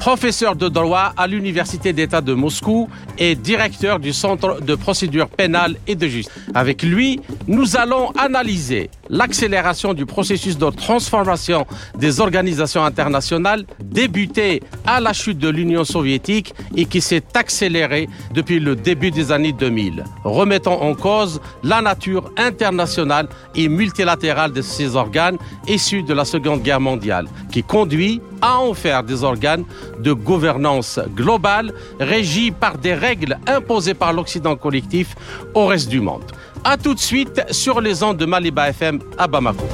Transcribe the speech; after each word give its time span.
professeur 0.00 0.56
de 0.56 0.68
droit 0.70 1.12
à 1.14 1.26
l'Université 1.26 1.92
d'État 1.92 2.22
de 2.22 2.32
Moscou 2.32 2.88
et 3.18 3.34
directeur 3.34 4.00
du 4.00 4.14
Centre 4.14 4.62
de 4.62 4.74
procédure 4.74 5.28
pénale 5.28 5.76
et 5.86 5.94
de 5.94 6.08
justice. 6.08 6.32
Avec 6.54 6.82
lui, 6.82 7.20
nous 7.46 7.76
allons 7.76 8.10
analyser 8.12 8.90
l'accélération 9.10 9.92
du 9.92 10.06
processus 10.06 10.56
de 10.56 10.70
transformation 10.70 11.66
des 11.98 12.18
organisations 12.18 12.82
internationales 12.82 13.66
débuté 13.78 14.62
à 14.86 15.00
la 15.00 15.12
chute 15.12 15.38
de 15.38 15.50
l'Union 15.50 15.84
soviétique 15.84 16.54
et 16.74 16.86
qui 16.86 17.02
s'est 17.02 17.22
accéléré 17.34 18.08
depuis 18.32 18.58
le 18.58 18.76
début 18.76 19.10
des 19.10 19.30
années 19.30 19.52
2000, 19.52 20.02
remettant 20.24 20.80
en 20.80 20.94
cause 20.94 21.42
la 21.62 21.82
nature 21.82 22.32
internationale 22.38 23.28
et 23.54 23.68
multilatérale 23.68 24.52
de 24.52 24.62
ces 24.62 24.96
organes 24.96 25.36
issus 25.68 26.02
de 26.02 26.14
la 26.14 26.24
Seconde 26.24 26.62
Guerre 26.62 26.80
mondiale, 26.80 27.26
qui 27.52 27.62
conduit 27.62 28.22
à 28.40 28.58
en 28.58 28.74
faire 28.74 29.02
des 29.02 29.24
organes 29.24 29.64
de 29.98 30.12
gouvernance 30.12 30.98
globale 31.14 31.72
régis 31.98 32.52
par 32.58 32.78
des 32.78 32.94
règles 32.94 33.38
imposées 33.46 33.94
par 33.94 34.12
l'Occident 34.12 34.56
collectif 34.56 35.14
au 35.54 35.66
reste 35.66 35.88
du 35.88 36.00
monde. 36.00 36.24
A 36.64 36.76
tout 36.76 36.94
de 36.94 36.98
suite 36.98 37.42
sur 37.50 37.80
les 37.80 38.02
ondes 38.02 38.18
de 38.18 38.26
Maliba 38.26 38.68
FM 38.70 39.00
à 39.18 39.26
Bamako. 39.26 39.64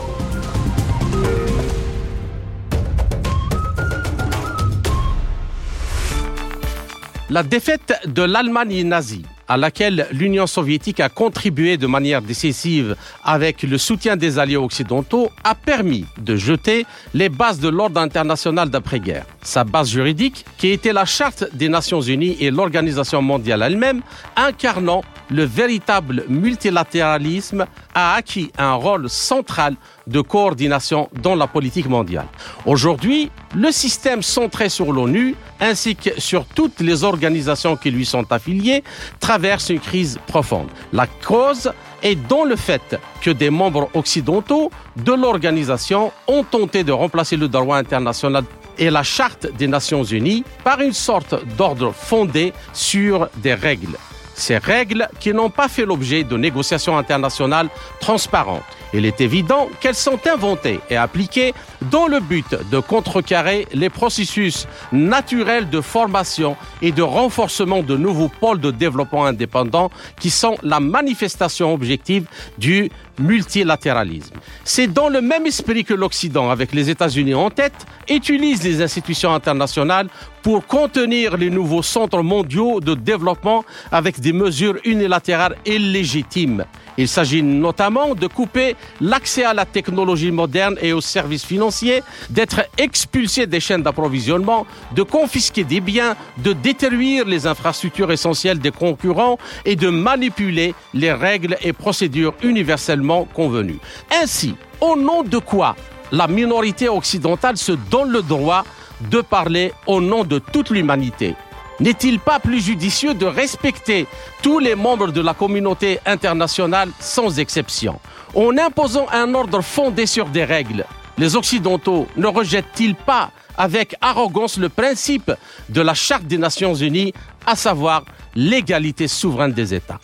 La 7.28 7.42
défaite 7.42 7.92
de 8.06 8.22
l'Allemagne 8.22 8.82
nazie 8.86 9.26
à 9.48 9.56
laquelle 9.56 10.06
l'Union 10.12 10.46
soviétique 10.46 11.00
a 11.00 11.08
contribué 11.08 11.76
de 11.76 11.86
manière 11.86 12.22
décisive 12.22 12.96
avec 13.24 13.62
le 13.62 13.78
soutien 13.78 14.16
des 14.16 14.38
alliés 14.38 14.56
occidentaux, 14.56 15.30
a 15.44 15.54
permis 15.54 16.06
de 16.18 16.36
jeter 16.36 16.86
les 17.14 17.28
bases 17.28 17.60
de 17.60 17.68
l'ordre 17.68 18.00
international 18.00 18.70
d'après-guerre. 18.70 19.26
Sa 19.42 19.64
base 19.64 19.90
juridique, 19.90 20.44
qui 20.58 20.68
était 20.68 20.92
la 20.92 21.04
Charte 21.04 21.44
des 21.54 21.68
Nations 21.68 22.00
Unies 22.00 22.36
et 22.40 22.50
l'Organisation 22.50 23.22
mondiale 23.22 23.62
elle-même, 23.62 24.02
incarnant 24.36 25.02
le 25.30 25.44
véritable 25.44 26.24
multilatéralisme, 26.28 27.66
a 27.94 28.14
acquis 28.14 28.50
un 28.58 28.74
rôle 28.74 29.08
central 29.08 29.76
de 30.06 30.20
coordination 30.20 31.08
dans 31.22 31.34
la 31.34 31.46
politique 31.46 31.88
mondiale. 31.88 32.26
Aujourd'hui, 32.64 33.30
le 33.54 33.70
système 33.72 34.22
centré 34.22 34.68
sur 34.68 34.92
l'ONU, 34.92 35.34
ainsi 35.60 35.96
que 35.96 36.20
sur 36.20 36.44
toutes 36.44 36.80
les 36.80 37.04
organisations 37.04 37.76
qui 37.76 37.90
lui 37.90 38.06
sont 38.06 38.30
affiliées, 38.30 38.84
traverse 39.20 39.70
une 39.70 39.80
crise 39.80 40.18
profonde. 40.26 40.68
La 40.92 41.06
cause 41.06 41.72
est 42.02 42.16
dans 42.28 42.44
le 42.44 42.56
fait 42.56 42.98
que 43.20 43.30
des 43.30 43.50
membres 43.50 43.88
occidentaux 43.94 44.70
de 44.96 45.12
l'organisation 45.12 46.12
ont 46.26 46.44
tenté 46.44 46.84
de 46.84 46.92
remplacer 46.92 47.36
le 47.36 47.48
droit 47.48 47.78
international 47.78 48.44
et 48.78 48.90
la 48.90 49.02
charte 49.02 49.46
des 49.56 49.66
Nations 49.66 50.04
Unies 50.04 50.44
par 50.62 50.80
une 50.80 50.92
sorte 50.92 51.34
d'ordre 51.56 51.92
fondé 51.92 52.52
sur 52.72 53.28
des 53.36 53.54
règles. 53.54 53.96
Ces 54.34 54.58
règles 54.58 55.08
qui 55.18 55.32
n'ont 55.32 55.48
pas 55.48 55.68
fait 55.68 55.86
l'objet 55.86 56.22
de 56.22 56.36
négociations 56.36 56.98
internationales 56.98 57.70
transparentes. 58.00 58.62
Il 58.92 59.04
est 59.04 59.20
évident 59.20 59.68
qu'elles 59.80 59.94
sont 59.94 60.18
inventées 60.26 60.80
et 60.90 60.96
appliquées 60.96 61.54
dans 61.90 62.06
le 62.06 62.20
but 62.20 62.46
de 62.70 62.78
contrecarrer 62.78 63.66
les 63.72 63.90
processus 63.90 64.66
naturels 64.92 65.68
de 65.70 65.80
formation 65.80 66.56
et 66.82 66.92
de 66.92 67.02
renforcement 67.02 67.82
de 67.82 67.96
nouveaux 67.96 68.28
pôles 68.28 68.60
de 68.60 68.70
développement 68.70 69.26
indépendants 69.26 69.90
qui 70.20 70.30
sont 70.30 70.56
la 70.62 70.80
manifestation 70.80 71.74
objective 71.74 72.26
du 72.58 72.90
multilatéralisme. 73.18 74.34
C'est 74.64 74.86
dans 74.86 75.08
le 75.08 75.20
même 75.20 75.46
esprit 75.46 75.84
que 75.84 75.94
l'Occident, 75.94 76.50
avec 76.50 76.72
les 76.72 76.90
États-Unis 76.90 77.34
en 77.34 77.50
tête, 77.50 77.86
utilise 78.08 78.62
les 78.62 78.82
institutions 78.82 79.32
internationales 79.32 80.08
pour 80.42 80.66
contenir 80.66 81.36
les 81.36 81.50
nouveaux 81.50 81.82
centres 81.82 82.22
mondiaux 82.22 82.80
de 82.80 82.94
développement 82.94 83.64
avec 83.90 84.20
des 84.20 84.32
mesures 84.32 84.76
unilatérales 84.84 85.56
illégitimes. 85.66 86.64
Il 86.98 87.08
s'agit 87.08 87.42
notamment 87.42 88.14
de 88.14 88.26
couper 88.26 88.76
l'accès 89.00 89.44
à 89.44 89.52
la 89.52 89.66
technologie 89.66 90.30
moderne 90.30 90.76
et 90.80 90.92
aux 90.92 91.00
services 91.00 91.44
financiers, 91.44 92.02
d'être 92.30 92.62
expulsé 92.78 93.46
des 93.46 93.60
chaînes 93.60 93.82
d'approvisionnement, 93.82 94.66
de 94.94 95.02
confisquer 95.02 95.64
des 95.64 95.80
biens, 95.80 96.16
de 96.38 96.52
détruire 96.52 97.26
les 97.26 97.46
infrastructures 97.46 98.12
essentielles 98.12 98.58
des 98.58 98.70
concurrents 98.70 99.38
et 99.64 99.76
de 99.76 99.90
manipuler 99.90 100.74
les 100.94 101.12
règles 101.12 101.56
et 101.62 101.72
procédures 101.72 102.34
universellement 102.42 103.05
convenues. 103.34 103.78
Ainsi, 104.22 104.54
au 104.80 104.96
nom 104.96 105.22
de 105.22 105.38
quoi 105.38 105.76
la 106.12 106.26
minorité 106.26 106.88
occidentale 106.88 107.56
se 107.56 107.72
donne 107.72 108.10
le 108.10 108.22
droit 108.22 108.64
de 109.10 109.20
parler 109.20 109.72
au 109.86 110.00
nom 110.00 110.24
de 110.24 110.38
toute 110.38 110.70
l'humanité? 110.70 111.34
N'est-il 111.78 112.20
pas 112.20 112.38
plus 112.38 112.60
judicieux 112.60 113.12
de 113.12 113.26
respecter 113.26 114.06
tous 114.42 114.58
les 114.58 114.74
membres 114.74 115.12
de 115.12 115.20
la 115.20 115.34
communauté 115.34 115.98
internationale 116.06 116.88
sans 117.00 117.38
exception? 117.38 118.00
En 118.34 118.56
imposant 118.56 119.06
un 119.12 119.34
ordre 119.34 119.60
fondé 119.60 120.06
sur 120.06 120.26
des 120.26 120.44
règles, 120.44 120.86
les 121.18 121.36
Occidentaux 121.36 122.06
ne 122.16 122.26
rejettent-ils 122.26 122.94
pas 122.94 123.30
avec 123.58 123.96
arrogance 124.00 124.58
le 124.58 124.68
principe 124.68 125.32
de 125.68 125.80
la 125.80 125.94
Charte 125.94 126.24
des 126.24 126.38
Nations 126.38 126.74
Unies, 126.74 127.12
à 127.46 127.56
savoir 127.56 128.04
l'égalité 128.34 129.08
souveraine 129.08 129.52
des 129.52 129.74
États? 129.74 130.00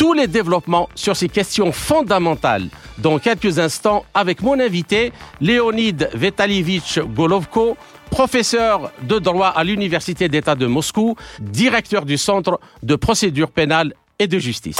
Tous 0.00 0.14
les 0.14 0.28
développements 0.28 0.88
sur 0.94 1.14
ces 1.14 1.28
questions 1.28 1.72
fondamentales 1.72 2.70
dans 2.96 3.18
quelques 3.18 3.58
instants 3.58 4.06
avec 4.14 4.40
mon 4.40 4.58
invité 4.58 5.12
Léonid 5.42 6.08
Vetalievich 6.14 7.00
Golovko, 7.00 7.76
professeur 8.08 8.92
de 9.02 9.18
droit 9.18 9.48
à 9.48 9.62
l'Université 9.62 10.30
d'État 10.30 10.54
de 10.54 10.64
Moscou, 10.64 11.16
directeur 11.38 12.06
du 12.06 12.16
Centre 12.16 12.60
de 12.82 12.96
procédure 12.96 13.50
pénale 13.50 13.92
et 14.18 14.26
de 14.26 14.38
justice. 14.38 14.78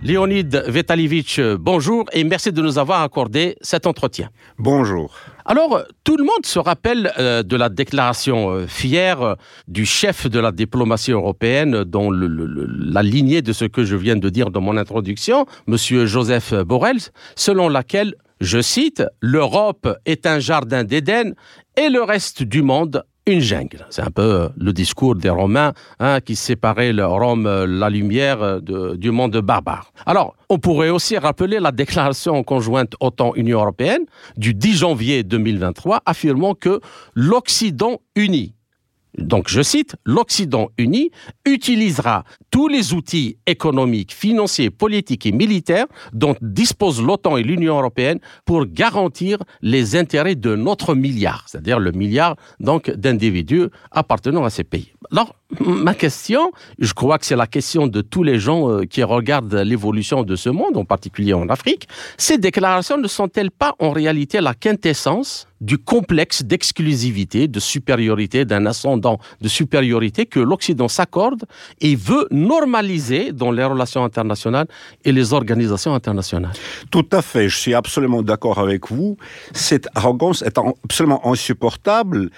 Léonid 0.00 0.62
Vetalievich, 0.68 1.40
bonjour 1.58 2.04
et 2.12 2.22
merci 2.22 2.52
de 2.52 2.62
nous 2.62 2.78
avoir 2.78 3.02
accordé 3.02 3.56
cet 3.60 3.84
entretien. 3.84 4.30
Bonjour. 4.56 5.12
Alors, 5.44 5.82
tout 6.04 6.16
le 6.16 6.22
monde 6.22 6.46
se 6.46 6.60
rappelle 6.60 7.12
euh, 7.18 7.42
de 7.42 7.56
la 7.56 7.68
déclaration 7.68 8.50
euh, 8.50 8.66
fière 8.68 9.22
euh, 9.22 9.34
du 9.66 9.84
chef 9.84 10.28
de 10.28 10.38
la 10.38 10.52
diplomatie 10.52 11.10
européenne 11.10 11.82
dans 11.82 12.10
la 12.12 13.02
lignée 13.02 13.42
de 13.42 13.52
ce 13.52 13.64
que 13.64 13.84
je 13.84 13.96
viens 13.96 14.14
de 14.14 14.28
dire 14.28 14.50
dans 14.50 14.60
mon 14.60 14.76
introduction, 14.76 15.46
Monsieur 15.66 16.06
Joseph 16.06 16.54
Borrell, 16.54 16.98
selon 17.34 17.68
laquelle 17.68 18.14
je 18.40 18.60
cite, 18.60 19.02
L'Europe 19.20 19.88
est 20.06 20.26
un 20.26 20.38
jardin 20.38 20.84
d'Éden 20.84 21.34
et 21.76 21.88
le 21.88 22.02
reste 22.02 22.44
du 22.44 22.62
monde 22.62 23.02
une 23.28 23.40
jungle. 23.40 23.86
C'est 23.90 24.02
un 24.02 24.10
peu 24.10 24.22
euh, 24.22 24.48
le 24.56 24.72
discours 24.72 25.14
des 25.14 25.28
Romains 25.28 25.72
hein, 25.98 26.20
qui 26.20 26.34
séparaient 26.34 26.92
le 26.92 27.06
Rome, 27.06 27.46
euh, 27.46 27.66
la 27.66 27.90
lumière 27.90 28.42
euh, 28.42 28.96
du 28.96 29.10
monde 29.10 29.36
barbare. 29.38 29.92
Alors, 30.06 30.34
on 30.48 30.58
pourrait 30.58 30.88
aussi 30.88 31.16
rappeler 31.18 31.60
la 31.60 31.70
déclaration 31.70 32.42
conjointe 32.42 32.94
OTAN-Union 33.00 33.60
européenne 33.60 34.02
du 34.36 34.54
10 34.54 34.78
janvier 34.78 35.22
2023 35.22 36.02
affirmant 36.06 36.54
que 36.54 36.80
l'Occident 37.14 38.00
uni 38.16 38.54
donc 39.18 39.48
je 39.48 39.62
cite, 39.62 39.96
l'Occident 40.04 40.70
uni 40.78 41.10
utilisera 41.44 42.24
tous 42.50 42.68
les 42.68 42.94
outils 42.94 43.36
économiques, 43.46 44.14
financiers, 44.14 44.70
politiques 44.70 45.26
et 45.26 45.32
militaires 45.32 45.86
dont 46.12 46.36
disposent 46.40 47.02
l'OTAN 47.02 47.36
et 47.36 47.42
l'Union 47.42 47.78
européenne 47.78 48.20
pour 48.44 48.66
garantir 48.66 49.38
les 49.60 49.96
intérêts 49.96 50.34
de 50.34 50.56
notre 50.56 50.94
milliard, 50.94 51.44
c'est-à-dire 51.46 51.78
le 51.78 51.92
milliard 51.92 52.36
donc 52.60 52.90
d'individus 52.90 53.66
appartenant 53.90 54.44
à 54.44 54.50
ces 54.50 54.64
pays. 54.64 54.92
Alors, 55.10 55.34
ma 55.60 55.94
question, 55.94 56.52
je 56.78 56.92
crois 56.92 57.18
que 57.18 57.26
c'est 57.26 57.36
la 57.36 57.46
question 57.46 57.86
de 57.86 58.00
tous 58.00 58.22
les 58.22 58.38
gens 58.38 58.70
euh, 58.70 58.84
qui 58.84 59.02
regardent 59.02 59.54
l'évolution 59.54 60.22
de 60.22 60.36
ce 60.36 60.50
monde, 60.50 60.76
en 60.76 60.84
particulier 60.84 61.32
en 61.32 61.48
Afrique, 61.48 61.88
ces 62.18 62.38
déclarations 62.38 62.98
ne 62.98 63.08
sont-elles 63.08 63.50
pas 63.50 63.74
en 63.78 63.90
réalité 63.90 64.40
la 64.40 64.54
quintessence 64.54 65.47
du 65.60 65.78
complexe 65.78 66.42
d'exclusivité, 66.42 67.48
de 67.48 67.60
supériorité, 67.60 68.44
d'un 68.44 68.66
ascendant 68.66 69.18
de 69.40 69.48
supériorité 69.48 70.26
que 70.26 70.40
l'Occident 70.40 70.88
s'accorde 70.88 71.44
et 71.80 71.96
veut 71.96 72.26
normaliser 72.30 73.32
dans 73.32 73.50
les 73.50 73.64
relations 73.64 74.04
internationales 74.04 74.66
et 75.04 75.12
les 75.12 75.32
organisations 75.32 75.94
internationales 75.94 76.52
Tout 76.90 77.06
à 77.12 77.22
fait, 77.22 77.48
je 77.48 77.56
suis 77.56 77.74
absolument 77.74 78.22
d'accord 78.22 78.58
avec 78.58 78.90
vous. 78.90 79.16
Cette 79.52 79.88
arrogance 79.94 80.42
est 80.42 80.58
absolument 80.58 81.26
insupportable. 81.26 82.30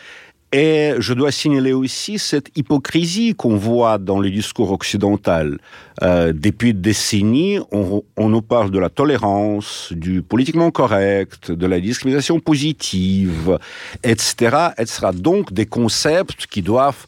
Et 0.52 0.94
je 0.98 1.14
dois 1.14 1.30
signaler 1.30 1.72
aussi 1.72 2.18
cette 2.18 2.50
hypocrisie 2.56 3.34
qu'on 3.36 3.56
voit 3.56 3.98
dans 3.98 4.18
le 4.18 4.30
discours 4.30 4.72
occidental. 4.72 5.58
Euh, 6.02 6.32
depuis 6.34 6.74
des 6.74 6.80
décennies, 6.80 7.60
on, 7.70 8.28
nous 8.28 8.42
parle 8.42 8.72
de 8.72 8.80
la 8.80 8.88
tolérance, 8.88 9.92
du 9.92 10.22
politiquement 10.22 10.72
correct, 10.72 11.52
de 11.52 11.66
la 11.66 11.78
discrimination 11.78 12.40
positive, 12.40 13.58
etc., 14.02 14.70
etc. 14.76 15.10
Donc 15.14 15.52
des 15.52 15.66
concepts 15.66 16.48
qui 16.48 16.62
doivent 16.62 17.06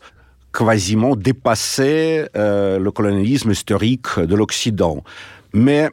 quasiment 0.57 1.17
dépasser 1.17 2.27
euh, 2.37 2.79
le 2.79 2.91
colonialisme 2.93 3.51
historique 3.51 4.21
de 4.21 4.37
l'Occident. 4.37 5.03
Mais 5.53 5.89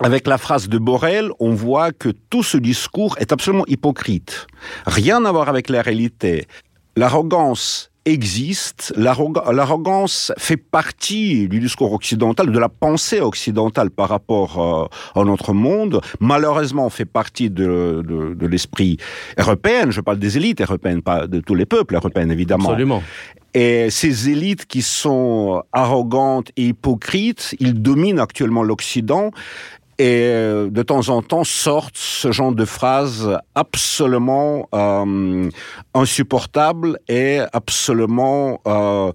avec 0.00 0.26
la 0.26 0.36
phrase 0.36 0.68
de 0.68 0.78
Borel, 0.78 1.30
on 1.38 1.54
voit 1.54 1.92
que 1.92 2.08
tout 2.08 2.42
ce 2.42 2.56
discours 2.56 3.16
est 3.18 3.30
absolument 3.30 3.66
hypocrite. 3.68 4.48
Rien 4.84 5.24
à 5.24 5.30
voir 5.30 5.48
avec 5.48 5.68
la 5.68 5.80
réalité 5.80 6.48
l'arrogance 6.96 7.92
existe, 8.04 8.92
l'arrogance 8.96 10.32
fait 10.36 10.56
partie 10.56 11.48
du 11.48 11.60
discours 11.60 11.92
occidental, 11.92 12.50
de 12.50 12.58
la 12.58 12.68
pensée 12.68 13.20
occidentale 13.20 13.90
par 13.90 14.08
rapport 14.08 14.90
euh, 15.14 15.20
à 15.20 15.24
notre 15.24 15.52
monde, 15.52 16.00
malheureusement 16.18 16.90
fait 16.90 17.04
partie 17.04 17.48
de, 17.48 18.02
de, 18.04 18.46
l'esprit 18.46 18.96
européen, 19.38 19.90
je 19.90 20.00
parle 20.00 20.18
des 20.18 20.36
élites 20.36 20.60
européennes, 20.60 21.02
pas 21.02 21.28
de 21.28 21.38
tous 21.40 21.54
les 21.54 21.66
peuples 21.66 21.94
européens 21.94 22.28
évidemment. 22.28 22.70
Absolument. 22.70 23.02
Et 23.54 23.90
ces 23.90 24.30
élites 24.30 24.66
qui 24.66 24.82
sont 24.82 25.62
arrogantes 25.72 26.50
et 26.56 26.68
hypocrites, 26.68 27.54
ils 27.60 27.80
dominent 27.80 28.18
actuellement 28.18 28.62
l'Occident 28.62 29.30
et 29.98 30.22
euh, 30.24 30.70
de 30.70 30.82
temps 30.82 31.08
en 31.10 31.22
temps 31.22 31.44
sortent 31.44 31.96
ce 31.96 32.32
genre 32.32 32.52
de 32.52 32.64
phrases 32.64 33.38
absolument 33.54 34.68
euh, 34.74 35.50
insupportables 35.94 36.98
et 37.08 37.40
absolument 37.52 38.60
euh, 38.66 39.12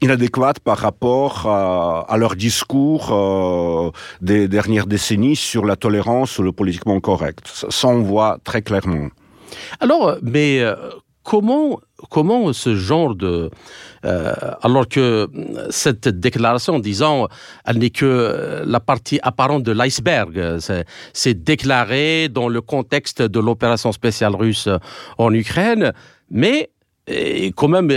inadéquates 0.00 0.60
par 0.60 0.78
rapport 0.78 1.46
à, 1.46 2.16
leur 2.16 2.36
discours 2.36 3.92
des 4.20 4.48
dernières 4.48 4.86
décennies 4.86 5.36
sur 5.36 5.64
la 5.64 5.76
tolérance 5.76 6.38
ou 6.38 6.42
le 6.42 6.52
politiquement 6.52 7.00
correct. 7.00 7.46
Ça, 7.68 7.88
on 7.88 8.02
voit 8.02 8.38
très 8.44 8.62
clairement. 8.62 9.08
Alors, 9.80 10.16
mais 10.22 10.62
comment 11.24 11.80
comment 12.10 12.52
ce 12.52 12.76
genre 12.76 13.14
de... 13.14 13.50
Euh, 14.04 14.34
alors 14.62 14.86
que 14.86 15.28
cette 15.70 16.08
déclaration, 16.08 16.78
disons, 16.78 17.28
elle 17.64 17.78
n'est 17.78 17.90
que 17.90 18.62
la 18.66 18.80
partie 18.80 19.18
apparente 19.22 19.62
de 19.62 19.72
l'iceberg. 19.72 20.58
C'est 21.12 21.44
déclaré 21.44 22.28
dans 22.28 22.48
le 22.48 22.60
contexte 22.60 23.22
de 23.22 23.40
l'opération 23.40 23.92
spéciale 23.92 24.34
russe 24.36 24.68
en 25.18 25.32
Ukraine, 25.32 25.92
mais 26.30 26.70
quand 27.56 27.68
même 27.68 27.90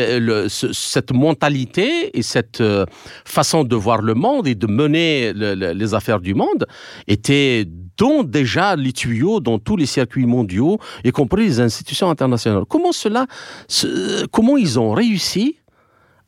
cette 0.50 1.14
mentalité 1.14 2.18
et 2.18 2.22
cette 2.22 2.60
euh, 2.60 2.86
façon 3.24 3.64
de 3.64 3.76
voir 3.76 4.02
le 4.02 4.14
monde 4.14 4.48
et 4.48 4.56
de 4.56 4.68
mener 4.68 5.32
le, 5.32 5.56
le, 5.56 5.72
les 5.72 5.94
affaires 5.94 6.20
du 6.20 6.34
monde 6.34 6.66
étaient 7.08 7.66
dont 7.98 8.24
déjà 8.24 8.76
les 8.76 8.94
tuyaux 8.94 9.40
dans 9.40 9.60
tous 9.60 9.76
les 9.76 9.86
circuits 9.86 10.26
mondiaux, 10.26 10.80
y 11.04 11.12
compris 11.12 11.46
les 11.46 11.60
institutions 11.60 12.10
internationales. 12.10 12.64
Comment 12.68 12.92
cela, 12.92 13.28
ce, 13.68 14.26
comment 14.28 14.58
ils 14.58 14.80
ont 14.80 14.92
réussi 14.92 15.58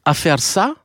à 0.06 0.14
faire 0.14 0.40
ça 0.40 0.76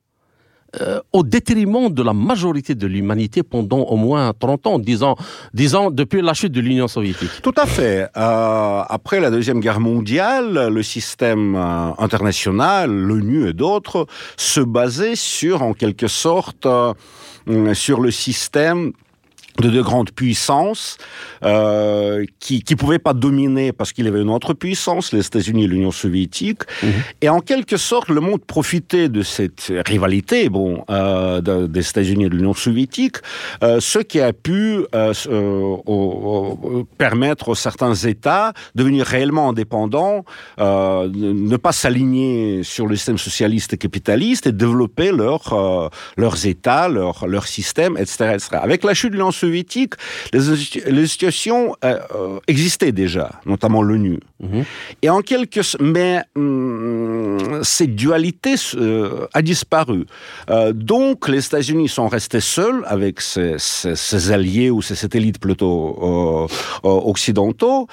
euh, 0.80 1.00
au 1.12 1.22
détriment 1.22 1.88
de 1.88 2.02
la 2.02 2.12
majorité 2.12 2.74
de 2.74 2.86
l'humanité 2.88 3.44
pendant 3.44 3.78
au 3.78 3.96
moins 3.96 4.32
30 4.36 4.66
ans, 4.66 4.78
disons, 4.80 5.14
disons 5.52 5.90
depuis 5.90 6.20
la 6.20 6.34
chute 6.34 6.52
de 6.52 6.60
l'Union 6.60 6.88
soviétique? 6.88 7.30
Tout 7.42 7.54
à 7.56 7.66
fait. 7.66 8.08
Euh, 8.16 8.82
après 8.88 9.20
la 9.20 9.30
Deuxième 9.30 9.60
Guerre 9.60 9.78
mondiale, 9.78 10.68
le 10.72 10.82
système 10.82 11.54
euh, 11.54 11.90
international, 11.98 12.90
l'ONU 12.90 13.48
et 13.48 13.52
d'autres, 13.52 14.06
se 14.36 14.60
basaient 14.60 15.16
sur, 15.16 15.62
en 15.62 15.74
quelque 15.74 16.08
sorte, 16.08 16.66
sur 17.74 18.00
le 18.00 18.10
système 18.10 18.92
de 19.60 19.70
deux 19.70 19.82
grandes 19.82 20.10
puissances 20.10 20.98
euh, 21.44 22.24
qui 22.40 22.62
qui 22.62 22.74
pouvaient 22.74 22.98
pas 22.98 23.14
dominer 23.14 23.72
parce 23.72 23.92
qu'il 23.92 24.04
y 24.04 24.08
avait 24.08 24.20
une 24.20 24.30
autre 24.30 24.52
puissance, 24.52 25.12
les 25.12 25.24
États-Unis 25.24 25.64
et 25.64 25.66
l'Union 25.68 25.92
soviétique, 25.92 26.62
mmh. 26.82 26.86
et 27.22 27.28
en 27.28 27.40
quelque 27.40 27.76
sorte 27.76 28.08
le 28.08 28.20
monde 28.20 28.44
profitait 28.44 29.08
de 29.08 29.22
cette 29.22 29.72
rivalité, 29.86 30.48
bon, 30.48 30.84
euh, 30.90 31.40
de, 31.40 31.66
des 31.66 31.88
États-Unis 31.88 32.24
et 32.24 32.28
de 32.28 32.36
l'Union 32.36 32.54
soviétique, 32.54 33.16
euh, 33.62 33.78
ce 33.80 34.00
qui 34.00 34.20
a 34.20 34.32
pu 34.32 34.84
permettre 36.98 37.48
aux 37.48 37.54
certains 37.54 37.94
États 37.94 38.52
de 38.74 38.82
devenir 38.82 39.06
réellement 39.06 39.50
indépendants, 39.50 40.24
ne 40.58 41.56
pas 41.56 41.72
s'aligner 41.72 42.62
sur 42.62 42.86
le 42.86 42.96
système 42.96 43.18
socialiste 43.18 43.72
et 43.72 43.78
capitaliste 43.78 44.46
et 44.46 44.52
développer 44.52 45.10
leur 45.12 45.90
leurs 46.16 46.46
États, 46.46 46.88
leur 46.88 47.26
leur 47.26 47.46
système, 47.46 47.96
etc., 47.96 48.32
etc. 48.34 48.48
Avec 48.62 48.84
la 48.84 48.94
chute 48.94 49.10
de 49.10 49.16
l'Union 49.16 49.30
soviétique, 49.30 49.43
les, 50.32 50.40
les 50.90 51.06
situations 51.06 51.76
euh, 51.84 51.98
euh, 52.14 52.38
existaient 52.48 52.92
déjà, 52.92 53.40
notamment 53.46 53.82
l'ONU. 53.82 54.18
-hmm. 54.42 54.64
Et 55.02 55.10
en 55.10 55.20
quelque 55.20 55.60
mais 55.80 56.22
hum, 56.36 57.60
cette 57.62 57.94
dualité 57.94 58.54
euh, 58.76 59.26
a 59.32 59.42
disparu. 59.42 60.06
Euh, 60.50 60.72
donc 60.72 61.28
les 61.28 61.44
États-Unis 61.46 61.88
sont 61.88 62.08
restés 62.08 62.40
seuls 62.40 62.82
avec 62.86 63.20
ses, 63.20 63.54
ses, 63.58 63.96
ses, 63.96 64.32
alliés 64.32 64.70
ou 64.70 64.82
ses 64.82 64.94
satellites 64.94 65.38
plutôt 65.38 66.48
occidentaux 66.82 67.86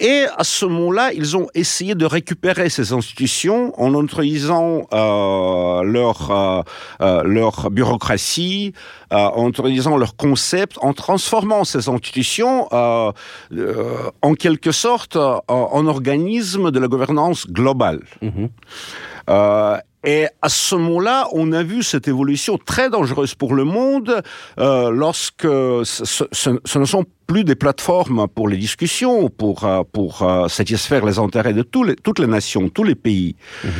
et 0.00 0.24
à 0.36 0.44
ce 0.44 0.64
moment-là, 0.64 1.12
ils 1.12 1.36
ont 1.36 1.48
essayé 1.54 1.94
de 1.94 2.06
récupérer 2.06 2.70
ces 2.70 2.92
institutions 2.94 3.78
en 3.78 3.94
introduisant 3.94 4.86
euh, 4.94 5.82
leur, 5.82 6.64
euh, 7.02 7.22
leur 7.24 7.70
bureaucratie, 7.70 8.72
euh, 9.12 9.16
en 9.16 9.48
introduisant 9.48 9.96
leur 9.98 10.16
concept, 10.16 10.78
en 10.80 10.94
transformant 10.94 11.64
ces 11.64 11.88
institutions 11.88 12.68
euh, 12.72 13.12
euh, 13.52 14.10
en 14.22 14.34
quelque 14.34 14.72
sorte 14.72 15.16
en, 15.16 15.86
organisme 15.86 16.70
de 16.70 16.78
la 16.78 16.88
gouvernance 16.88 17.46
globale. 17.46 18.00
Mm 18.22 18.28
-hmm. 18.28 19.80
Et 20.04 20.26
à 20.40 20.48
ce 20.48 20.74
moment-là, 20.76 21.28
on 21.32 21.52
a 21.52 21.62
vu 21.62 21.82
cette 21.82 22.08
évolution 22.08 22.58
très 22.58 22.88
dangereuse 22.88 23.34
pour 23.34 23.54
le 23.54 23.64
monde 23.64 24.22
euh, 24.58 24.90
lorsque 24.90 25.42
ce, 25.42 26.04
ce, 26.04 26.24
ce, 26.64 26.78
ne 26.78 26.84
sont 26.84 27.04
plus 27.26 27.44
des 27.44 27.54
plateformes 27.54 28.26
pour 28.28 28.48
les 28.48 28.56
discussions, 28.56 29.28
pour, 29.28 29.68
pour 29.92 30.22
uh, 30.22 30.48
satisfaire 30.48 31.04
les 31.04 31.18
intérêts 31.18 31.52
de 31.52 31.62
tous 31.62 31.84
les, 31.84 31.96
toutes 31.96 32.18
les 32.18 32.26
nations, 32.26 32.68
tous 32.70 32.84
les 32.84 32.94
pays. 32.94 33.36
Mm 33.64 33.68
-hmm. 33.68 33.72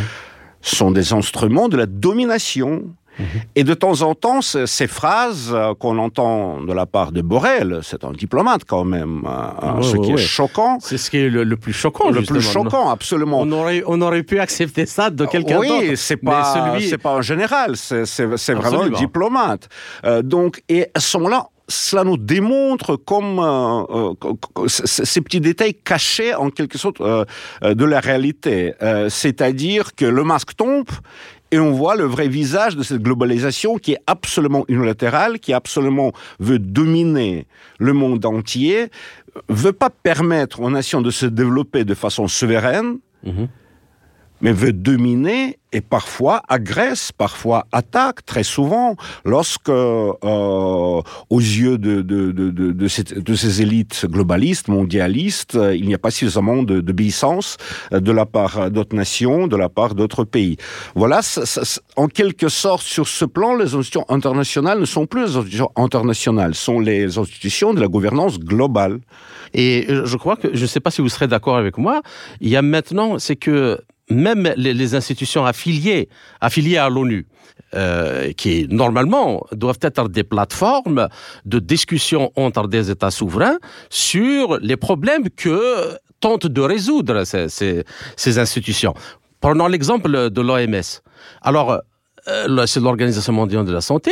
Ce 0.63 0.77
sont 0.77 0.91
des 0.91 1.13
instruments 1.13 1.69
de 1.71 1.77
la 1.79 1.87
domination 1.87 2.83
Mmh. 3.21 3.39
Et 3.57 3.65
de 3.65 3.75
temps 3.75 4.03
en 4.03 4.15
temps, 4.15 4.41
ces 4.43 4.87
phrases 4.87 5.57
qu'on 5.79 5.99
entend 5.99 6.61
de 6.63 6.73
la 6.73 6.87
part 6.87 7.13
de 7.13 7.21
Borrell, 7.23 7.81
c'est 7.83 8.05
un 8.05 8.13
diplomate 8.13 8.65
quand 8.65 8.85
même, 8.85 9.23
ouais, 9.25 9.83
ce 9.83 9.97
ouais, 9.97 10.01
qui 10.07 10.13
ouais. 10.15 10.21
est 10.21 10.25
choquant. 10.25 10.79
C'est 10.81 10.99
ce 10.99 11.11
qui 11.11 11.19
est 11.19 11.29
le, 11.29 11.45
le 11.45 11.57
plus 11.57 11.73
choquant. 11.73 12.11
Le 12.11 12.23
plus 12.23 12.41
choquant, 12.41 12.91
absolument. 12.91 13.41
On 13.41 13.53
aurait, 13.53 13.83
on 13.87 14.01
aurait 14.01 14.23
pu 14.23 14.39
accepter 14.41 14.87
ça 14.87 15.11
de 15.11 15.27
quelqu'un 15.27 15.59
oui, 15.59 15.69
d'autre. 15.69 15.85
Oui, 15.91 15.97
c'est 15.97 16.17
pas, 16.17 16.79
celui... 16.79 16.97
pas 16.99 17.15
un 17.15 17.23
général, 17.23 17.77
c'est 17.77 18.55
vraiment 18.55 18.83
un 18.83 18.91
diplomate. 18.91 19.69
Euh, 20.05 20.23
donc, 20.23 20.63
et 20.69 20.87
à 20.95 21.01
ce 21.01 21.17
moment-là, 21.19 21.49
cela 21.69 22.03
nous 22.03 22.17
démontre 22.17 22.97
comme 22.97 23.39
euh, 23.39 24.13
euh, 24.25 24.67
ces 24.67 25.21
petits 25.21 25.41
détails 25.41 25.75
cachés 25.75 26.35
en 26.35 26.51
quelque 26.51 26.79
sorte 26.79 27.01
euh, 27.01 27.25
de 27.63 27.85
la 27.85 28.01
réalité. 28.01 28.75
Euh, 28.83 29.09
c'est-à-dire 29.09 29.95
que 29.95 30.05
le 30.05 30.25
masque 30.25 30.57
tombe 30.57 30.89
et 31.51 31.59
on 31.59 31.73
voit 31.73 31.97
le 31.97 32.05
vrai 32.05 32.29
visage 32.29 32.77
de 32.77 32.83
cette 32.83 33.03
globalisation 33.03 33.77
qui 33.79 33.93
est 33.93 34.03
absolument 34.07 34.65
unilatérale, 34.69 35.41
qui 35.41 35.53
absolument 35.53 36.13
veut 36.39 36.59
dominer 36.59 37.47
le 37.79 37.93
monde 37.93 38.25
entier, 38.25 38.89
veut 39.49 39.73
pas 39.73 39.91
permettre 39.91 40.61
aux 40.61 40.71
nations 40.71 41.03
de 41.03 41.11
se 41.11 41.27
développer 41.27 41.85
de 41.85 41.95
façon 41.95 42.29
souveraine, 42.29 42.99
mm 43.25 43.31
-hmm 43.31 43.49
mais 44.41 44.53
veut 44.53 44.73
dominer 44.73 45.59
et 45.73 45.81
parfois 45.81 46.43
agresse, 46.49 47.13
parfois 47.13 47.67
attaque, 47.71 48.25
très 48.25 48.43
souvent, 48.43 48.97
lorsque, 49.25 49.69
euh, 49.69 50.13
aux 50.21 51.39
yeux 51.39 51.79
de, 51.79 52.03
de, 52.03 52.33
de, 52.33 52.51
de, 52.51 52.73
de, 52.73 53.35
ces 53.35 53.63
élites 53.63 54.07
globalistes, 54.07 54.69
mondialistes, 54.69 55.57
il 55.75 55.87
n'y 55.87 55.95
a 55.95 55.99
pas 55.99 56.11
suffisamment 56.11 56.63
d'obéissance 56.63 57.57
de 57.93 58.13
la 58.13 58.27
part 58.27 58.71
d'autres 58.71 58.97
nations, 58.97 59.47
de 59.47 59.57
la 59.57 59.69
part 59.69 59.95
d'autres 59.95 60.25
pays. 60.25 60.57
Voilà, 60.97 61.21
en 61.97 62.09
quelque 62.09 62.49
sorte, 62.49 62.83
sur 62.83 63.07
ce 63.07 63.25
plan, 63.25 63.55
les 63.55 63.75
institutions 63.75 64.07
internationales 64.09 64.81
ne 64.81 64.85
sont 64.87 65.07
plus 65.07 65.23
les 65.23 65.37
institutions 65.37 65.71
internationales, 65.77 66.55
sont 66.55 66.81
les 66.81 67.17
institutions 67.17 67.75
de 67.75 67.81
la 67.81 67.89
gouvernance 67.89 68.41
globale. 68.41 68.99
Et 69.55 69.87
je 69.89 70.17
crois 70.17 70.37
que, 70.37 70.49
je 70.53 70.63
ne 70.63 70.67
sais 70.67 70.81
pas 70.81 70.91
si 70.91 71.01
vous 71.01 71.09
serez 71.09 71.29
d'accord 71.29 71.57
avec 71.57 71.79
moi, 71.79 72.03
il 72.41 72.49
y 72.49 72.57
a 72.57 72.63
maintenant, 72.63 73.19
c'est 73.19 73.37
que 73.37 73.81
même 74.11 74.53
les, 74.57 74.95
institutions 74.95 75.45
affiliées, 75.45 76.09
affiliées 76.41 76.79
à 76.79 76.89
l'ONU, 76.89 77.27
euh, 77.75 78.33
qui 78.33 78.67
normalement 78.69 79.47
doivent 79.53 79.79
être 79.83 80.09
des 80.09 80.25
plateformes 80.25 81.09
de 81.45 81.59
discussion 81.59 82.33
entre 82.37 82.69
des 82.69 82.91
États 82.91 83.11
souverains 83.11 83.59
sur 83.89 84.59
les 84.61 84.77
problèmes 84.77 85.31
que 85.31 85.97
tentent 86.21 86.47
de 86.47 86.61
résoudre 86.61 87.25
ces, 87.25 87.49
ces, 87.49 87.85
ces 88.17 88.39
institutions. 88.39 88.95
Prenons 89.41 89.69
l'exemple 89.69 90.31
de 90.31 90.41
l'OMS. 90.41 91.01
Alors, 91.43 91.81
euh, 92.29 92.67
c'est 92.67 92.81
l'Organisation 92.81 93.33
mondiale 93.33 93.65
de 93.65 93.73
la 93.73 93.81
santé, 93.81 94.11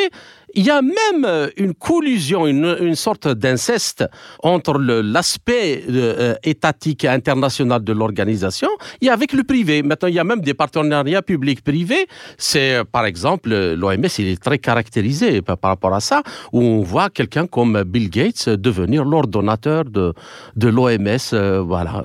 il 0.58 0.66
y 0.66 0.70
a 0.70 0.82
même 0.82 1.24
euh, 1.24 1.48
une 1.56 1.72
collusion, 1.72 2.44
une, 2.48 2.96
sorte 2.96 3.28
d'inceste 3.28 4.04
entre 4.42 4.76
l'aspect 4.78 5.84
euh, 5.88 6.34
étatique 6.42 7.04
et 7.04 7.08
international 7.08 7.84
de 7.84 7.92
l'organisation 7.92 8.68
et 9.00 9.08
avec 9.08 9.32
le 9.32 9.44
privé. 9.44 9.84
Maintenant, 9.84 10.08
il 10.08 10.16
y 10.16 10.18
a 10.18 10.24
même 10.24 10.40
des 10.40 10.54
partenariats 10.54 11.22
publics-privés. 11.22 12.08
C'est, 12.38 12.82
par 12.90 13.06
exemple, 13.06 13.50
l'OMS, 13.50 14.08
il 14.18 14.26
est 14.26 14.42
très 14.42 14.58
caractérisé 14.58 15.42
par, 15.42 15.58
rapport 15.62 15.94
à 15.94 16.00
ça, 16.00 16.24
où 16.52 16.60
on 16.60 16.82
voit 16.82 17.08
quelqu'un 17.08 17.46
comme 17.46 17.84
Bill 17.84 18.10
Gates 18.10 18.48
devenir 18.48 19.04
l'ordonnateur 19.04 19.84
de 19.84 20.14
l'OMS, 20.56 21.62
voilà, 21.64 22.02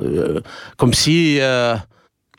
comme 0.77 0.93
si 0.93 1.39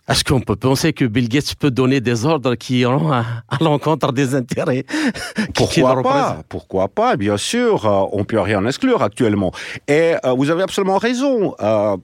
est-ce 0.06 0.22
qu'on 0.22 0.40
peut 0.40 0.56
penser 0.56 0.92
que 0.92 1.06
Bill 1.06 1.30
Gates 1.30 1.54
peut 1.54 1.70
donner 1.70 2.00
des 2.02 2.26
ordres 2.26 2.56
qui 2.56 2.80
iront 2.80 3.10
à, 3.10 3.24
l'encontre 3.60 4.12
des 4.12 4.34
intérêts 4.34 4.84
Pourquoi 5.54 6.02
pas 6.02 6.42
Pourquoi 6.48 6.88
pas 6.88 7.16
Bien 7.16 7.38
sûr, 7.38 7.86
euh, 7.86 8.04
on 8.12 8.24
peut 8.24 8.40
rien 8.40 8.66
exclure 8.66 9.02
actuellement. 9.02 9.52
Et 9.88 10.14
euh, 10.24 10.32
vous 10.36 10.50
avez 10.50 10.62
absolument 10.62 10.98
raison. 10.98 11.54
Euh, 11.60 11.96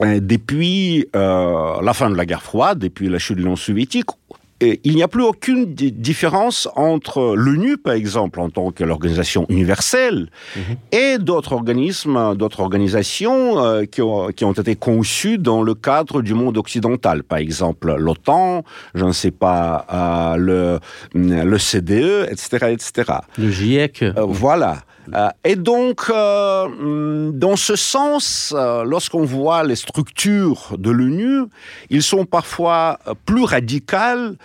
depuis 0.00 1.08
la 1.12 1.92
fin 1.92 2.08
de 2.08 2.14
la 2.14 2.24
guerre 2.24 2.42
froide, 2.42 2.78
depuis 2.78 3.08
la 3.08 3.18
chute 3.18 3.36
de 3.36 3.42
l'Union 3.42 3.56
soviétique, 3.56 4.06
il 4.60 4.94
n'y 4.96 5.02
a 5.02 5.08
plus 5.08 5.22
aucune 5.22 5.72
différence 5.74 6.68
entre 6.74 7.34
l'ONU, 7.36 7.78
par 7.78 7.94
exemple, 7.94 8.40
en 8.40 8.50
tant 8.50 8.70
que 8.72 8.82
l'organisation 8.82 9.46
universelle, 9.48 10.30
mhm. 10.56 10.62
et 10.92 11.18
d'autres 11.18 11.52
organismes, 11.52 12.34
d'autres 12.34 12.60
organisations 12.60 13.64
euh, 13.64 13.84
qui, 13.84 14.02
ont, 14.02 14.28
qui, 14.28 14.44
ont, 14.44 14.52
été 14.52 14.74
conçues 14.74 15.38
dans 15.38 15.62
le 15.62 15.74
cadre 15.74 16.22
du 16.22 16.34
monde 16.34 16.58
occidental. 16.58 17.22
Par 17.22 17.38
exemple, 17.38 17.94
l'OTAN, 17.96 18.64
je 18.94 19.04
ne 19.04 19.12
sais 19.12 19.30
pas, 19.30 19.86
euh, 19.92 20.36
le, 20.36 20.80
le 21.14 21.58
CDE, 21.58 22.26
etc., 22.30 22.72
etc. 22.72 23.18
Le 23.38 23.50
GIEC. 23.50 24.02
Euh, 24.02 24.12
voilà. 24.26 24.78
Euh, 25.14 25.28
et 25.44 25.56
donc, 25.56 26.02
euh, 26.10 27.30
dans 27.32 27.56
ce 27.56 27.76
sens, 27.76 28.54
euh, 28.56 28.84
lorsqu'on 28.84 29.24
voit 29.24 29.64
les 29.64 29.76
structures 29.76 30.74
de 30.76 30.90
l'ONU, 30.90 31.44
ils 31.90 32.02
sont 32.02 32.24
parfois 32.24 32.98
plus 33.24 33.44
radicales 33.44 34.36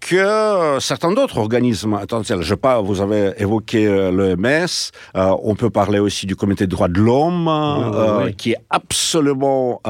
que 0.00 0.78
certains 0.80 1.12
d'autres 1.12 1.38
organismes. 1.38 1.94
Attention, 1.94 2.40
je 2.40 2.48
sais 2.48 2.56
pas, 2.56 2.80
vous 2.80 3.00
avez 3.00 3.32
évoqué 3.38 3.86
l'OMS, 4.10 4.66
on 5.14 5.54
peut 5.54 5.70
parler 5.70 5.98
aussi 5.98 6.26
du 6.26 6.36
Comité 6.36 6.66
des 6.66 6.70
droits 6.70 6.88
de 6.88 7.00
l'homme, 7.00 8.32
qui 8.36 8.52
est 8.52 8.58
absolument 8.70 9.80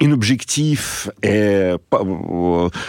inobjectif 0.00 1.10
et 1.22 1.72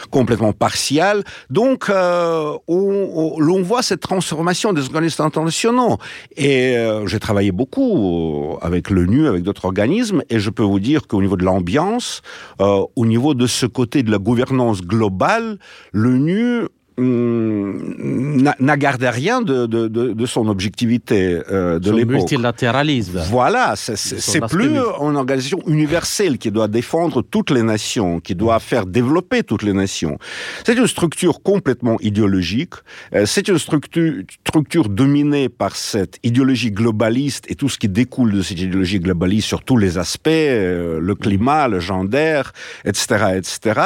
complètement 0.10 0.53
partial. 0.53 1.24
Donc, 1.50 1.89
on, 1.89 3.62
voit 3.62 3.83
cette 3.83 4.01
transformation 4.01 4.74
des 4.74 4.86
organismes 4.86 5.24
internationaux. 5.31 5.97
Et 6.35 6.75
euh, 6.75 7.07
j'ai 7.07 7.19
travaillé 7.19 7.51
beaucoup 7.51 8.53
euh, 8.53 8.57
avec 8.61 8.89
l'ONU, 8.89 9.27
avec 9.27 9.43
d'autres 9.43 9.65
organismes, 9.65 10.21
et 10.29 10.39
je 10.39 10.50
peux 10.50 10.63
vous 10.63 10.79
dire 10.79 11.07
qu'au 11.07 11.21
niveau 11.21 11.38
de 11.38 11.45
l'ambiance, 11.45 12.21
euh, 12.59 12.83
au 12.95 13.05
niveau 13.05 13.33
de 13.33 13.47
ce 13.47 13.65
côté 13.65 14.03
de 14.03 14.11
la 14.11 14.17
gouvernance 14.17 14.81
globale, 14.81 15.57
l'ONU 15.93 16.67
n'a 17.01 18.77
gardé 18.77 19.10
rien 19.10 19.41
de, 19.41 19.65
de, 19.65 19.88
de, 19.88 20.25
son 20.25 20.48
objectivité 20.48 21.41
euh, 21.51 21.79
de 21.79 21.91
l'époque. 21.91 22.15
multilatéralisme. 22.15 23.22
Voilà, 23.29 23.75
c'est 23.75 24.46
plus 24.48 24.70
une 24.70 25.15
organisation 25.15 25.60
universelle 25.67 26.38
qui 26.38 26.51
doit 26.51 26.67
défendre 26.67 27.22
toutes 27.22 27.51
les 27.51 27.63
nations, 27.63 28.20
qui 28.20 28.36
doit 28.36 28.60
faire 28.60 28.86
développer 28.86 29.43
toutes 29.43 29.63
les 29.63 29.74
nations. 29.74 30.17
C'est 30.65 30.77
une 30.77 30.88
structure 30.88 31.41
complètement 31.41 31.98
idéologique. 32.01 32.74
Euh, 33.13 33.25
c'est 33.25 33.48
une 33.48 33.58
structure, 33.58 34.24
structure 34.48 34.89
dominée 34.89 35.50
par 35.50 35.75
cette 35.75 36.17
idéologie 36.24 36.72
globaliste 36.72 37.50
et 37.50 37.55
tout 37.55 37.70
ce 37.70 37.77
qui 37.77 37.89
découle 37.89 38.31
de 38.31 38.41
cette 38.41 38.60
idéologie 38.60 39.00
globaliste 39.00 39.48
sur 39.48 39.63
tous 39.63 39.77
les 39.77 39.98
aspects, 39.98 40.27
euh, 40.29 41.00
le 41.00 41.15
climat, 41.15 41.67
le 41.67 41.79
gender, 41.79 42.41
etc., 42.86 43.38
etc 43.38 43.81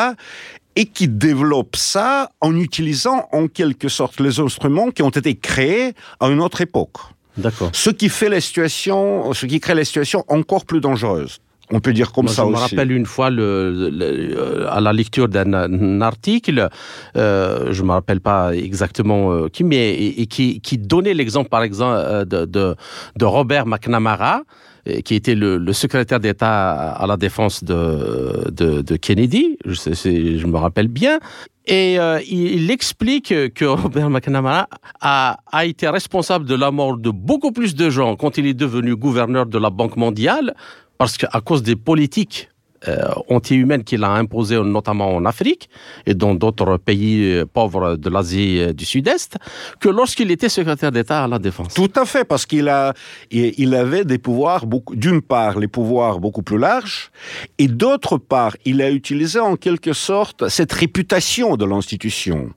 et 0.75 0.85
qui 0.85 1.07
développe 1.07 1.75
ça 1.75 2.29
en 2.41 2.55
utilisant 2.55 3.27
en 3.31 3.47
quelque 3.47 3.89
sorte 3.89 4.19
les 4.19 4.39
instruments 4.39 4.91
qui 4.91 5.01
ont 5.03 5.09
été 5.09 5.35
créés 5.35 5.93
à 6.19 6.27
une 6.27 6.41
autre 6.41 6.61
époque. 6.61 6.97
D'accord. 7.37 7.69
Ce 7.73 7.89
qui 7.89 8.09
fait 8.09 8.29
les 8.29 8.41
situations, 8.41 9.33
ce 9.33 9.45
qui 9.45 9.59
crée 9.59 9.75
les 9.75 9.85
situations 9.85 10.23
encore 10.27 10.65
plus 10.65 10.81
dangereuses. 10.81 11.39
On 11.71 11.79
peut 11.79 11.93
dire 11.93 12.11
comme 12.11 12.27
ça 12.27 12.45
aussi. 12.45 12.53
Je 12.53 12.57
me 12.57 12.69
rappelle 12.69 12.91
une 12.91 13.07
fois 13.07 13.31
le, 13.31 13.89
euh, 13.99 14.67
à 14.69 14.81
la 14.81 14.93
lecture 14.93 15.27
d'un 15.27 16.01
article, 16.01 16.69
euh, 17.17 17.73
je 17.73 17.81
me 17.81 17.91
rappelle 17.91 18.21
pas 18.21 18.55
exactement 18.55 19.31
euh, 19.31 19.49
qui, 19.49 19.63
mais 19.63 19.95
et, 19.95 20.27
qui, 20.27 20.61
qui, 20.61 20.77
donnait 20.77 21.15
l'exemple 21.15 21.49
par 21.49 21.63
exemple 21.63 22.25
de, 22.25 22.45
de, 22.45 22.75
de 23.15 23.25
Robert 23.25 23.65
McNamara, 23.65 24.43
qui 25.03 25.15
était 25.15 25.35
le, 25.35 25.73
secrétaire 25.73 26.19
d'État 26.19 26.91
à 26.91 27.07
la 27.07 27.17
défense 27.17 27.63
de, 27.63 28.51
de, 28.51 28.95
Kennedy, 28.97 29.57
je, 29.65 29.73
je, 29.73 30.45
me 30.45 30.57
rappelle 30.57 30.87
bien. 30.87 31.19
Et 31.65 31.99
euh, 31.99 32.19
il, 32.29 32.69
explique 32.69 33.33
que 33.53 33.65
Robert 33.65 34.09
McNamara 34.09 34.67
a, 35.01 35.37
a 35.51 35.65
été 35.65 35.89
responsable 35.89 36.45
de 36.45 36.55
la 36.55 36.69
mort 36.69 36.97
de 36.97 37.09
beaucoup 37.09 37.51
plus 37.51 37.73
de 37.73 37.89
gens 37.89 38.15
quand 38.15 38.37
il 38.37 38.45
est 38.45 38.53
devenu 38.53 38.95
gouverneur 38.95 39.47
de 39.47 39.57
la 39.57 39.71
Banque 39.71 39.97
mondiale, 39.97 40.53
parce 40.97 41.17
qu'à 41.17 41.41
cause 41.41 41.63
des 41.63 41.75
politiques 41.75 42.49
euh, 42.49 42.54
anti-humaine 43.29 43.83
qu'il 43.83 44.03
a 44.03 44.11
imposée 44.11 44.59
notamment 44.61 45.15
en 45.15 45.25
Afrique 45.25 45.69
et 46.05 46.13
dans 46.13 46.35
d'autres 46.35 46.77
pays 46.77 47.31
euh, 47.31 47.45
pauvres 47.45 47.95
de 47.95 48.09
l'Asie 48.09 48.59
euh, 48.59 48.73
du 48.73 48.85
Sud-Est, 48.85 49.37
que 49.79 49.89
lorsqu'il 49.89 50.31
était 50.31 50.49
secrétaire 50.49 50.91
d'État 50.91 51.23
à 51.23 51.27
la 51.27 51.39
Défense. 51.39 51.73
Tout 51.73 51.91
à 51.95 52.05
fait, 52.05 52.25
parce 52.25 52.45
qu'il 52.45 52.69
a, 52.69 52.93
il 53.31 53.75
avait 53.75 54.05
des 54.05 54.17
pouvoirs, 54.17 54.65
d'une 54.91 55.21
part, 55.21 55.59
les 55.59 55.67
pouvoirs 55.67 56.19
beaucoup 56.19 56.43
plus 56.43 56.57
larges, 56.57 57.11
et 57.57 57.67
d'autre 57.67 58.17
part, 58.17 58.55
il 58.65 58.81
a 58.81 58.91
utilisé 58.91 59.39
en 59.39 59.55
quelque 59.55 59.93
sorte 59.93 60.47
cette 60.49 60.73
réputation 60.73 61.57
de 61.57 61.65
l'institution. 61.65 62.51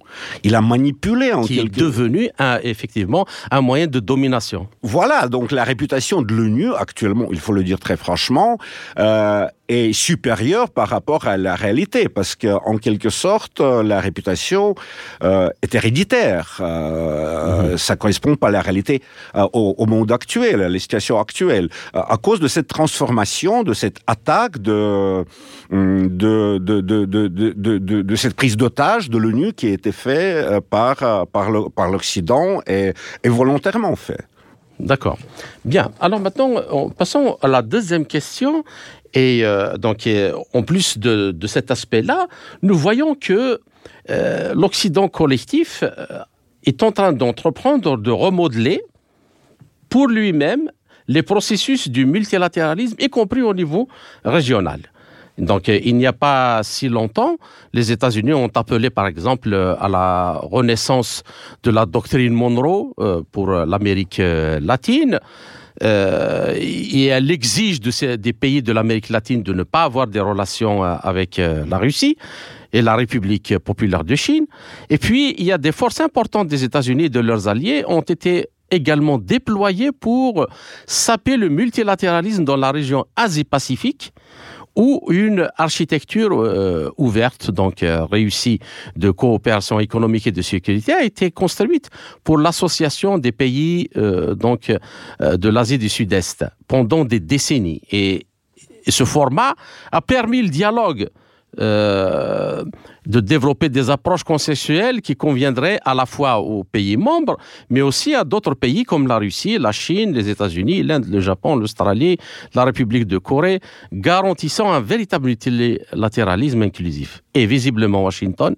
Il 0.45 0.55
a 0.55 0.61
manipulé 0.61 1.33
en 1.33 1.43
Qui 1.43 1.57
quelque... 1.57 1.79
est 1.79 1.81
devenu 1.81 2.31
un, 2.39 2.59
effectivement 2.63 3.27
un 3.51 3.61
moyen 3.61 3.87
de 3.87 4.01
domination. 4.01 4.69
Voilà, 4.83 5.29
donc 5.29 5.53
la 5.53 5.65
réputation 5.65 6.23
de 6.23 6.35
l'ONU 6.35 6.75
actuellement, 6.75 7.29
il 7.31 7.41
faut 7.41 7.53
le 7.53 7.65
dire 7.65 7.79
très 7.79 7.97
franchement, 7.97 8.59
euh, 8.99 9.47
est 9.69 9.93
supérieure 9.93 10.71
par 10.71 10.89
rapport 10.89 11.27
à 11.27 11.37
la 11.37 11.55
réalité, 11.55 12.09
parce 12.09 12.35
qu'en 12.37 12.79
quelque 12.79 13.11
sorte, 13.11 13.61
la 13.61 14.01
réputation 14.01 14.75
euh, 15.23 15.51
est 15.63 15.75
héréditaire. 15.75 16.59
Euh, 16.61 17.73
mhm. 17.73 17.79
Ça 17.79 17.97
correspond 17.97 18.37
pas 18.37 18.49
à 18.49 18.51
la 18.51 18.63
réalité 18.63 19.03
euh, 19.35 19.47
au, 19.53 19.87
monde 19.87 20.11
actuel, 20.13 20.63
à 20.63 20.69
la 20.69 20.79
situation 20.79 21.19
actuelle, 21.21 21.69
euh, 21.95 22.01
à 22.01 22.17
cause 22.17 22.41
de 22.41 22.49
cette 22.49 22.69
transformation, 22.69 23.63
de 23.63 23.75
cette 23.75 23.99
attaque, 24.07 24.59
de 24.59 25.25
de 25.71 26.59
de 26.59 26.81
de 26.81 27.05
de, 27.05 27.79
de, 28.03 28.17
cette 28.17 28.35
prise 28.35 28.57
d'otage 28.57 29.11
de 29.11 29.19
l'ONU 29.19 29.53
qui 29.53 29.67
a 29.67 29.71
été 29.71 29.93
faite 29.93 30.61
par 30.71 31.27
par 31.27 31.91
l'Occident 31.91 32.61
et, 32.67 32.93
et 33.23 33.29
volontairement 33.29 33.97
fait. 33.97 34.25
D'accord. 34.81 35.19
Bien. 35.65 35.91
Alors 36.01 36.21
maintenant, 36.21 36.51
passons 36.97 37.37
à 37.43 37.49
la 37.49 37.63
deuxième 37.63 38.07
question. 38.07 38.65
Et 39.15 39.41
euh, 39.45 39.77
donc, 39.77 40.09
en 40.55 40.63
plus 40.63 40.99
de, 40.99 41.35
cet 41.47 41.71
aspect-là, 41.71 42.27
nous 42.63 42.77
voyons 42.77 43.15
que 43.15 43.61
euh, 44.11 44.55
l'Occident 44.55 45.09
collectif 45.09 45.83
euh, 45.83 46.07
est 46.65 46.83
en 46.83 46.93
train 46.93 47.13
d'entreprendre 47.13 47.97
de 47.97 48.11
remodeler 48.11 48.83
pour 49.89 50.09
lui-même 50.09 50.71
les 51.07 51.23
processus 51.23 51.89
du 51.89 52.05
multilatéralisme, 52.05 52.97
y 52.99 53.09
compris 53.09 53.41
au 53.41 53.55
niveau 53.55 53.89
régional. 54.25 54.81
Donc, 55.39 55.69
il 55.69 55.97
n'y 55.97 56.07
a 56.07 56.13
pas 56.13 56.63
si 56.65 56.89
longtemps, 56.89 57.37
les 57.73 57.93
États-Unis 57.93 58.35
ont 58.35 58.51
appelé, 58.55 58.91
par 58.91 59.07
exemple, 59.07 59.55
à 59.55 59.89
la 59.89 60.33
renaissance 60.43 61.23
de 61.63 61.71
la 61.71 61.87
doctrine 61.87 62.35
Monroe 62.35 62.93
pour 63.31 63.49
l'Amérique 63.49 64.21
latine. 64.21 65.21
Et 65.81 67.07
elle 67.07 67.31
exige 67.31 67.81
des 67.81 68.33
pays 68.33 68.63
de 68.63 68.73
l'Amérique 68.73 69.09
latine 69.09 69.43
de 69.43 69.53
ne 69.53 69.63
pas 69.63 69.85
avoir 69.85 70.07
des 70.07 70.21
relations 70.21 70.83
avec 70.83 71.37
la 71.39 71.79
Russie 71.79 72.17
et 72.73 72.83
la 72.83 72.97
République 72.97 73.59
populaire 73.59 74.05
de 74.05 74.15
Chine. 74.15 74.47
Et 74.91 74.99
puis, 74.99 75.35
il 75.39 75.45
y 75.45 75.53
a 75.53 75.59
des 75.59 75.73
forces 75.73 76.01
importantes 76.01 76.49
des 76.49 76.65
États-Unis 76.65 77.05
et 77.05 77.09
de 77.09 77.21
leurs 77.21 77.49
alliés 77.49 77.85
ont 77.87 78.03
été 78.03 78.49
également 78.71 79.19
déployés 79.19 79.93
pour 79.93 80.47
saper 80.87 81.37
le 81.37 81.49
multilatéralisme 81.49 82.45
dans 82.45 82.57
la 82.57 82.71
région 82.71 83.07
Asie-Pacifique 83.17 84.13
où 84.79 85.03
une 85.11 85.51
architecture 85.57 86.41
euh, 86.41 86.91
ouverte, 86.97 87.51
donc 87.51 87.83
euh, 87.83 88.05
réussie 88.05 88.61
de 88.97 89.11
coopération 89.11 89.81
économique 89.81 90.29
et 90.29 90.33
de 90.33 90.41
sécurité 90.41 90.93
a 90.93 91.03
été 91.03 91.33
construite 91.33 91.91
pour 92.23 92.39
l'association 92.39 93.19
des 93.19 93.33
pays 93.33 93.91
euh, 93.97 94.37
donc 94.37 94.73
de 95.21 95.49
l'Asie 95.49 95.79
du 95.79 95.89
Sud-Est 95.89 96.45
pendant 96.69 97.05
des 97.05 97.19
décennies. 97.19 97.83
et 97.91 98.27
ce 98.87 99.05
format 99.05 99.55
a 99.93 100.01
permis 100.01 100.41
le 100.43 100.49
dialogue 100.49 101.09
euh, 101.59 102.63
de 103.07 103.21
développer 103.21 103.71
des 103.71 103.89
approches 103.89 104.23
consensuelles 104.23 105.01
qui 105.01 105.17
conviendraient 105.17 105.81
à 105.85 105.95
la 105.95 106.05
fois 106.05 106.39
aux 106.41 106.63
pays 106.63 106.99
membres, 106.99 107.39
mais 107.71 107.81
aussi 107.81 108.15
à 108.15 108.23
d'autres 108.23 108.55
pays 108.55 108.85
comme 108.85 109.07
la 109.07 109.19
Russie, 109.19 109.59
la 109.59 109.73
Chine, 109.73 110.13
les 110.13 110.29
États-Unis, 110.29 110.83
l'Inde, 110.83 111.07
le 111.09 111.21
Japon, 111.21 111.57
l'Australie, 111.57 112.19
la 112.55 112.65
République 112.65 113.07
de 113.07 113.17
Corée, 113.17 113.61
garantissant 113.93 114.71
un 114.71 114.81
véritable 114.81 115.27
multilatéralisme 115.27 116.63
inclusif. 116.63 117.23
Et 117.33 117.47
visiblement, 117.47 118.05
Washington 118.05 118.55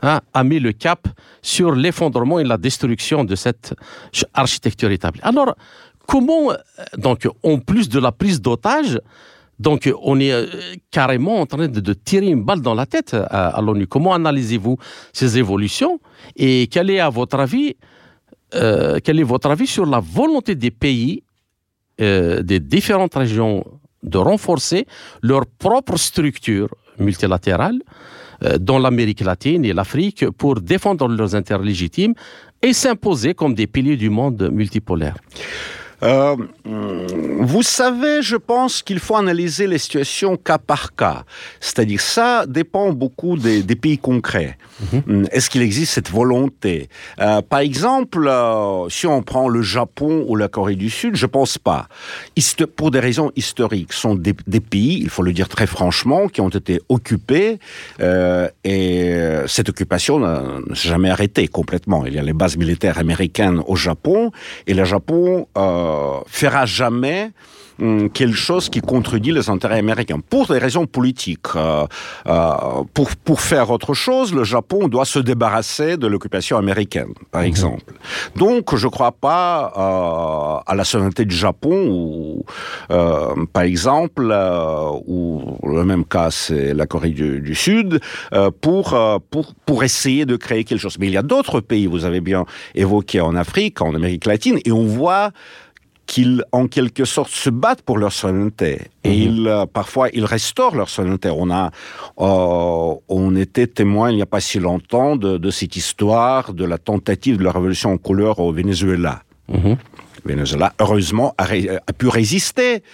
a 0.00 0.44
mis 0.44 0.60
le 0.60 0.72
cap 0.72 1.08
sur 1.42 1.72
l'effondrement 1.72 2.38
et 2.38 2.44
la 2.44 2.58
destruction 2.58 3.24
de 3.24 3.34
cette 3.34 3.74
architecture 4.34 4.90
établie. 4.90 5.20
Alors, 5.22 5.54
comment, 6.06 6.50
euh, 6.50 6.56
donc, 6.98 7.28
en 7.42 7.58
plus 7.58 7.88
de 7.88 7.98
la 7.98 8.12
prise 8.12 8.40
d'otages, 8.40 9.00
donc, 9.58 9.90
on 10.02 10.18
est 10.18 10.32
euh, 10.32 10.46
carrément 10.90 11.40
en 11.40 11.46
train 11.46 11.68
de, 11.68 11.92
tirer 11.92 12.26
une 12.26 12.42
balle 12.42 12.60
dans 12.60 12.74
la 12.74 12.86
tête 12.86 13.14
à, 13.14 13.60
l'ONU. 13.62 13.86
Comment 13.86 14.14
analysez-vous 14.14 14.76
ces 15.12 15.38
évolutions 15.38 16.00
et 16.36 16.66
quel 16.66 16.90
est, 16.90 17.00
à 17.00 17.08
votre 17.08 17.38
avis, 17.38 17.76
euh, 18.54 18.98
votre 19.24 19.50
avis 19.50 19.66
sur 19.66 19.86
la 19.86 20.00
volonté 20.00 20.54
des 20.54 20.70
pays 20.70 21.22
euh, 22.00 22.42
des 22.42 22.58
différentes 22.58 23.14
régions 23.14 23.64
de 24.02 24.18
renforcer 24.18 24.86
leur 25.22 25.46
propre 25.46 25.96
structure 25.96 26.68
multilatérale 26.98 27.80
dans 28.60 28.78
l'Amérique 28.78 29.20
latine 29.20 29.64
et 29.64 29.72
l'Afrique 29.72 30.28
pour 30.30 30.60
défendre 30.60 31.08
leurs 31.08 31.34
intérêts 31.34 31.64
légitimes 31.64 32.14
et 32.60 32.72
s'imposer 32.72 33.32
comme 33.32 33.54
des 33.54 33.66
piliers 33.66 33.96
du 33.96 34.10
monde 34.10 34.50
multipolaire? 34.52 35.16
Euh, 36.04 36.36
vous 37.40 37.62
savez, 37.62 38.22
je 38.22 38.36
pense 38.36 38.82
qu'il 38.82 38.98
faut 38.98 39.16
analyser 39.16 39.66
les 39.66 39.78
situations 39.78 40.36
cas 40.36 40.58
par 40.58 40.94
cas. 40.94 41.24
C'est-à-dire, 41.60 42.00
ça 42.00 42.46
dépend 42.46 42.92
beaucoup 42.92 43.36
des, 43.36 43.62
pays 43.74 43.98
concrets. 43.98 44.56
Mhm. 44.92 45.26
Est-ce 45.32 45.50
qu'il 45.50 45.62
existe 45.62 45.94
cette 45.94 46.10
volonté? 46.10 46.88
Euh, 47.20 47.42
Par 47.42 47.60
exemple, 47.60 48.26
euh, 48.28 48.88
si 48.88 49.06
on 49.06 49.22
prend 49.22 49.48
le 49.48 49.62
Japon 49.62 50.24
ou 50.28 50.36
la 50.36 50.48
Corée 50.48 50.76
du 50.76 50.90
Sud, 50.90 51.16
je 51.16 51.26
pense 51.26 51.58
pas. 51.58 51.88
pour 52.76 52.90
des 52.90 53.00
raisons 53.00 53.30
historiques, 53.36 53.92
ce 53.92 54.00
sont 54.00 54.14
des, 54.14 54.34
pays, 54.60 55.00
il 55.00 55.08
faut 55.08 55.22
le 55.22 55.32
dire 55.32 55.48
très 55.48 55.66
franchement, 55.66 56.28
qui 56.28 56.40
ont 56.40 56.48
été 56.48 56.80
occupés 56.88 57.58
et 58.64 59.14
cette 59.46 59.68
occupation 59.68 60.18
ne 60.18 60.74
s'est 60.74 60.88
jamais 60.88 61.10
arrêtée 61.10 61.48
complètement. 61.48 62.04
Il 62.06 62.14
y 62.14 62.18
a 62.18 62.22
les 62.22 62.32
bases 62.32 62.56
militaires 62.56 62.98
américaines 62.98 63.62
au 63.66 63.76
Japon 63.76 64.30
et 64.66 64.74
le 64.74 64.84
Japon 64.84 65.46
euh, 65.56 65.93
fera 66.26 66.66
jamais 66.66 67.30
hum, 67.80 68.10
quelque 68.10 68.36
chose 68.36 68.68
qui 68.68 68.80
contredit 68.80 69.32
les 69.32 69.50
intérêts 69.50 69.78
américains 69.78 70.20
pour 70.20 70.46
des 70.46 70.58
raisons 70.58 70.86
politiques. 70.86 71.54
Euh, 71.56 71.86
euh, 72.26 72.52
pour, 72.92 73.10
pour 73.16 73.40
faire 73.40 73.70
autre 73.70 73.94
chose, 73.94 74.32
le 74.34 74.44
Japon 74.44 74.88
doit 74.88 75.04
se 75.04 75.18
débarrasser 75.18 75.96
de 75.96 76.06
l'occupation 76.06 76.56
américaine, 76.56 77.12
par 77.30 77.42
mhm. 77.42 77.48
exemple. 77.48 77.94
Donc, 78.36 78.74
je 78.76 78.86
ne 78.86 78.90
crois 78.90 79.12
pas 79.12 79.72
euh, 79.76 80.70
à 80.70 80.74
la 80.74 80.84
souveraineté 80.84 81.24
du 81.24 81.34
Japon, 81.34 81.88
ou, 81.88 82.44
par 83.52 83.62
exemple, 83.62 84.32
ou 85.06 85.58
le 85.64 85.84
même 85.84 86.04
cas, 86.04 86.30
c'est 86.30 86.74
la 86.74 86.86
Corée 86.86 87.10
du, 87.10 87.40
du 87.40 87.54
Sud, 87.54 88.00
pour, 88.60 89.20
pour, 89.30 89.54
pour 89.66 89.84
essayer 89.84 90.26
de 90.26 90.36
créer 90.36 90.64
quelque 90.64 90.80
chose. 90.80 90.98
Mais 90.98 91.06
il 91.06 91.12
y 91.12 91.16
a 91.16 91.22
d'autres 91.22 91.60
pays, 91.60 91.86
vous 91.86 92.04
avez 92.04 92.20
bien 92.20 92.44
évoqué 92.74 93.20
en 93.20 93.34
Afrique, 93.36 93.80
en 93.80 93.94
Amérique 93.94 94.26
latine, 94.26 94.58
et 94.64 94.72
on 94.72 94.84
voit 94.84 95.30
qu'ils, 96.14 96.44
en 96.52 96.68
quelque 96.68 97.04
sorte, 97.04 97.32
se 97.32 97.50
battent 97.50 97.82
pour 97.82 97.98
leur 97.98 98.12
souveraineté. 98.12 98.82
Et 99.02 99.08
mhm. 99.08 99.14
ils, 99.26 99.48
euh, 99.48 99.66
parfois, 99.66 100.10
ils 100.12 100.24
restaurent 100.24 100.76
leur 100.76 100.88
souveraineté. 100.88 101.28
On 101.28 101.50
a, 101.50 101.72
euh, 102.20 102.94
on 103.08 103.34
était 103.34 103.66
témoin 103.66 104.12
il 104.12 104.16
n'y 104.16 104.22
a 104.22 104.26
pas 104.26 104.38
si 104.38 104.60
longtemps 104.60 105.16
de, 105.16 105.50
cette 105.50 105.74
histoire 105.74 106.52
de 106.52 106.64
la 106.64 106.78
tentative 106.78 107.38
de 107.38 107.42
la 107.42 107.50
révolution 107.50 107.92
en 107.92 107.98
couleur 107.98 108.38
au 108.38 108.52
Venezuela. 108.52 109.22
Mhm. 109.48 109.76
Venezuela, 110.24 110.72
heureusement, 110.80 111.34
a, 111.36 111.46
pu 111.98 112.06
résister. 112.06 112.84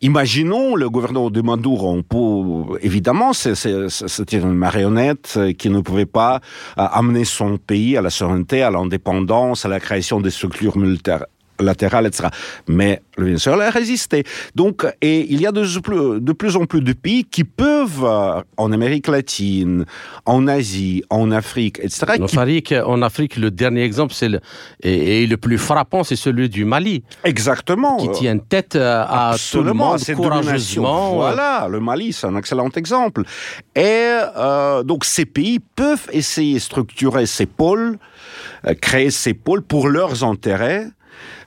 Imaginons 0.00 0.74
le 0.74 0.88
gouvernement 0.88 1.30
de 1.30 1.42
Maduro. 1.42 2.02
On 2.10 2.78
évidemment, 2.80 3.34
c'était 3.34 4.38
une 4.38 4.54
marionnette 4.54 5.38
qui 5.58 5.68
ne 5.68 5.80
pouvait 5.80 6.06
pas 6.06 6.36
euh, 6.78 6.86
amener 6.90 7.26
son 7.26 7.58
pays 7.58 7.98
à 7.98 8.00
la 8.00 8.08
souveraineté, 8.08 8.62
à 8.62 8.70
l'indépendance, 8.70 9.66
à 9.66 9.68
la 9.68 9.80
création 9.80 10.18
des 10.18 10.30
structures 10.30 10.78
militaires 10.78 11.26
latérale, 11.60 12.06
etc. 12.06 12.28
Mais 12.68 13.02
le 13.16 13.26
Venezuela 13.26 13.66
a 13.66 13.70
résisté. 13.70 14.24
Donc, 14.54 14.86
et 15.00 15.26
il 15.32 15.40
y 15.40 15.46
a 15.46 15.52
de 15.52 15.64
plus, 15.80 16.20
de 16.20 16.32
plus 16.32 16.56
en 16.56 16.64
plus 16.64 16.80
de 16.80 16.92
pays 16.92 17.24
qui 17.24 17.44
peuvent, 17.44 18.04
euh, 18.04 18.42
en 18.56 18.72
Amérique 18.72 19.08
latine, 19.08 19.84
en 20.26 20.46
Asie, 20.48 21.02
en 21.10 21.30
Afrique, 21.30 21.78
etc. 21.82 22.06
En, 22.18 22.24
Afrique, 22.24 22.74
en 22.84 23.02
Afrique, 23.02 23.36
le 23.36 23.50
dernier 23.50 23.82
exemple, 23.82 24.14
c'est 24.14 24.28
le, 24.28 24.40
et, 24.82 25.26
le 25.26 25.36
plus 25.36 25.58
frappant, 25.58 26.04
c'est 26.04 26.16
celui 26.16 26.48
du 26.48 26.64
Mali. 26.64 27.02
Exactement. 27.24 27.98
Qui 27.98 28.10
tient 28.10 28.38
tête 28.38 28.76
euh, 28.76 29.04
à 29.06 29.30
Absolument, 29.30 29.96
tout 29.96 30.14
le 30.14 30.22
monde 30.22 30.30
courageusement. 30.42 31.14
Voilà, 31.14 31.68
le 31.70 31.80
Mali, 31.80 32.12
c'est 32.12 32.26
un 32.26 32.36
excellent 32.36 32.70
exemple. 32.70 33.22
Et 33.74 34.18
euh, 34.36 34.82
donc, 34.82 35.04
ces 35.04 35.26
pays 35.26 35.58
peuvent 35.58 36.08
essayer 36.12 36.54
de 36.54 36.58
structurer 36.60 37.26
ces 37.26 37.46
pôles, 37.46 37.98
créer 38.80 39.10
ces 39.10 39.34
pôles 39.34 39.62
pour 39.62 39.88
leurs 39.88 40.24
intérêts, 40.24 40.86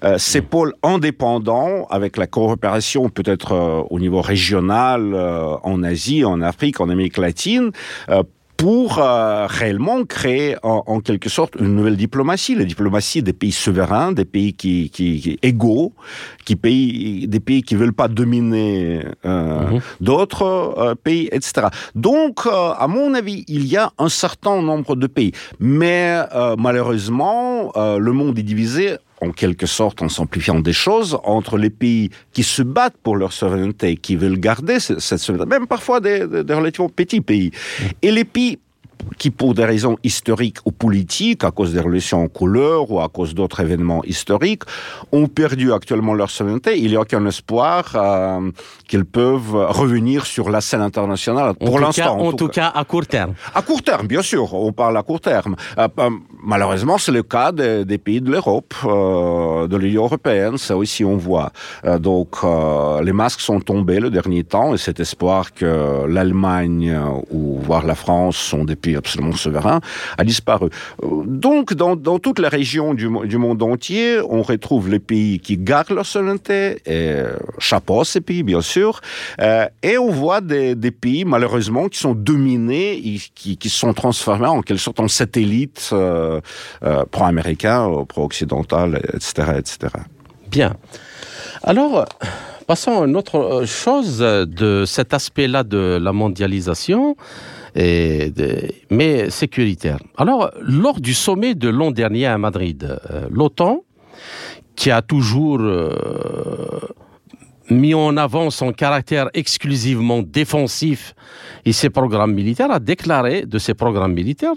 euh, 0.03 0.17
ces 0.17 0.41
pôles 0.41 0.73
indépendants, 0.83 1.87
avec 1.89 2.17
la 2.17 2.27
coopération 2.27 3.09
peut-être 3.09 3.53
euh, 3.53 3.81
au 3.89 3.99
niveau 3.99 4.21
régional 4.21 5.13
euh, 5.13 5.55
en 5.63 5.81
Asie, 5.83 6.25
en 6.25 6.41
Afrique, 6.41 6.81
en 6.81 6.89
Amérique 6.89 7.17
latine, 7.17 7.71
pour 8.55 8.95
réellement 8.95 10.05
créer 10.05 10.55
en, 10.63 11.01
quelque 11.01 11.27
sorte 11.27 11.55
une 11.59 11.75
nouvelle 11.75 11.97
diplomatie, 11.97 12.55
la 12.55 12.63
diplomatie 12.63 13.21
des 13.21 13.33
pays 13.33 13.51
souverains, 13.51 14.13
des 14.13 14.23
pays 14.23 14.53
qui, 14.53 14.89
qui, 14.89 15.37
égaux, 15.41 15.91
qui 16.45 16.55
pays, 16.55 17.27
des 17.27 17.41
pays 17.41 17.63
qui 17.63 17.75
veulent 17.75 17.93
pas 17.93 18.07
dominer 18.07 19.01
mhm. 19.25 19.81
d'autres 19.99 20.95
pays, 21.03 21.27
etc. 21.33 21.67
Donc, 21.95 22.45
à 22.45 22.87
mon 22.87 23.13
avis, 23.15 23.43
il 23.49 23.65
y 23.65 23.75
a 23.75 23.91
un 23.97 24.09
certain 24.09 24.61
nombre 24.61 24.95
de 24.95 25.07
pays, 25.07 25.33
mais 25.59 26.21
malheureusement, 26.57 27.73
le 27.75 28.11
monde 28.11 28.39
est 28.39 28.43
divisé 28.43 28.97
en 29.23 29.31
quelque 29.31 29.65
sorte, 29.65 30.01
en 30.01 30.09
simplifiant 30.09 30.59
des 30.59 30.73
choses, 30.73 31.17
entre 31.23 31.57
les 31.57 31.69
pays 31.69 32.09
qui 32.33 32.43
se 32.43 32.61
battent 32.61 32.97
pour 33.01 33.15
leur 33.15 33.31
souveraineté, 33.31 33.95
qui 33.95 34.15
veulent 34.15 34.39
garder 34.39 34.79
cette 34.79 35.19
souveraineté, 35.19 35.49
même 35.49 35.67
parfois 35.67 35.99
des, 35.99 36.27
des 36.27 36.53
relativement 36.53 36.89
petits 36.89 37.21
pays, 37.21 37.51
et 38.01 38.11
les 38.11 38.25
pays 38.25 38.59
qui, 39.17 39.31
pour 39.31 39.53
des 39.53 39.65
raisons 39.65 39.97
historiques 40.03 40.57
ou 40.65 40.71
politiques, 40.71 41.43
à 41.43 41.51
cause 41.51 41.73
des 41.73 41.79
relations 41.79 42.23
en 42.23 42.27
couleur 42.27 42.91
ou 42.91 42.99
à 42.99 43.09
cause 43.09 43.33
d'autres 43.33 43.61
événements 43.61 44.03
historiques, 44.03 44.63
ont 45.11 45.27
perdu 45.27 45.71
actuellement 45.73 46.13
leur 46.13 46.29
souveraineté. 46.29 46.79
Il 46.79 46.89
n'y 46.91 46.95
a 46.95 47.01
aucun 47.01 47.25
espoir 47.25 47.93
euh, 47.95 48.51
qu'ils 48.87 49.05
peuvent 49.05 49.55
revenir 49.55 50.25
sur 50.25 50.49
la 50.49 50.61
scène 50.61 50.81
internationale 50.81 51.53
pour 51.55 51.79
l'instant. 51.79 52.19
En, 52.19 52.33
tout, 52.33 52.47
cas, 52.47 52.71
à 52.73 52.83
court 52.83 53.05
terme. 53.05 53.33
À 53.53 53.61
court 53.61 53.81
terme, 53.81 54.07
bien 54.07 54.21
sûr. 54.21 54.53
On 54.53 54.71
parle 54.71 54.97
à 54.97 55.03
court 55.03 55.21
terme. 55.21 55.55
Euh, 55.77 55.87
euh, 55.99 56.09
malheureusement, 56.43 56.97
c'est 56.97 57.11
le 57.11 57.23
cas 57.23 57.51
des, 57.51 57.97
pays 57.97 58.21
de 58.21 58.31
l'Europe, 58.31 58.73
de 58.83 59.77
l'Union 59.77 60.03
européenne. 60.03 60.57
Ça 60.57 60.75
aussi, 60.75 61.05
on 61.05 61.17
voit. 61.17 61.51
donc, 61.99 62.37
les 63.03 63.13
masques 63.13 63.41
sont 63.41 63.59
tombés 63.59 63.99
le 63.99 64.09
dernier 64.09 64.43
temps 64.43 64.73
et 64.73 64.77
cet 64.77 64.99
espoir 64.99 65.53
que 65.53 66.05
l'Allemagne 66.07 66.95
ou 67.31 67.59
voire 67.59 67.85
la 67.85 67.95
France 67.95 68.37
sont 68.37 68.65
des 68.65 68.75
pays 68.75 68.92
absolument 68.95 69.35
souverain, 69.35 69.79
a 70.17 70.23
disparu. 70.23 70.69
Donc, 71.25 71.73
dans, 71.73 71.95
dans 71.95 72.19
toutes 72.19 72.39
les 72.39 72.47
régions 72.47 72.93
du, 72.93 73.09
du, 73.25 73.37
monde 73.37 73.61
entier, 73.63 74.19
on 74.29 74.41
retrouve 74.41 74.89
les 74.89 74.99
pays 74.99 75.39
qui 75.39 75.57
gardent 75.57 75.91
leur 75.91 76.05
souveraineté, 76.05 76.81
et 76.85 77.21
chapeau 77.59 78.01
à 78.01 78.05
ces 78.05 78.21
pays, 78.21 78.43
bien 78.43 78.61
sûr, 78.61 79.01
euh, 79.41 79.67
et 79.81 79.97
on 79.97 80.09
voit 80.09 80.41
des, 80.41 80.75
pays, 80.91 81.25
malheureusement, 81.25 81.89
qui 81.89 81.99
sont 81.99 82.13
dominés, 82.13 83.19
qui, 83.35 83.57
qui 83.57 83.69
sont 83.69 83.93
transformés 83.93 84.47
en 84.47 84.61
quelque 84.61 84.79
sorte 84.79 84.99
en 84.99 85.07
satellites 85.07 85.89
euh, 85.93 86.39
euh, 86.83 87.03
pro-américains, 87.09 87.89
pro-occidentaux, 88.07 88.95
etc., 89.13 89.53
etc. 89.57 89.77
Bien. 90.49 90.75
Alors, 91.63 92.05
passons 92.67 93.01
à 93.01 93.05
une 93.05 93.15
autre 93.15 93.63
chose 93.65 94.19
de 94.19 94.83
cet 94.85 95.13
aspect-là 95.13 95.63
de 95.63 95.99
la 96.01 96.13
mondialisation 96.13 97.15
mais 97.75 99.29
sécuritaire. 99.29 99.99
Alors, 100.17 100.51
lors 100.61 100.99
du 100.99 101.13
sommet 101.13 101.55
de 101.55 101.69
l'an 101.69 101.91
dernier 101.91 102.27
à 102.27 102.37
Madrid, 102.37 102.99
euh, 103.09 103.27
l'OTAN, 103.31 103.83
qui 104.75 104.91
a 104.91 105.01
toujours 105.01 105.59
euh, 105.61 106.79
mis 107.69 107.93
en 107.93 108.17
avant 108.17 108.49
son 108.49 108.73
caractère 108.73 109.29
exclusivement 109.33 110.21
défensif 110.21 111.15
et 111.65 111.73
ses 111.73 111.89
programmes 111.89 112.33
militaires, 112.33 112.71
a 112.71 112.79
déclaré, 112.79 113.45
de 113.45 113.57
ses 113.57 113.73
programmes 113.73 114.13
militaires, 114.13 114.53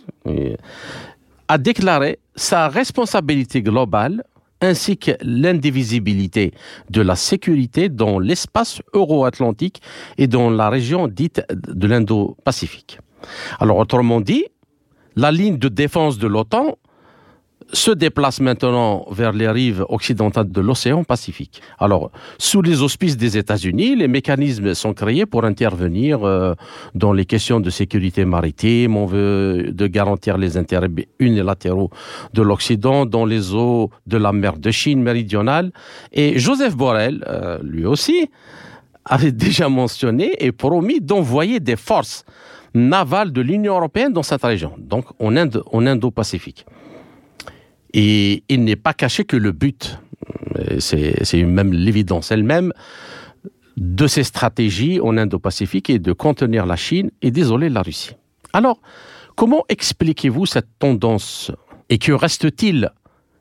a 1.48 1.59
déclaré 1.59 2.18
sa 2.35 2.68
responsabilité 2.68 3.62
globale 3.62 4.24
ainsi 4.61 4.96
que 4.96 5.12
l'indivisibilité 5.20 6.52
de 6.90 7.02
la 7.02 7.14
sécurité 7.14 7.88
dans 7.88 8.18
l'espace 8.18 8.81
euro-atlantique 8.94 9.83
et 10.16 10.26
dans 10.26 10.50
la 10.50 10.70
région 10.70 11.09
dite 11.09 11.42
de 11.50 11.87
l'Indo-Pacifique. 11.87 12.98
Alors 13.61 13.79
autrement 13.79 14.21
dit, 14.21 14.45
la 15.17 15.33
ligne 15.33 15.59
de 15.59 15.69
défense 15.69 16.19
de 16.19 16.27
l'OTAN 16.27 16.77
se 17.73 17.91
déplace 17.91 18.41
maintenant 18.41 19.07
vers 19.11 19.33
les 19.33 19.49
rives 19.49 19.85
occidentales 19.89 20.51
de 20.51 20.61
l'océan 20.61 21.05
Pacifique. 21.05 21.61
Alors, 21.79 22.11
sous 22.39 22.62
les 22.62 22.83
auspices 22.83 23.17
des 23.17 23.37
États-Unis, 23.37 23.97
les 23.97 24.09
mécanismes 24.09 24.75
sont 24.75 24.95
créés 24.95 25.27
pour 25.27 25.45
intervenir 25.45 26.23
euh, 26.23 26.55
dans 26.95 27.12
les 27.12 27.25
questions 27.25 27.61
de 27.61 27.71
sécurité 27.71 28.25
maritime. 28.25 28.97
On 28.97 29.07
veut 29.07 29.73
de 29.73 29.87
garantir 29.87 30.39
les 30.39 30.57
intérêts 30.57 30.89
unilatéraux 31.19 31.91
de 32.35 32.43
l'Occident 32.43 33.05
dans 33.05 33.25
les 33.25 33.55
eaux 33.55 33.91
de 34.07 34.17
la 34.17 34.33
mer 34.33 34.59
de 34.59 34.71
Chine 34.71 35.03
méridionale. 35.03 35.73
Et 36.12 36.39
Joseph 36.39 36.77
Borrell, 36.77 37.25
euh, 37.27 37.59
lui 37.62 37.85
aussi, 37.85 38.31
avait 39.05 39.33
déjà 39.33 39.69
mentionné 39.69 40.33
et 40.45 40.53
promis 40.53 41.01
d'envoyer 41.01 41.61
des 41.61 41.77
forces 41.77 42.25
navales 42.77 43.33
de 43.33 43.41
l'Union 43.41 43.75
européenne 43.77 44.12
dans 44.12 44.23
cette 44.23 44.45
région, 44.45 44.75
donc 44.79 45.07
en 45.19 45.35
Indo-Pacifique. 45.37 46.67
Et 47.93 48.45
il 48.49 48.62
n'est 48.65 48.77
pas 48.77 48.93
caché 48.93 49.25
que 49.25 49.37
le 49.37 49.53
but, 49.53 49.99
c'est 50.79 51.43
même 51.43 51.73
l'évidence 51.73 52.31
elle-même, 52.31 52.73
de 53.77 54.07
ces 54.07 54.23
stratégies 54.23 55.01
en 55.01 55.19
Indo-Pacifique 55.19 55.91
est 55.91 55.99
de 55.99 56.12
contenir 56.12 56.67
la 56.67 56.77
Chine 56.77 57.11
et 57.23 57.31
d'isoler 57.31 57.69
la 57.69 57.83
Russie. 57.83 58.12
Alors, 58.53 58.81
comment 59.35 59.65
expliquez-vous 59.69 60.47
cette 60.47 60.69
tendance 60.79 61.51
et 61.89 61.99
que 61.99 62.12
reste-t-il 62.12 62.91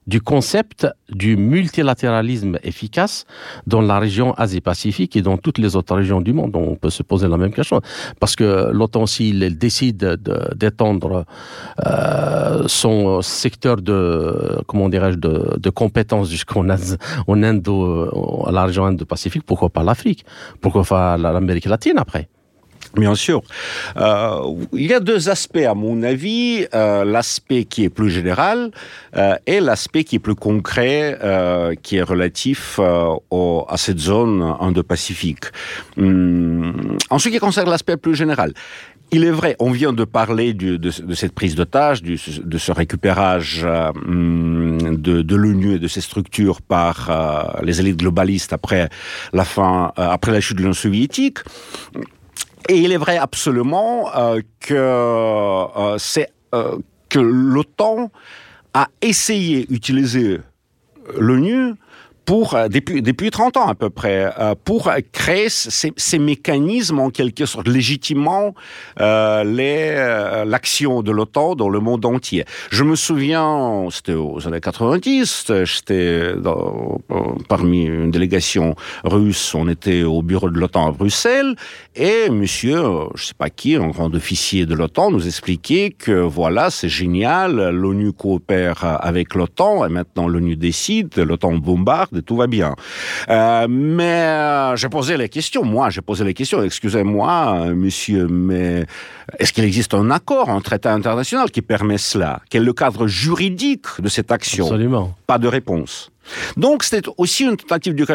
du 0.08 0.22
concept 0.22 0.88
du 1.10 1.36
multilatéralisme 1.36 2.58
efficace 2.64 3.26
dans 3.66 3.82
la 3.82 4.00
région 4.00 4.34
Asie-Pacifique 4.34 5.16
et 5.16 5.22
dans 5.22 5.38
toutes 5.38 5.58
les 5.58 5.76
autres 5.76 5.96
régions 5.96 6.22
du 6.22 6.34
monde. 6.34 6.56
On 6.56 6.76
peut 6.76 6.90
se 6.90 7.04
poser 7.04 7.28
la 7.28 7.38
même 7.38 7.54
question. 7.54 7.82
Parce 8.20 8.36
que 8.36 8.70
l'OTAN, 8.72 9.06
s'il 9.06 9.58
décide 9.58 10.20
d'étendre 10.56 11.26
euh, 11.86 12.64
son 12.68 13.22
secteur 13.22 13.78
de, 13.78 14.60
comment 14.68 14.90
dirais-je, 14.90 15.18
de, 15.18 15.70
compétences 15.70 16.30
jusqu'en 16.30 16.70
en 16.70 17.44
à 17.44 18.52
la 18.52 18.66
région 18.66 18.86
Indo-Pacifique, 18.86 19.44
pourquoi 19.46 19.70
pas 19.70 19.84
l'Afrique? 19.84 20.26
Pourquoi 20.62 20.84
pas 20.84 21.18
l'Amérique 21.18 21.66
latine 21.66 21.98
après? 21.98 22.30
Bien 22.96 23.16
sûr. 23.16 23.42
Euh, 23.98 24.40
il 24.74 24.88
y 24.88 24.94
a 24.94 25.00
deux 25.00 25.30
aspects, 25.30 25.58
à 25.58 25.74
mon 25.74 26.02
avis. 26.04 26.66
Euh, 26.74 27.04
l'aspect 27.04 27.66
qui 27.66 27.84
est 27.84 27.90
plus 27.90 28.10
général 28.10 28.72
euh, 29.16 29.36
et 29.46 29.60
l'aspect 29.60 30.04
qui 30.04 30.18
est 30.18 30.20
plus 30.20 30.36
concret, 30.36 31.18
euh, 31.24 31.76
qui 31.82 31.98
est 31.98 32.02
relatif 32.02 32.80
euh, 32.80 33.10
au, 33.32 33.66
à 33.68 33.78
cette 33.78 34.00
zone 34.00 34.56
Indo-Pacifique. 34.60 35.46
Hum, 35.98 36.98
en 37.10 37.20
ce 37.20 37.30
qui 37.30 37.40
concerne 37.40 37.70
l'aspect 37.70 37.98
plus 37.98 38.16
général, 38.16 38.54
il 39.12 39.24
est 39.24 39.32
vrai, 39.32 39.56
on 39.60 39.72
vient 39.72 39.94
de 39.94 40.04
parler 40.04 40.54
du, 40.54 40.80
de, 40.80 40.90
de, 40.90 41.14
cette 41.14 41.34
prise 41.34 41.56
d'otage, 41.56 42.02
de 42.04 42.58
ce 42.58 42.72
récupérage 42.72 43.62
euh, 43.64 43.92
de, 43.96 45.22
de 45.22 45.36
l'ONU 45.36 45.76
et 45.76 45.80
de 45.80 45.88
ses 45.88 46.02
structures 46.02 46.62
par 46.62 47.10
euh, 47.10 47.62
les 47.64 47.80
élites 47.80 47.98
globalistes 47.98 48.54
après 48.54 48.90
la 49.32 49.46
fin, 49.46 49.94
euh, 50.00 50.10
après 50.10 50.32
la 50.32 50.42
chute 50.42 50.58
de 50.58 50.62
l'Union 50.62 50.74
soviétique. 50.74 51.40
Et 52.68 52.80
il 52.80 52.92
est 52.92 52.98
vrai 52.98 53.18
absolument 53.18 54.16
euh, 54.16 54.42
que 54.60 54.74
euh, 54.74 55.98
c'est 55.98 56.32
euh, 56.54 56.78
que 57.10 57.20
l'OTAN 57.20 58.12
a 58.74 58.88
essayé 59.02 59.66
d'utiliser 59.66 60.40
l'ONU 61.18 61.76
pour, 62.26 62.56
euh, 62.56 62.68
depuis, 62.68 63.02
depuis 63.02 63.30
30 63.30 63.58
ans 63.58 63.68
à 63.68 63.76
peu 63.76 63.90
près, 63.90 64.34
euh, 64.40 64.56
pour 64.64 64.92
créer 65.12 65.50
ces, 65.50 65.94
ces 65.96 66.20
mécanismes 66.20 67.00
en 67.00 67.10
quelque 67.10 67.46
sorte 67.46 67.68
légitimement 67.68 68.54
euh, 69.00 69.44
euh, 69.46 70.46
l'action 70.46 71.02
de 71.02 71.12
l'OTAN 71.12 71.56
dans 71.56 71.70
le 71.70 71.80
monde 71.80 72.06
entier. 72.06 72.46
Je 72.72 72.84
me 72.84 72.96
souviens, 72.96 73.88
c'était 73.92 74.14
aux 74.14 74.48
années 74.48 74.60
90, 74.60 75.52
j'étais 75.64 76.34
parmi 77.48 77.86
une 77.86 78.12
délégation 78.12 78.76
russe, 79.04 79.54
on 79.56 79.68
était 79.68 80.04
au 80.04 80.22
bureau 80.22 80.50
de 80.50 80.60
l'OTAN 80.60 80.88
à 80.88 80.92
Bruxelles, 80.92 81.56
et 81.96 82.30
monsieur, 82.30 82.84
je 83.16 83.26
sais 83.26 83.34
pas 83.38 83.50
qui, 83.50 83.76
un 83.76 83.90
grand 83.90 84.14
officier 84.16 84.66
de 84.66 84.74
l'OTAN, 84.74 85.12
nous 85.12 85.28
expliquait 85.28 85.92
que 85.98 86.12
voilà, 86.12 86.70
c'est 86.70 86.90
génial, 86.90 87.70
l'ONU 87.70 88.14
coopère 88.14 89.00
avec 89.02 89.36
l'OTAN, 89.36 89.86
et 89.86 89.90
maintenant 89.90 90.28
l'ONU 90.28 90.56
décide, 90.56 91.16
l'OTAN 91.18 91.54
bombarde, 91.54 92.15
et 92.18 92.22
tout 92.22 92.36
va 92.36 92.48
bien. 92.48 92.76
Euh, 93.30 93.68
mais 93.70 94.04
euh, 94.04 94.76
j'ai 94.76 94.90
posé 94.90 95.18
les 95.18 95.30
questions, 95.30 95.64
moi 95.64 95.90
j'ai 95.90 96.02
posé 96.02 96.24
les 96.24 96.34
questions, 96.34 96.64
excusez-moi 96.64 97.74
monsieur, 97.74 98.28
mais 98.28 98.86
est-ce 99.40 99.54
qu'il 99.54 99.64
existe 99.64 99.94
un 99.94 100.12
accord, 100.12 100.50
un 100.50 100.62
traité 100.62 100.90
international 100.90 101.52
qui 101.52 101.62
permet 101.62 101.98
cela? 101.98 102.42
Quel 102.50 102.64
est 102.64 102.66
le 102.66 102.74
cadre 102.74 103.08
juridique 103.08 103.88
de 104.00 104.10
cette 104.10 104.32
action? 104.32 104.66
Absolument. 104.66 105.16
Pas 105.28 105.38
de 105.38 105.48
réponse. 105.48 106.12
Donc 106.58 106.84
c'était 106.84 107.10
aussi 107.18 107.44
une 107.44 107.58
tentative 107.58 107.96
de 107.96 108.06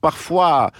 parfois 0.00 0.70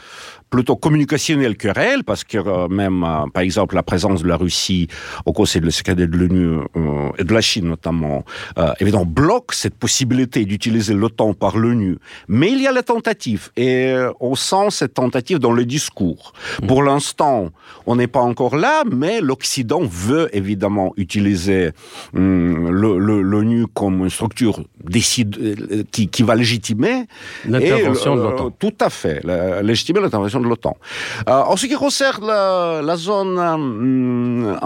plutôt 0.50 0.76
communicationnel 0.76 1.56
que 1.56 1.68
réel, 1.68 2.04
parce 2.04 2.24
que 2.24 2.36
euh, 2.36 2.68
même, 2.68 3.04
euh, 3.04 3.26
par 3.32 3.42
exemple, 3.42 3.76
la 3.76 3.84
présence 3.84 4.22
de 4.22 4.28
la 4.28 4.36
Russie 4.36 4.88
au 5.24 5.32
Conseil 5.32 5.62
de 5.62 5.70
sécurité 5.70 6.06
de 6.06 6.16
l'ONU 6.16 6.58
euh, 6.76 7.10
et 7.18 7.24
de 7.24 7.32
la 7.32 7.40
Chine 7.40 7.68
notamment, 7.68 8.24
évidemment, 8.80 9.06
bloque 9.06 9.52
cette 9.52 9.74
possibilité 9.74 10.44
d'utiliser 10.44 10.92
l'OTAN 10.92 11.34
par 11.34 11.56
l'ONU. 11.56 11.98
Mais 12.26 12.50
il 12.50 12.60
y 12.60 12.66
a 12.66 12.72
la 12.72 12.82
tentative, 12.82 13.50
et 13.56 13.94
on 14.18 14.34
sent 14.34 14.70
cette 14.70 14.94
tentative 14.94 15.38
dans 15.38 15.52
le 15.52 15.64
discours. 15.64 16.32
Mmh. 16.60 16.66
Pour 16.66 16.82
l'instant, 16.82 17.50
on 17.86 17.94
n'est 17.96 18.08
pas 18.08 18.20
encore 18.20 18.56
là, 18.56 18.82
mais 18.90 19.20
l'Occident 19.20 19.82
veut 19.84 20.28
évidemment 20.34 20.92
utiliser 20.96 21.70
hum, 22.16 22.70
l'ONU 22.70 23.66
comme 23.72 24.00
une 24.00 24.10
structure 24.10 24.64
décide, 24.82 25.86
qui, 25.92 26.08
qui 26.08 26.22
va 26.24 26.34
légitimer 26.34 27.04
l'intervention 27.46 28.16
de 28.16 28.22
l'OTAN. 28.22 28.49
Tout 28.58 28.74
à 28.80 28.90
fait, 28.90 29.22
légitimer 29.62 30.00
l'intervention 30.00 30.40
de 30.40 30.46
l'OTAN. 30.46 30.76
Euh, 31.28 31.32
en 31.32 31.56
ce 31.56 31.66
qui 31.66 31.74
concerne 31.74 32.26
la, 32.26 32.80
la 32.82 32.96
zone 32.96 33.38
euh, 33.38 34.56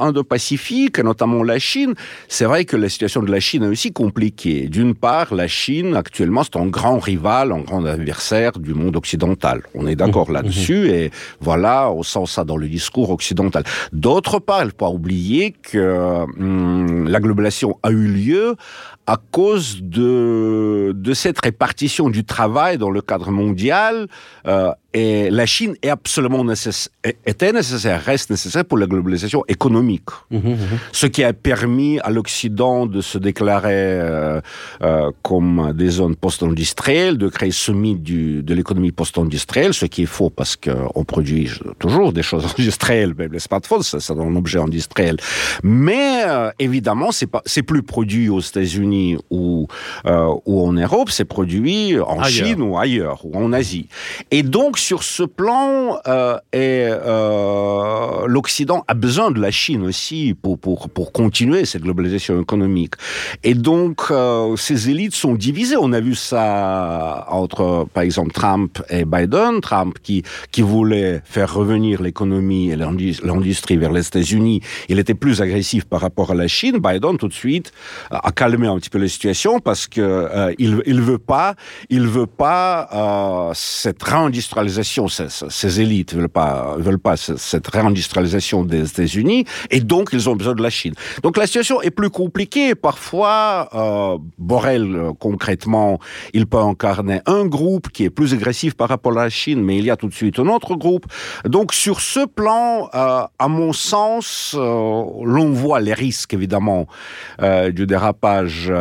Indo-Pacifique, 0.00 0.98
notamment 1.00 1.42
la 1.42 1.58
Chine, 1.58 1.94
c'est 2.28 2.44
vrai 2.44 2.64
que 2.64 2.76
la 2.76 2.88
situation 2.88 3.22
de 3.22 3.30
la 3.30 3.40
Chine 3.40 3.64
est 3.64 3.68
aussi 3.68 3.92
compliquée. 3.92 4.68
D'une 4.68 4.94
part, 4.94 5.34
la 5.34 5.48
Chine, 5.48 5.96
actuellement, 5.96 6.42
c'est 6.44 6.56
un 6.56 6.66
grand 6.66 6.98
rival, 6.98 7.52
un 7.52 7.60
grand 7.60 7.84
adversaire 7.84 8.52
du 8.58 8.74
monde 8.74 8.96
occidental. 8.96 9.62
On 9.74 9.86
est 9.86 9.96
d'accord 9.96 10.30
mmh, 10.30 10.34
là-dessus, 10.34 10.88
mmh. 10.88 10.94
et 10.94 11.10
voilà, 11.40 11.90
on 11.90 12.02
sent 12.02 12.26
ça 12.26 12.44
dans 12.44 12.56
le 12.56 12.68
discours 12.68 13.10
occidental. 13.10 13.64
D'autre 13.92 14.38
part, 14.38 14.60
il 14.62 14.66
ne 14.66 14.70
faut 14.70 14.76
pas 14.76 14.90
oublier 14.90 15.52
que 15.52 16.24
hum, 16.38 17.08
la 17.08 17.20
globalisation 17.20 17.78
a 17.82 17.90
eu 17.90 18.06
lieu 18.06 18.56
à 19.08 19.16
cause 19.16 19.80
de, 19.80 20.92
cette 21.14 21.40
répartition 21.40 22.10
du 22.10 22.24
travail 22.24 22.76
dans 22.76 22.90
le 22.90 23.00
cadre 23.00 23.30
mondial 23.30 24.06
euh, 24.46 24.70
et 24.94 25.28
la 25.28 25.44
Chine 25.44 25.74
est 25.82 25.90
absolument 25.90 26.42
nécessaire, 26.44 26.90
était 27.26 27.52
nécessaire, 27.52 28.02
reste 28.02 28.30
nécessaire 28.30 28.64
pour 28.64 28.78
la 28.78 28.86
globalisation 28.86 29.44
économique. 29.46 30.08
Mmh, 30.30 30.38
mmh, 30.38 30.52
mmh. 30.52 30.58
Ce 30.92 31.06
qui 31.06 31.22
a 31.24 31.34
permis 31.34 32.00
à 32.00 32.08
l'Occident 32.10 32.86
de 32.86 33.02
se 33.02 33.18
déclarer 33.18 33.68
euh, 33.74 34.40
euh, 34.80 35.10
comme 35.22 35.74
des 35.74 35.90
zones 35.90 36.16
post-industrielles, 36.16 37.18
de 37.18 37.28
créer 37.28 37.50
ce 37.50 37.70
mythe 37.70 38.02
du, 38.02 38.42
de 38.42 38.54
l'économie 38.54 38.90
post-industrielle, 38.90 39.74
ce 39.74 39.84
qui 39.84 40.04
est 40.04 40.06
faux 40.06 40.30
parce 40.30 40.56
qu'on 40.56 41.04
produit 41.04 41.50
toujours 41.78 42.14
des 42.14 42.22
choses 42.22 42.46
industrielles, 42.58 43.14
même 43.14 43.32
les 43.32 43.40
smartphones, 43.40 43.82
c'est 43.82 44.10
un 44.10 44.36
objet 44.36 44.58
industriel. 44.58 45.18
Mais 45.62 46.22
euh, 46.26 46.50
évidemment, 46.58 47.12
c'est 47.12 47.26
pas, 47.26 47.42
c'est 47.44 47.62
plus 47.62 47.82
produit 47.82 48.30
aux 48.30 48.40
États-Unis 48.40 49.18
ou, 49.28 49.66
ou 50.46 50.66
en 50.66 50.72
Europe, 50.72 51.10
c'est 51.10 51.26
produit 51.26 52.00
en 52.00 52.20
Ailleurs. 52.20 52.46
Chine 52.46 52.62
ou 52.62 52.78
ailleurs, 52.78 53.20
ou 53.26 53.36
en 53.36 53.52
Asie. 53.52 53.88
Et 54.30 54.42
donc, 54.42 54.77
sur 54.78 55.02
ce 55.02 55.22
plan, 55.22 55.98
euh, 56.06 56.38
euh, 56.54 58.26
l'Occident 58.26 58.84
a 58.88 58.94
besoin 58.94 59.30
de 59.30 59.40
la 59.40 59.50
Chine 59.50 59.84
aussi 59.84 60.34
pour, 60.34 60.58
continuer 61.12 61.64
cette 61.64 61.82
globalisation 61.82 62.40
économique. 62.40 62.94
Et 63.44 63.54
donc, 63.54 64.02
euh, 64.10 64.56
ces 64.56 64.90
élites 64.90 65.14
sont 65.14 65.34
divisées. 65.34 65.76
On 65.78 65.92
a 65.92 66.00
vu 66.00 66.14
ça 66.14 67.26
entre, 67.28 67.86
par 67.92 68.02
exemple, 68.02 68.32
Trump 68.32 68.82
et 68.90 69.04
Biden. 69.04 69.60
Trump 69.60 69.96
qui, 70.02 70.22
voulait 70.58 71.22
faire 71.24 71.54
revenir 71.54 72.02
l'économie 72.02 72.70
et 72.70 72.76
l'indus- 72.76 73.20
l'industrie 73.22 73.76
vers 73.76 73.92
les 73.92 74.06
États-Unis. 74.06 74.60
Il 74.88 74.98
était 74.98 75.14
plus 75.14 75.40
agressif 75.40 75.84
par 75.84 76.00
rapport 76.00 76.32
à 76.32 76.34
la 76.34 76.48
Chine. 76.48 76.78
Biden, 76.78 77.16
tout 77.16 77.28
de 77.28 77.32
suite, 77.32 77.72
a 78.10 78.32
calmé 78.32 78.66
un 78.66 78.76
petit 78.78 78.90
peu 78.90 78.98
la 78.98 79.08
situation 79.08 79.60
parce 79.60 79.86
que 79.86 80.54
il 80.58 81.00
veut 81.00 81.18
pas, 81.18 81.54
il 81.90 82.06
veut 82.06 82.26
pas 82.26 83.52
cette 83.54 84.02
réindustrialisation. 84.02 84.67
Ces, 84.68 85.80
élites 85.80 86.14
veulent 86.14 86.28
pas, 86.28 86.76
veulent 86.78 86.98
pas 86.98 87.16
ce- 87.16 87.36
cette 87.36 87.66
réindustrialisation 87.68 88.64
des 88.64 88.88
États-Unis, 88.88 89.44
et 89.70 89.80
donc 89.80 90.10
ils 90.12 90.28
ont 90.28 90.36
besoin 90.36 90.54
de 90.54 90.62
la 90.62 90.70
Chine. 90.70 90.94
Donc 91.22 91.36
la 91.36 91.46
situation 91.46 91.80
est 91.82 91.90
plus 91.90 92.10
compliquée. 92.10 92.74
Parfois, 92.74 93.68
euh, 93.74 94.18
Borrell, 94.38 94.94
euh, 94.94 95.12
concrètement, 95.18 95.98
il 96.32 96.46
peut 96.46 96.58
incarner 96.58 97.20
un 97.26 97.44
groupe 97.46 97.88
qui 97.90 98.04
est 98.04 98.10
plus 98.10 98.34
agressif 98.34 98.74
par 98.74 98.88
rapport 98.88 99.12
à 99.18 99.24
la 99.24 99.30
Chine, 99.30 99.62
mais 99.62 99.78
il 99.78 99.84
y 99.84 99.90
a 99.90 99.96
tout 99.96 100.08
de 100.08 100.14
suite 100.14 100.38
un 100.38 100.48
autre 100.48 100.74
groupe. 100.76 101.06
Donc 101.44 101.72
sur 101.74 102.00
ce 102.00 102.26
plan, 102.26 102.88
euh, 102.94 103.22
à 103.38 103.48
mon 103.48 103.72
sens, 103.72 104.54
euh, 104.56 105.02
l'on 105.24 105.50
voit 105.52 105.80
les 105.80 105.94
risques 105.94 106.34
évidemment 106.34 106.86
du 107.72 107.86
dérapage 107.86 108.72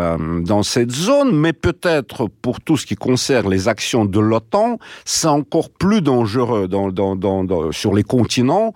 dans 0.41 0.63
cette 0.63 0.91
zone, 0.91 1.35
mais 1.35 1.53
peut-être 1.53 2.27
pour 2.41 2.59
tout 2.61 2.77
ce 2.77 2.85
qui 2.85 2.95
concerne 2.95 3.49
les 3.49 3.67
actions 3.67 4.05
de 4.05 4.19
l'OTAN, 4.19 4.77
c'est 5.05 5.27
encore 5.27 5.69
plus 5.77 6.01
dangereux 6.01 6.67
dans, 6.67 6.89
dans, 6.91 7.15
dans, 7.15 7.43
dans- 7.43 7.71
sur 7.71 7.93
les 7.93 8.03
continents 8.03 8.73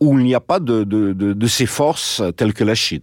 où 0.00 0.18
il 0.18 0.24
n'y 0.24 0.34
a 0.34 0.40
pas 0.40 0.60
de, 0.60 0.84
de, 0.84 1.12
de, 1.12 1.32
de 1.32 1.46
ces 1.46 1.66
forces 1.66 2.22
telles 2.36 2.52
que 2.54 2.64
la 2.64 2.74
Chine. 2.74 3.02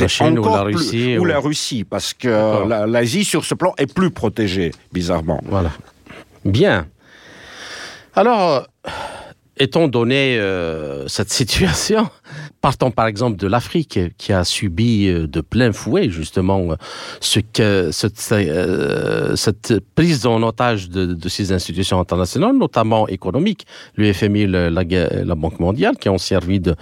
La 0.00 0.08
Chine 0.08 0.38
ou 0.38 0.44
la 0.44 0.64
plus- 0.64 0.76
Russie. 0.76 1.18
ou 1.18 1.22
ou- 1.22 1.24
la 1.26 1.38
Russie, 1.38 1.84
parce 1.84 2.14
que 2.14 2.86
l'Asie, 2.86 3.24
sur 3.24 3.44
ce 3.44 3.54
plan, 3.54 3.74
est 3.76 3.92
plus 3.92 4.10
protégée, 4.10 4.72
bizarrement. 4.92 5.40
Voilà. 5.44 5.70
Bien. 6.44 6.86
Alors, 8.14 8.40
euh, 8.86 8.90
étant 9.58 9.88
donné 9.88 10.38
euh, 10.38 11.06
cette 11.08 11.30
situation, 11.40 12.08
partons 12.66 12.90
par 12.90 13.06
exemple 13.06 13.36
de 13.36 13.46
l'Afrique 13.46 14.00
qui 14.18 14.32
a 14.32 14.42
subi 14.42 15.06
euh, 15.06 15.28
de 15.28 15.40
plein 15.40 15.70
fouet 15.70 16.10
justement 16.10 16.72
euh, 16.72 16.74
ce 17.20 17.38
que 17.38 17.92
cette, 17.92 18.20
euh, 18.32 19.36
cette 19.36 19.78
prise 19.94 20.26
en 20.26 20.42
otage 20.42 20.90
de, 20.90 21.28
ces 21.28 21.52
institutions 21.52 22.00
internationales, 22.00 22.56
notamment 22.56 23.06
économiques, 23.06 23.66
le 23.94 24.12
FMI, 24.12 24.48
la, 24.48 25.34
Banque 25.36 25.60
mondiale, 25.60 25.96
qui 25.96 26.08
ont 26.08 26.18
servi 26.18 26.58
de, 26.58 26.74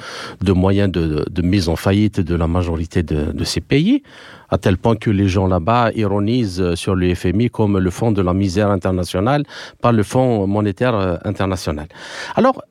moyens 0.52 0.90
de, 0.90 1.42
mise 1.42 1.68
en 1.68 1.76
faillite 1.76 2.18
de 2.18 2.34
la 2.34 2.46
majorité 2.46 3.02
de, 3.02 3.44
ces 3.44 3.60
pays 3.60 4.02
à 4.48 4.56
tel 4.56 4.78
point 4.78 4.96
que 4.96 5.10
les 5.10 5.28
gens 5.28 5.48
là-bas 5.48 5.90
ironisent 5.94 6.74
sur 6.76 6.94
le 6.94 7.14
FMI 7.14 7.50
comme 7.50 7.78
le 7.78 7.90
fonds 7.90 8.12
de 8.12 8.22
la 8.22 8.32
misère 8.32 8.70
internationale, 8.70 9.42
pas 9.82 9.92
le 9.92 10.02
fonds 10.02 10.46
monétaire 10.46 11.18
international. 11.24 11.88
Alors, 12.36 12.62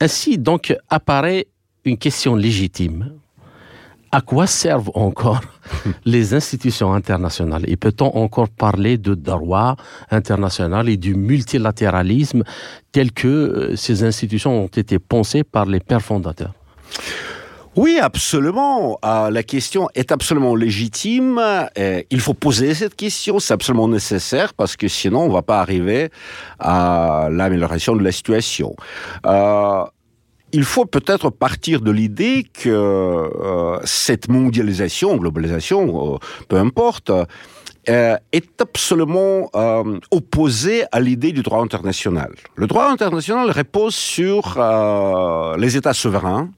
ainsi 0.00 0.36
donc 0.38 0.74
apparaît 0.88 1.46
une 1.86 1.98
question 1.98 2.34
légitime. 2.34 3.12
À 4.12 4.20
quoi 4.20 4.46
servent 4.46 4.90
encore 4.94 5.40
les 6.04 6.34
institutions 6.34 6.92
internationales? 6.92 7.64
Et 7.66 7.76
peut-on 7.76 8.06
encore 8.16 8.48
parler 8.48 8.98
de 8.98 9.14
droit 9.14 9.76
international 10.10 10.88
et 10.88 10.96
du 10.96 11.14
multilatéralisme 11.14 12.42
tel 12.92 13.12
que 13.12 13.28
euh, 13.28 13.76
ces 13.76 14.04
institutions 14.04 14.64
ont 14.64 14.68
été 14.68 14.98
pensées 14.98 15.44
par 15.44 15.66
les 15.66 15.80
pères 15.80 16.02
fondateurs? 16.02 16.52
Oui, 17.76 17.98
absolument. 18.00 18.98
Euh, 19.04 19.28
la 19.30 19.42
question 19.42 19.90
est 19.94 20.10
absolument 20.10 20.54
légitime. 20.54 21.38
Euh, 21.38 22.02
il 22.08 22.20
faut 22.20 22.32
poser 22.32 22.72
cette 22.72 22.96
question, 22.96 23.38
c'est 23.38 23.52
absolument 23.52 23.86
nécessaire 23.86 24.54
parce 24.54 24.76
que 24.76 24.88
sinon 24.88 25.20
on 25.20 25.28
va 25.28 25.42
pas 25.42 25.60
arriver 25.60 26.08
à 26.58 27.28
l'amélioration 27.30 27.94
de 27.94 28.02
la 28.02 28.12
situation. 28.12 28.74
Euh, 29.26 29.84
il 30.52 30.64
faut 30.64 30.86
peut-être 30.86 31.30
partir 31.30 31.80
de 31.80 31.90
l'idée 31.90 32.46
que 32.52 32.68
euh, 32.70 33.78
cette 33.84 34.28
mondialisation, 34.28 35.16
globalisation, 35.16 36.14
euh, 36.14 36.18
peu 36.48 36.56
importe, 36.56 37.10
euh, 37.88 38.16
est 38.32 38.60
absolument 38.60 39.50
opposée 40.10 40.84
à 40.90 41.00
l'idée 41.00 41.32
du 41.32 41.42
droit 41.42 41.62
international. 41.62 42.32
Le 42.56 42.66
droit 42.66 42.90
international 42.90 43.50
repose 43.50 43.94
sur 43.94 44.58
les 45.56 45.76
États 45.76 45.94
souverains, 45.94 46.50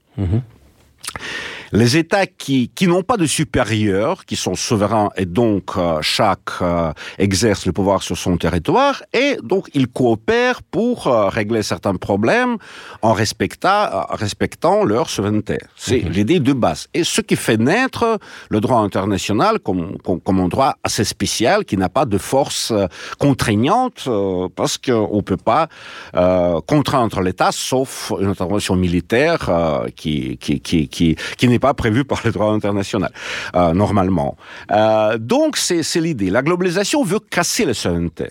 les 1.71 1.97
États 1.97 2.25
qui, 2.25 2.69
qui 2.69 2.87
n'ont 2.87 3.03
pas 3.03 3.17
de 3.17 3.25
supérieurs, 3.25 4.25
qui 4.25 4.35
sont 4.35 4.55
souverains 4.55 5.09
et 5.15 5.25
donc 5.25 5.71
euh, 5.77 5.99
chaque 6.01 6.61
euh, 6.61 6.91
exerce 7.17 7.65
le 7.65 7.71
pouvoir 7.71 8.03
sur 8.03 8.17
son 8.17 8.37
territoire, 8.37 9.03
et 9.13 9.37
donc 9.43 9.69
ils 9.73 9.87
coopèrent 9.87 10.61
pour 10.63 11.07
euh, 11.07 11.29
régler 11.29 11.63
certains 11.63 11.95
problèmes 11.95 12.57
en 13.01 13.13
respectant, 13.13 13.69
euh, 13.69 14.01
respectant 14.09 14.83
leur 14.83 15.09
souveraineté. 15.09 15.57
C'est 15.75 15.99
l'idée 15.99 16.39
de 16.39 16.53
base. 16.53 16.87
Et 16.93 17.03
ce 17.03 17.21
qui 17.21 17.35
fait 17.35 17.57
naître 17.57 18.19
le 18.49 18.59
droit 18.61 18.79
international 18.79 19.59
comme, 19.59 19.97
comme, 19.99 20.19
comme 20.21 20.39
un 20.39 20.47
droit 20.47 20.75
assez 20.83 21.03
spécial 21.03 21.65
qui 21.65 21.77
n'a 21.77 21.89
pas 21.89 22.05
de 22.05 22.17
force 22.17 22.71
euh, 22.71 22.87
contraignante 23.17 24.05
euh, 24.07 24.47
parce 24.55 24.77
qu'on 24.77 25.17
ne 25.17 25.21
peut 25.21 25.37
pas 25.37 25.67
euh, 26.15 26.59
contraindre 26.65 27.21
l'État 27.21 27.51
sauf 27.51 28.11
une 28.19 28.27
intervention 28.27 28.75
militaire 28.75 29.49
euh, 29.49 29.87
qui, 29.95 30.37
qui, 30.37 30.59
qui, 30.59 30.87
qui, 30.87 31.15
qui 31.37 31.47
n'est 31.47 31.58
pas 31.59 31.73
prévue 31.73 32.05
par 32.05 32.21
le 32.23 32.31
droit 32.31 32.51
international, 32.51 33.11
euh, 33.55 33.73
normalement. 33.73 34.37
Euh, 34.71 35.17
donc, 35.17 35.57
c'est 35.57 35.83
l'idée. 35.95 36.29
La 36.29 36.41
globalisation 36.41 37.03
veut 37.03 37.19
casser 37.19 37.65
la 37.65 37.73
souveraineté. 37.73 38.29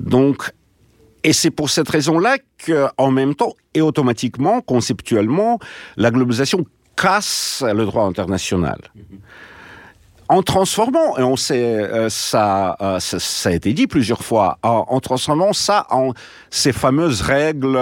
Donc, 0.00 0.50
et 1.24 1.32
c'est 1.32 1.50
pour 1.50 1.68
cette 1.70 1.88
raison-là 1.88 2.38
qu'en 2.64 3.10
même 3.10 3.34
temps, 3.34 3.54
et 3.74 3.80
automatiquement, 3.80 4.60
conceptuellement, 4.60 5.58
la 5.96 6.10
globalisation 6.10 6.64
casse 6.96 7.62
le 7.66 7.84
droit 7.84 8.04
international. 8.04 8.78
En 10.28 10.42
transformant, 10.42 11.16
et 11.16 11.22
on 11.22 11.36
sait, 11.36 11.62
euh, 11.62 12.08
ça, 12.10 12.76
ça, 13.00 13.18
ça 13.18 13.48
a 13.48 13.52
été 13.52 13.72
dit 13.72 13.86
plusieurs 13.86 14.22
fois, 14.22 14.58
en 14.62 15.00
transformant 15.00 15.54
ça 15.54 15.86
en 15.90 16.12
ces 16.50 16.72
fameuses 16.72 17.22
règles, 17.22 17.78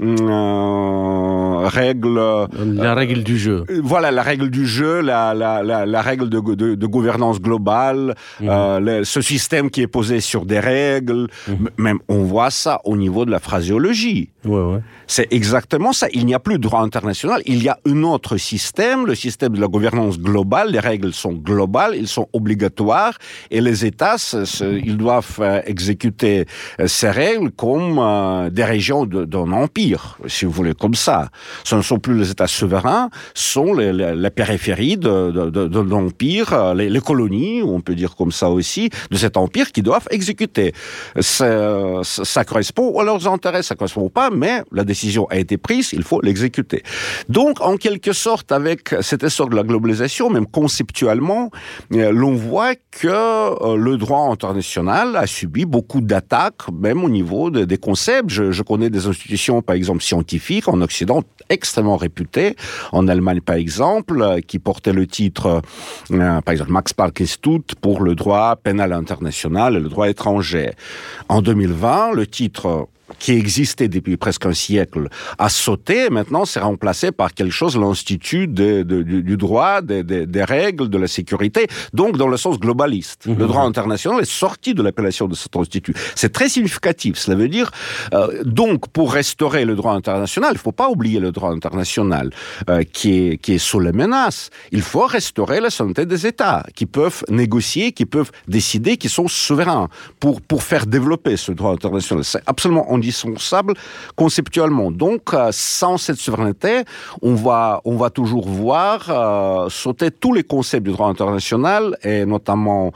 euh, 0.00 1.66
règles 1.68 2.20
La 2.66 2.94
règle 2.94 3.22
du 3.22 3.38
jeu. 3.38 3.64
euh, 3.70 3.80
voilà 3.82 4.10
la 4.10 4.22
règle 4.22 4.50
du 4.50 4.66
jeu, 4.66 5.00
la, 5.00 5.34
la, 5.34 5.62
la, 5.62 5.86
la 5.86 6.02
règle 6.02 6.28
de, 6.28 6.40
de, 6.54 6.74
de 6.74 6.86
gouvernance 6.86 7.40
globale, 7.40 8.14
euh, 8.42 8.80
le- 8.80 9.04
ce 9.04 9.20
système 9.20 9.70
qui 9.70 9.82
est 9.82 9.86
posé 9.86 10.20
sur 10.20 10.44
des 10.46 10.60
règles. 10.60 11.28
M- 11.48 11.68
Même 11.78 11.98
on 12.08 12.22
voit 12.22 12.50
ça 12.50 12.80
au 12.84 12.96
niveau 12.96 13.24
de 13.24 13.30
la 13.30 13.38
phraséologie. 13.40 14.30
Ouais, 14.44 14.60
ouais. 14.60 14.80
C'est 15.06 15.32
exactement 15.32 15.92
ça. 15.92 16.06
Il 16.12 16.26
n'y 16.26 16.34
a 16.34 16.38
plus 16.38 16.54
de 16.58 16.62
droit 16.62 16.80
international. 16.80 17.42
Il 17.46 17.62
y 17.62 17.68
a 17.68 17.78
un 17.86 18.02
autre 18.02 18.36
système, 18.36 19.06
le 19.06 19.14
système 19.14 19.54
de 19.54 19.60
la 19.60 19.66
gouvernance 19.68 20.18
globale. 20.18 20.70
Les 20.70 20.80
règles 20.80 21.12
sont 21.12 21.32
globales, 21.32 21.94
ils 21.96 22.08
sont 22.08 22.28
obligatoires, 22.32 23.14
et 23.50 23.60
les 23.60 23.84
États, 23.84 24.16
ils 24.60 24.96
doivent 24.96 25.38
euh, 25.40 25.60
exécuter 25.66 26.46
euh, 26.80 26.86
ces 26.86 27.10
règles 27.10 27.50
comme 27.52 27.98
euh, 27.98 28.50
des 28.50 28.64
régions 28.64 29.06
d'un 29.06 29.52
empire, 29.52 30.18
si 30.26 30.44
vous 30.44 30.50
voulez, 30.52 30.74
comme 30.74 30.94
ça. 30.94 31.28
Ce 31.64 31.74
ne 31.74 31.82
sont 31.82 31.98
plus 31.98 32.16
les 32.18 32.30
États 32.30 32.46
souverains, 32.46 33.10
ce 33.34 33.52
sont 33.52 33.72
les, 33.74 33.92
les- 33.92 34.14
la 34.14 34.30
périphérie 34.30 34.96
de, 34.96 35.80
l'empire, 35.80 36.74
les, 36.74 37.00
colonies, 37.00 37.62
on 37.62 37.80
peut 37.80 37.94
dire 37.94 38.14
comme 38.16 38.32
ça 38.32 38.48
aussi, 38.50 38.90
de 39.10 39.16
cet 39.16 39.36
empire 39.36 39.70
qui 39.72 39.82
doivent 39.82 40.08
exécuter. 40.10 40.72
Ça, 41.20 42.00
ça 42.02 42.44
correspond 42.44 42.98
à 42.98 43.04
leurs 43.04 43.26
intérêts, 43.28 43.62
ça 43.62 43.74
correspond 43.74 44.08
pas, 44.08 44.30
mais 44.34 44.62
la 44.72 44.84
décision 44.84 45.26
a 45.30 45.38
été 45.38 45.56
prise, 45.56 45.92
il 45.92 46.02
faut 46.02 46.20
l'exécuter. 46.20 46.82
Donc, 47.28 47.60
en 47.60 47.76
quelque 47.76 48.12
sorte, 48.12 48.52
avec 48.52 48.94
cette 49.00 49.22
essor 49.22 49.48
de 49.48 49.56
la 49.56 49.62
globalisation, 49.62 50.30
même 50.30 50.46
conceptuellement, 50.46 51.50
euh, 51.92 52.10
l'on 52.12 52.34
voit 52.34 52.74
que 52.74 53.08
euh, 53.08 53.76
le 53.76 53.96
droit 53.96 54.30
international 54.30 55.16
a 55.16 55.26
subi 55.26 55.64
beaucoup 55.64 56.00
d'attaques, 56.00 56.70
même 56.72 57.04
au 57.04 57.08
niveau 57.08 57.50
des 57.50 57.78
concepts. 57.78 58.30
Je, 58.30 58.62
connais 58.62 58.90
des 58.90 59.06
institutions, 59.06 59.62
par 59.62 59.76
exemple, 59.76 60.02
scientifiques 60.02 60.68
en 60.68 60.80
Occident 60.80 61.22
extrêmement 61.50 61.96
réputées, 61.96 62.56
en 62.92 63.06
Allemagne 63.06 63.40
par 63.40 63.56
exemple, 63.56 64.22
euh, 64.22 64.40
qui 64.40 64.58
portaient 64.58 64.92
le 64.92 65.06
titre, 65.06 65.60
par 66.08 66.52
exemple, 66.52 66.72
Max 66.72 66.92
Planck 66.92 67.20
Institut 67.20 67.74
pour 67.80 68.02
le 68.02 68.14
droit 68.14 68.56
pénal 68.56 68.92
international 68.92 69.76
et 69.76 69.80
le 69.80 69.88
droit 69.88 70.08
étranger. 70.08 70.70
En 71.28 71.42
2020, 71.42 72.12
le 72.12 72.26
titre 72.26 72.88
qui 73.18 73.32
existait 73.32 73.88
depuis 73.88 74.16
presque 74.16 74.46
un 74.46 74.52
siècle 74.52 75.08
a 75.38 75.48
sauté. 75.48 76.10
Maintenant, 76.10 76.44
c'est 76.44 76.60
remplacé 76.60 77.12
par 77.12 77.34
quelque 77.34 77.52
chose, 77.52 77.76
l'institut 77.76 78.48
de, 78.48 78.82
de, 78.82 79.02
du 79.02 79.36
droit, 79.36 79.82
des, 79.82 80.44
règles, 80.44 80.88
de 80.88 80.98
la 80.98 81.06
sécurité, 81.06 81.66
donc 81.92 82.16
dans 82.16 82.28
le 82.28 82.36
sens 82.36 82.58
globaliste. 82.58 83.26
Mmh. 83.26 83.34
Le 83.34 83.46
droit 83.46 83.62
international 83.62 84.20
est 84.20 84.30
sorti 84.30 84.74
de 84.74 84.82
l'appellation 84.82 85.28
de 85.28 85.34
cet 85.34 85.56
institut. 85.56 85.94
C'est 86.14 86.32
très 86.32 86.48
significatif. 86.48 87.18
Cela 87.18 87.36
veut 87.36 87.48
dire, 87.48 87.70
euh, 88.12 88.42
donc, 88.44 88.88
pour 88.88 89.12
restaurer 89.12 89.64
le 89.64 89.74
droit 89.74 89.92
international, 89.92 90.50
il 90.52 90.58
ne 90.58 90.58
faut 90.58 90.72
pas 90.72 90.88
oublier 90.88 91.20
le 91.20 91.32
droit 91.32 91.50
international 91.50 92.30
euh, 92.68 92.82
qui, 92.90 93.28
est, 93.28 93.36
qui 93.38 93.54
est 93.54 93.58
sous 93.58 93.80
la 93.80 93.92
menace. 93.92 94.50
Il 94.72 94.82
faut 94.82 95.06
restaurer 95.06 95.60
la 95.60 95.70
santé 95.70 96.06
des 96.06 96.26
États 96.26 96.64
qui 96.74 96.86
peuvent 96.86 97.24
négocier, 97.28 97.92
qui 97.92 98.06
peuvent 98.06 98.30
décider, 98.48 98.96
qui 98.96 99.08
sont 99.08 99.28
souverains 99.28 99.88
pour, 100.20 100.40
pour 100.40 100.62
faire 100.62 100.86
développer 100.86 101.36
ce 101.36 101.52
droit 101.52 101.72
international. 101.72 102.24
C'est 102.24 102.42
absolument 102.46 102.93
indispensable 102.96 103.74
conceptuellement. 104.16 104.90
Donc, 104.90 105.22
euh, 105.32 105.48
sans 105.52 105.96
cette 105.98 106.16
souveraineté, 106.16 106.82
on 107.22 107.34
va, 107.34 107.80
on 107.84 107.96
va 107.96 108.10
toujours 108.10 108.46
voir 108.48 109.06
euh, 109.08 109.68
sauter 109.70 110.10
tous 110.10 110.32
les 110.32 110.42
concepts 110.42 110.84
du 110.84 110.92
droit 110.92 111.08
international 111.08 111.96
et 112.02 112.24
notamment, 112.24 112.92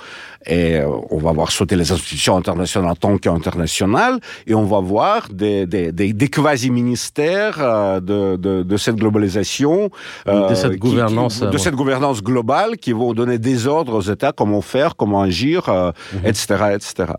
et, 0.47 0.77
euh, 0.77 0.87
on 1.11 1.19
va 1.19 1.33
voir 1.33 1.51
sauter 1.51 1.77
les 1.77 1.91
institutions 1.93 2.37
internationales 2.37 2.91
en 2.91 2.95
tant 2.95 3.19
qu'internationales 3.19 4.19
et 4.47 4.55
on 4.55 4.65
va 4.65 4.81
voir 4.81 5.29
des, 5.31 5.67
des, 5.67 5.93
des, 5.93 6.13
des 6.13 6.29
quasi-ministères 6.29 7.57
euh, 7.61 8.01
de, 8.01 8.37
de, 8.37 8.63
de, 8.63 8.77
cette 8.77 8.97
globalisation, 8.97 9.91
de 10.27 10.55
cette 10.55 10.73
qui, 10.73 10.79
gouvernance, 10.79 11.39
qui, 11.39 11.47
de 11.47 11.51
ouais. 11.51 11.59
cette 11.59 11.75
gouvernance 11.75 12.23
globale 12.23 12.77
qui 12.77 12.93
vont 12.93 13.13
donner 13.15 13.39
des 13.39 13.67
ordres 13.67 13.95
aux 13.95 14.01
États 14.03 14.33
comment 14.33 14.61
faire, 14.61 14.97
comment 14.97 15.23
agir, 15.23 15.69
euh, 15.69 15.91
mm 16.13 16.19
-hmm. 16.19 16.29
etc., 16.29 16.41
etc. 16.77 17.13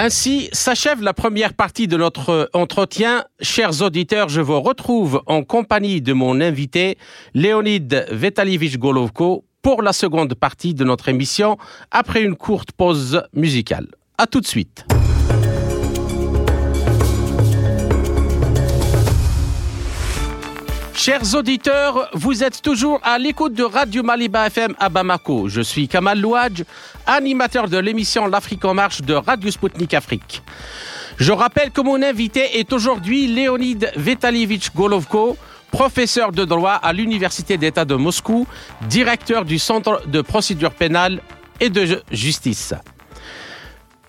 Ainsi 0.00 0.48
s'achève 0.52 1.02
la 1.02 1.12
première 1.12 1.54
partie 1.54 1.88
de 1.88 1.96
notre 1.96 2.48
entretien. 2.52 3.24
Chers 3.40 3.82
auditeurs, 3.82 4.28
je 4.28 4.40
vous 4.40 4.60
retrouve 4.60 5.22
en 5.26 5.42
compagnie 5.42 6.00
de 6.00 6.12
mon 6.12 6.40
invité, 6.40 6.98
Léonid 7.34 8.06
Vetalievich 8.12 8.78
Golovko, 8.78 9.44
pour 9.60 9.82
la 9.82 9.92
seconde 9.92 10.34
partie 10.34 10.72
de 10.72 10.84
notre 10.84 11.08
émission, 11.08 11.58
après 11.90 12.22
une 12.22 12.36
courte 12.36 12.70
pause 12.70 13.24
musicale. 13.32 13.88
À 14.18 14.28
tout 14.28 14.40
de 14.40 14.46
suite. 14.46 14.86
Chers 20.98 21.36
auditeurs, 21.36 22.10
vous 22.12 22.42
êtes 22.42 22.60
toujours 22.60 22.98
à 23.04 23.18
l'écoute 23.18 23.54
de 23.54 23.62
Radio 23.62 24.02
Maliba 24.02 24.48
FM 24.48 24.74
à 24.80 24.88
Bamako. 24.88 25.48
Je 25.48 25.60
suis 25.60 25.86
Kamal 25.86 26.20
Louadj, 26.20 26.64
animateur 27.06 27.68
de 27.68 27.78
l'émission 27.78 28.26
L'Afrique 28.26 28.64
en 28.64 28.74
marche 28.74 29.00
de 29.02 29.14
Radio 29.14 29.48
Sputnik 29.48 29.94
Afrique. 29.94 30.42
Je 31.16 31.30
rappelle 31.30 31.70
que 31.70 31.80
mon 31.80 32.02
invité 32.02 32.58
est 32.58 32.72
aujourd'hui 32.72 33.28
Léonid 33.28 33.92
Vetalievich 33.94 34.74
Golovko, 34.74 35.36
professeur 35.70 36.32
de 36.32 36.44
droit 36.44 36.72
à 36.72 36.92
l'Université 36.92 37.56
d'État 37.56 37.84
de 37.84 37.94
Moscou, 37.94 38.48
directeur 38.88 39.44
du 39.44 39.60
Centre 39.60 40.02
de 40.08 40.20
procédure 40.20 40.72
pénale 40.72 41.20
et 41.60 41.70
de 41.70 42.02
justice. 42.10 42.74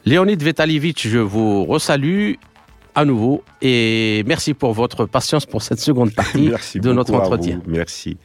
Léonid 0.06 0.42
Vetalievich, 0.42 1.08
je 1.08 1.20
vous 1.20 1.66
resalue 1.66 2.34
à 3.00 3.06
nouveau 3.06 3.44
et 3.62 4.24
merci 4.28 4.54
pour 4.54 4.74
votre 4.74 5.06
patience 5.06 5.46
pour 5.46 5.62
cette 5.62 5.80
seconde 5.80 6.14
partie 6.22 6.52
de 6.76 6.92
notre 6.92 7.14
entretien. 7.14 7.62
Merci. 7.66 8.18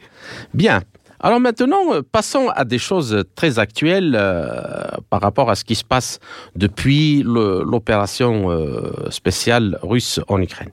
Bien. 0.53 0.81
Alors 1.21 1.39
maintenant, 1.39 2.01
passons 2.11 2.49
à 2.49 2.65
des 2.65 2.77
choses 2.77 3.23
très 3.35 3.57
actuelles 3.57 4.17
euh, 4.19 4.83
par 5.09 5.21
rapport 5.21 5.49
à 5.49 5.55
ce 5.55 5.63
qui 5.63 5.75
se 5.75 5.85
passe 5.85 6.19
depuis 6.57 7.23
l'opération 7.23 8.51
euh, 8.51 9.09
spéciale 9.11 9.79
russe 9.81 10.19
en 10.27 10.41
Ukraine. 10.41 10.71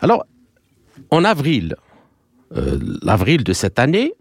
Alors, 0.00 0.24
en 1.10 1.24
avril, 1.24 1.76
euh, 2.56 2.78
l'avril 3.02 3.44
de 3.44 3.52
cette 3.52 3.78
année, 3.78 4.14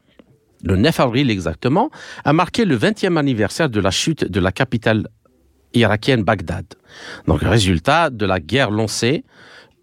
le 0.64 0.76
9 0.76 1.00
avril 1.00 1.32
exactement, 1.32 1.90
a 2.26 2.34
marqué 2.34 2.66
le 2.66 2.78
20e 2.78 3.18
anniversaire 3.18 3.70
de 3.70 3.80
la 3.80 3.92
chute 3.92 4.26
de 4.26 4.40
la 4.42 4.52
capitale 4.52 5.08
irakienne 5.74 6.24
Bagdad. 6.24 6.66
Donc, 7.28 7.42
résultat 7.42 8.10
de 8.10 8.26
la 8.26 8.40
guerre 8.40 8.72
lancée 8.72 9.24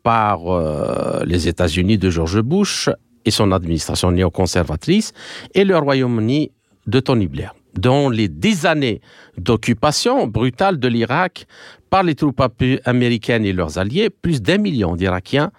par 0.03 0.49
euh, 0.49 1.25
les 1.25 1.49
États-Unis 1.49 1.99
de 1.99 2.11
George 2.11 2.41
Bush 2.41 2.89
et 3.25 3.31
son 3.31 3.53
administration 3.53 4.11
néoconservatrice 4.11 5.13
et 5.55 5.65
le 5.65 5.77
Royaume-Uni 5.77 6.51
de 6.87 7.01
Tony 7.01 7.27
Blair. 7.27 7.55
Dans 7.75 8.09
les 8.09 8.29
dix 8.29 8.67
années 8.67 9.01
d'occupation 9.37 10.27
brutale 10.27 10.79
de 10.79 10.89
l'Irak 10.89 11.47
par 11.91 12.03
les 12.03 12.15
troupes 12.15 12.43
américaines 12.85 13.45
et 13.45 13.53
leurs 13.53 13.79
alliés, 13.79 14.11
plus 14.11 14.43
d'un 14.43 14.59
million 14.59 14.97
d'Irakiens 14.97 15.51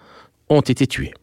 ont 0.48 0.60
été 0.60 0.86
tués. 0.86 1.14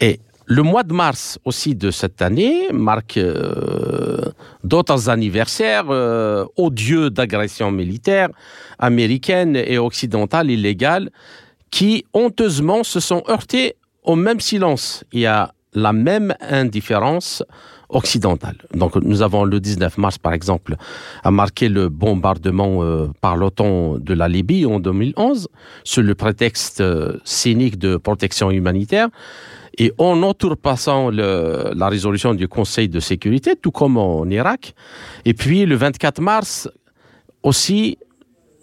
Et 0.00 0.20
le 0.50 0.62
mois 0.62 0.82
de 0.82 0.94
mars 0.94 1.38
aussi 1.44 1.74
de 1.74 1.90
cette 1.90 2.22
année 2.22 2.68
marque 2.72 3.18
euh, 3.18 4.32
d'autres 4.64 5.10
anniversaires 5.10 5.84
euh, 5.90 6.46
odieux 6.56 7.10
d'agressions 7.10 7.70
militaires 7.70 8.30
américaines 8.78 9.56
et 9.56 9.76
occidentales 9.76 10.50
illégales 10.50 11.10
qui 11.70 12.06
honteusement 12.14 12.82
se 12.82 12.98
sont 12.98 13.22
heurtés 13.28 13.76
au 14.04 14.16
même 14.16 14.40
silence. 14.40 15.04
Et 15.12 15.26
à 15.26 15.52
la 15.74 15.92
même 15.92 16.34
indifférence 16.40 17.42
occidentale. 17.88 18.56
Donc 18.74 18.96
nous 18.96 19.22
avons 19.22 19.44
le 19.44 19.60
19 19.60 19.98
mars 19.98 20.18
par 20.18 20.32
exemple 20.32 20.76
a 21.24 21.30
marqué 21.30 21.68
le 21.68 21.88
bombardement 21.88 22.82
euh, 22.82 23.08
par 23.20 23.36
l'OTAN 23.36 23.98
de 23.98 24.14
la 24.14 24.28
Libye 24.28 24.66
en 24.66 24.78
2011 24.78 25.48
sous 25.84 26.02
le 26.02 26.14
prétexte 26.14 26.80
euh, 26.80 27.18
cynique 27.24 27.78
de 27.78 27.96
protection 27.96 28.50
humanitaire 28.50 29.08
et 29.78 29.92
en 29.98 30.22
outrepassant 30.22 31.08
le, 31.10 31.72
la 31.74 31.88
résolution 31.88 32.34
du 32.34 32.48
Conseil 32.48 32.88
de 32.88 33.00
sécurité, 33.00 33.54
tout 33.54 33.70
comme 33.70 33.96
en 33.96 34.26
Irak. 34.26 34.74
Et 35.24 35.34
puis 35.34 35.64
le 35.66 35.76
24 35.76 36.20
mars, 36.20 36.68
aussi, 37.44 37.96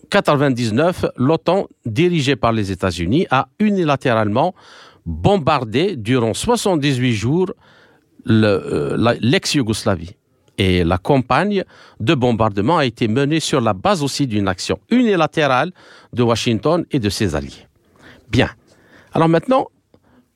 99, 0.09 1.05
l'OTAN, 1.15 1.67
dirigée 1.85 2.35
par 2.35 2.51
les 2.51 2.71
États-Unis, 2.71 3.27
a 3.31 3.47
unilatéralement 3.59 4.53
bombardé 5.05 5.95
durant 5.95 6.33
78 6.33 7.13
jours 7.13 7.53
l'ex-Yougoslavie. 8.25 10.09
Euh, 10.09 10.21
et 10.57 10.85
la 10.85 10.97
campagne 10.97 11.65
de 11.99 12.15
bombardement 12.15 12.77
a 12.77 12.85
été 12.85 13.09
menée 13.09 13.41
sur 13.41 13.59
la 13.59 13.73
base 13.73 14.01
aussi 14.01 14.25
d'une 14.25 14.47
action 14.47 14.79
unilatérale 14.89 15.71
de 16.13 16.23
Washington 16.23 16.85
et 16.91 16.99
de 16.99 17.09
ses 17.09 17.35
alliés. 17.35 17.67
Bien. 18.29 18.49
Alors 19.13 19.27
maintenant, 19.27 19.67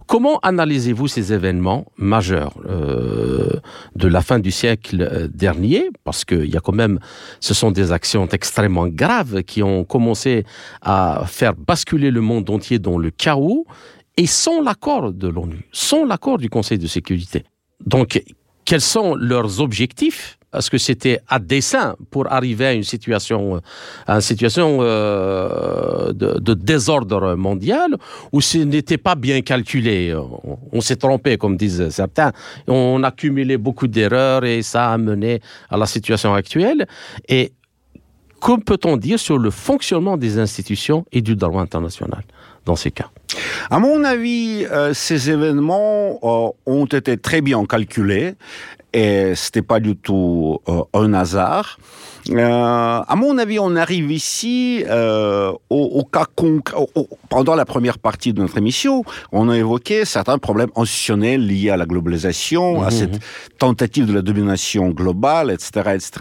Comment 0.10 0.40
analysez-vous 0.40 1.08
ces 1.08 1.34
événements 1.34 1.86
majeurs 1.96 2.56
euh, 2.68 3.60
de 3.96 4.08
la 4.08 4.24
fin 4.24 4.40
du 4.40 4.50
siècle 4.50 5.30
dernier? 5.32 5.92
Parce 6.04 6.26
qu'il 6.26 6.50
y 6.50 6.58
a 6.58 6.62
quand 6.62 6.74
même, 6.74 7.00
ce 7.40 7.54
sont 7.54 7.70
des 7.70 7.92
actions 7.92 8.26
extrêmement 8.26 8.88
graves 8.88 9.44
qui 9.44 9.62
ont 9.62 9.84
commencé 9.84 10.46
à 10.82 11.26
faire 11.28 11.54
basculer 11.54 12.10
le 12.10 12.22
monde 12.22 12.50
entier 12.50 12.80
dans 12.80 12.98
le 12.98 13.12
chaos 13.12 13.68
et 14.18 14.26
sans 14.26 14.64
l'accord 14.64 15.14
de 15.14 15.28
l'ONU, 15.28 15.70
sans 15.72 16.06
l'accord 16.06 16.40
du 16.40 16.50
Conseil 16.50 16.80
de 16.80 16.88
sécurité. 16.88 17.44
Donc, 17.86 18.22
quels 18.66 18.82
sont 18.82 19.16
leurs 19.16 19.62
objectifs? 19.62 20.38
Est-ce 20.52 20.72
que 20.72 20.80
c'était 20.80 21.20
à 21.28 21.38
dessein 21.38 21.96
pour 22.10 22.32
arriver 22.32 22.66
à 22.66 22.74
une 22.74 22.84
situation, 22.84 23.62
à 24.08 24.16
une 24.16 24.22
situation 24.22 24.80
euh, 24.82 26.12
de, 26.12 26.54
désordre 26.56 27.36
mondial 27.36 27.96
ou 28.32 28.42
ce 28.42 28.58
n'était 28.58 28.98
pas 28.98 29.14
bien 29.14 29.42
calculé? 29.42 30.16
On, 30.16 30.58
on 30.72 30.82
s'est 30.82 30.96
trompé, 30.96 31.38
comme 31.38 31.56
disent 31.56 31.90
certains. 31.90 32.32
On 32.68 33.04
a 33.04 33.12
cumulé 33.12 33.58
beaucoup 33.58 33.88
d'erreurs 33.88 34.44
et 34.44 34.64
ça 34.64 34.92
a 34.92 34.98
mené 34.98 35.40
à 35.70 35.78
la 35.78 35.86
situation 35.86 36.34
actuelle. 36.34 36.88
Et 37.28 37.54
que 38.42 38.60
peut-on 38.60 38.98
dire 38.98 39.20
sur 39.20 39.38
le 39.38 39.52
fonctionnement 39.52 40.18
des 40.18 40.40
institutions 40.40 41.06
et 41.12 41.22
du 41.22 41.36
droit 41.36 41.62
international? 41.62 42.24
Dans 42.70 42.76
ces 42.76 42.92
cas 42.92 43.10
À 43.72 43.80
mon 43.80 44.04
avis, 44.04 44.64
euh, 44.72 44.94
ces 44.94 45.32
événements 45.32 46.20
euh, 46.22 46.50
ont 46.68 46.86
été 46.86 47.18
très 47.18 47.42
bien 47.42 47.66
calculés 47.66 48.36
et 48.94 49.34
c'était 49.36 49.64
pas 49.64 49.80
du 49.80 49.96
tout 49.96 50.60
euh, 50.68 50.84
un 50.94 51.14
hasard. 51.16 51.80
À 52.32 53.16
mon 53.16 53.40
avis, 53.40 53.58
on 53.60 53.76
arrive 53.76 54.12
ici 54.12 54.84
au, 54.88 55.58
au, 56.00 56.04
cas 56.04 56.26
concret. 56.36 56.78
Pendant 57.28 57.56
la 57.56 57.66
première 57.66 57.98
partie 57.98 58.34
de 58.34 58.42
notre 58.42 58.58
émission, 58.60 59.04
on 59.32 59.50
a 59.50 59.58
évoqué 59.58 60.06
certains 60.06 60.38
problèmes 60.38 60.70
institutionnels 60.76 61.48
liés 61.48 61.72
à 61.72 61.78
la 61.78 61.88
globalisation, 61.88 62.82
mmh. 62.82 62.84
à 62.84 62.92
cette 62.92 63.20
tentative 63.58 64.06
de 64.06 64.14
la 64.14 64.22
domination 64.22 64.90
globale, 64.90 65.50
etc., 65.50 65.70
etc. 65.96 66.12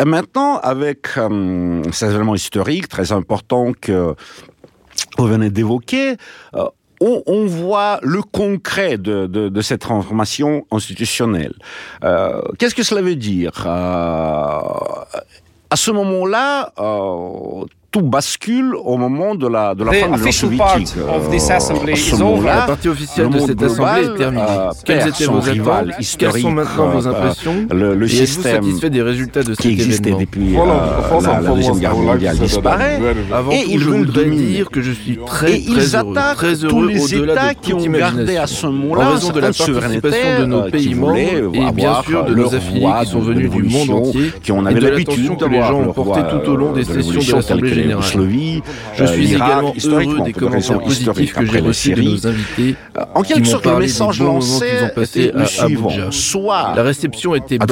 Et 0.00 0.06
maintenant, 0.06 0.56
avec 0.62 1.08
ces 1.92 2.06
événements 2.06 2.36
historiques 2.36 2.88
très 2.88 3.12
importants 3.12 3.72
que 3.78 4.14
vous 5.18 5.26
venez 5.26 5.50
d'évoquer, 5.50 6.16
euh, 6.54 6.68
on, 7.00 7.46
voit 7.46 7.98
le 8.02 8.22
concret 8.22 8.96
de, 8.96 9.60
cette 9.60 9.80
transformation 9.80 10.64
institutionnelle. 10.70 11.54
Euh, 12.04 12.40
Qu'est-ce 12.58 12.74
que 12.74 12.84
cela 12.84 13.02
veut 13.02 13.16
dire? 13.16 13.64
Euh, 13.66 14.60
À 15.70 15.76
ce 15.76 15.90
moment-là, 15.90 16.72
tout 17.92 18.00
bascule 18.02 18.74
au 18.82 18.96
moment 18.96 19.34
de 19.34 19.46
la, 19.46 19.74
de 19.74 19.84
la 19.84 19.92
fin 19.92 20.08
de 20.08 20.16
l'Union 20.16 20.32
soviétique. 20.32 20.94
Euh, 20.96 22.42
la 22.44 22.62
partie 22.62 22.88
officielle 22.88 23.28
de 23.28 23.38
cette 23.38 23.62
assemblée 23.62 24.04
est 24.06 24.16
terminée. 24.16 24.42
Euh, 24.48 24.70
Quelles 24.84 25.08
étaient 25.08 25.26
vos 25.26 25.38
attentes 25.38 25.90
Quelles 26.18 26.40
sont 26.40 26.50
maintenant 26.50 26.88
vos 26.88 27.06
impressions? 27.06 27.66
Le, 27.70 27.94
le 27.94 28.08
système 28.08 28.62
satisfait 28.64 28.90
des 28.90 29.02
résultats 29.02 29.42
de 29.42 29.52
cet 29.52 29.58
qui 29.60 29.68
existait 29.72 30.12
depuis 30.18 30.56
euh, 30.56 30.60
la, 31.22 31.40
la 31.40 31.50
Deuxième 31.54 31.78
Guerre 31.78 31.96
mondiale 31.96 32.38
disparaît. 32.38 32.98
Avant 33.32 33.50
et 33.52 33.62
tout, 33.64 33.70
ils 33.70 33.78
je 33.80 33.84
veulent 33.84 33.98
voudrais 34.06 34.24
dominer. 34.24 34.46
dire 34.52 34.70
que 34.70 34.80
je 34.80 34.92
suis 34.92 35.18
très, 35.26 35.58
Et 35.58 35.64
très 35.64 35.70
ils 35.90 35.96
heureux, 35.96 36.16
attaquent 36.16 36.36
très 36.36 36.56
tous 36.56 36.64
heureux 36.64 36.88
les 36.88 37.14
au-delà 37.14 37.52
de 37.54 37.60
qui 37.60 37.74
ont 37.74 37.78
gardé 37.92 38.36
à 38.38 38.46
ce 38.46 38.66
moment-là 38.68 39.08
En 39.08 39.12
raison 39.12 39.30
de 39.32 39.40
la 39.40 39.46
participation 39.48 40.40
de 40.40 40.44
nos 40.46 40.62
pays 40.70 40.94
euh, 40.94 40.96
membres 40.96 41.68
et 41.68 41.72
bien 41.72 42.02
sûr 42.04 42.24
de 42.24 42.34
nos 42.34 42.54
affiliés 42.54 42.88
qui 43.02 43.10
sont 43.10 43.20
venus 43.20 43.50
du 43.50 43.62
monde 43.64 43.90
entier 43.90 44.32
qui 44.42 44.50
on 44.52 44.66
et 44.66 44.72
de 44.74 44.80
l'habitude 44.80 45.24
l'attention 45.28 45.36
que 45.36 45.52
les 45.52 45.60
gens 45.60 45.80
ont 45.80 45.92
tout 45.92 46.50
au 46.50 46.56
long 46.56 46.72
des 46.72 46.84
de 46.84 46.92
sessions 47.02 47.20
de 47.20 47.36
l'Assemblée. 47.36 47.81
Yougoslavie, 47.90 48.62
Je 48.96 49.02
euh, 49.02 49.06
suis 49.06 49.22
l'Irak, 49.26 49.48
également 49.48 49.68
heureux 49.68 49.76
historiquement, 49.76 50.24
des 50.24 50.32
commentaires 50.32 50.78
positifs 50.80 51.08
historiques, 51.08 51.32
que 51.34 51.46
j'ai 51.46 51.60
reçus 51.60 51.92
de 51.92 52.02
nos 52.02 52.26
invités 52.26 52.74
En 53.14 53.22
qui 53.22 53.32
quelque 53.34 53.48
sorte, 53.48 53.66
le 53.66 53.78
message 53.78 54.20
lancé 54.20 54.66
était 55.02 55.32
à 55.34 55.38
le 55.38 55.46
suivant. 55.46 55.90
Soit 56.10 56.72
La 56.76 56.82
réception 56.82 57.34
était 57.34 57.58
bonne, 57.58 57.66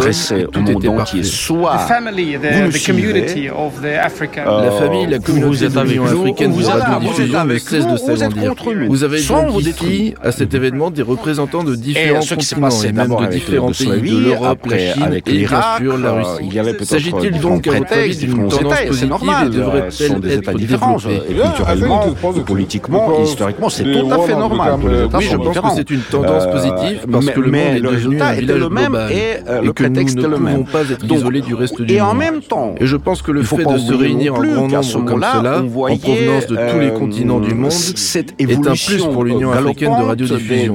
tout 0.52 0.60
monde 0.60 0.70
était 0.70 0.88
entier, 0.88 0.96
parfait. 0.96 1.22
soit 1.22 1.76
the 1.76 1.88
family, 1.88 2.36
vous 2.36 2.42
the, 2.42 2.50
le 2.66 2.68
the 2.68 2.76
suivez, 2.76 3.02
community 3.02 3.48
of 3.50 3.80
the 3.82 3.98
African. 4.02 4.42
Euh, 4.46 4.64
La 4.64 4.70
famille, 4.72 5.06
la 5.06 5.18
communauté 5.18 5.64
êtes 5.64 5.72
de 5.72 5.78
avec 5.78 5.90
l'Union 5.92 6.04
africaine 6.04 6.52
vous 6.52 6.62
êtes 6.62 6.82
radiodiffusion 6.82 7.44
ne 7.44 7.58
cesse 7.58 7.84
nous, 7.84 7.92
de 7.92 7.98
vous 7.98 8.10
êtes 8.10 8.18
s'agrandir. 8.18 8.48
contre 8.50 8.72
nous. 8.74 8.86
Vous 8.88 9.04
avez 9.04 9.22
donc 9.22 9.60
ici, 9.60 10.14
à 10.22 10.32
cet 10.32 10.54
événement, 10.54 10.90
des 10.90 11.02
représentants 11.02 11.64
de 11.64 11.74
différents 11.74 12.20
continents 12.20 12.82
et 12.82 12.92
même 12.92 13.08
de 13.16 13.26
différents 13.26 13.70
pays 13.72 14.00
de 14.10 14.18
l'Europe, 14.24 14.66
la 14.66 14.78
Chine 14.78 15.12
et 15.14 15.20
bien 15.20 15.34
l'Irak, 15.34 15.80
sûr 15.80 15.98
la 15.98 16.08
euh, 16.10 16.22
Russie. 16.22 16.86
S'agit-il 16.86 17.40
donc 17.40 17.66
à 17.66 17.72
votre 17.72 17.92
avis 17.92 18.16
d'une 18.16 18.48
tendance 18.48 18.80
positive 18.86 19.08
normal, 19.08 19.50
et 19.54 19.58
euh, 19.58 19.90
ce 19.90 19.99
sont 20.08 20.18
des 20.18 20.34
états 20.34 20.54
différents, 20.54 20.96
et 20.98 21.34
culturellement, 21.34 22.00
politiquement, 22.46 23.20
historiquement, 23.22 23.68
c'est 23.68 23.84
tout 23.84 24.10
à 24.12 24.18
fait 24.20 24.34
normal. 24.34 24.74
Oui, 25.14 25.24
je 25.30 25.36
pense 25.36 25.56
que 25.58 25.68
c'est 25.76 25.90
une 25.90 26.00
tendance 26.00 26.44
Euh, 26.46 26.52
positive 26.52 27.06
parce 27.10 27.26
que 27.30 27.40
le 27.40 27.50
monde 27.50 27.76
est 27.76 27.80
devenu 27.80 28.20
un 28.20 28.32
village 28.32 28.58
global 28.58 29.10
et 29.12 29.48
euh, 29.48 29.60
le 29.62 29.72
que 29.72 29.82
nous 29.84 29.90
prétexte 29.92 30.16
ne 30.16 30.22
est 30.22 30.28
le 30.28 30.36
pouvons 30.36 30.44
même. 30.44 30.64
pas 30.66 30.82
être 30.90 31.04
isolés 31.12 31.40
du 31.40 31.54
reste 31.54 31.80
du 31.82 31.92
Et 31.94 32.00
en 32.00 32.08
monde. 32.08 32.18
même 32.18 32.40
temps, 32.40 32.74
Et 32.80 32.86
je 32.86 32.96
pense 32.96 33.20
que 33.22 33.30
le 33.32 33.42
fait 33.42 33.64
de 33.64 33.78
se 33.78 33.92
réunir 33.92 34.34
en 34.34 34.38
grand 34.42 34.68
nombre 34.68 35.04
comme 35.04 35.22
cela, 35.22 35.58
en 35.58 35.96
provenance 35.96 36.46
de 36.46 36.56
tous 36.56 36.78
les 36.78 36.86
euh, 36.88 36.98
continents 36.98 37.40
du 37.40 37.54
monde, 37.54 37.72
est 37.72 38.66
un 38.66 38.72
plus 38.72 39.04
pour 39.12 39.24
l'Union 39.24 39.52
africaine 39.52 39.92
de 39.98 40.04
radiodiffusion. 40.04 40.74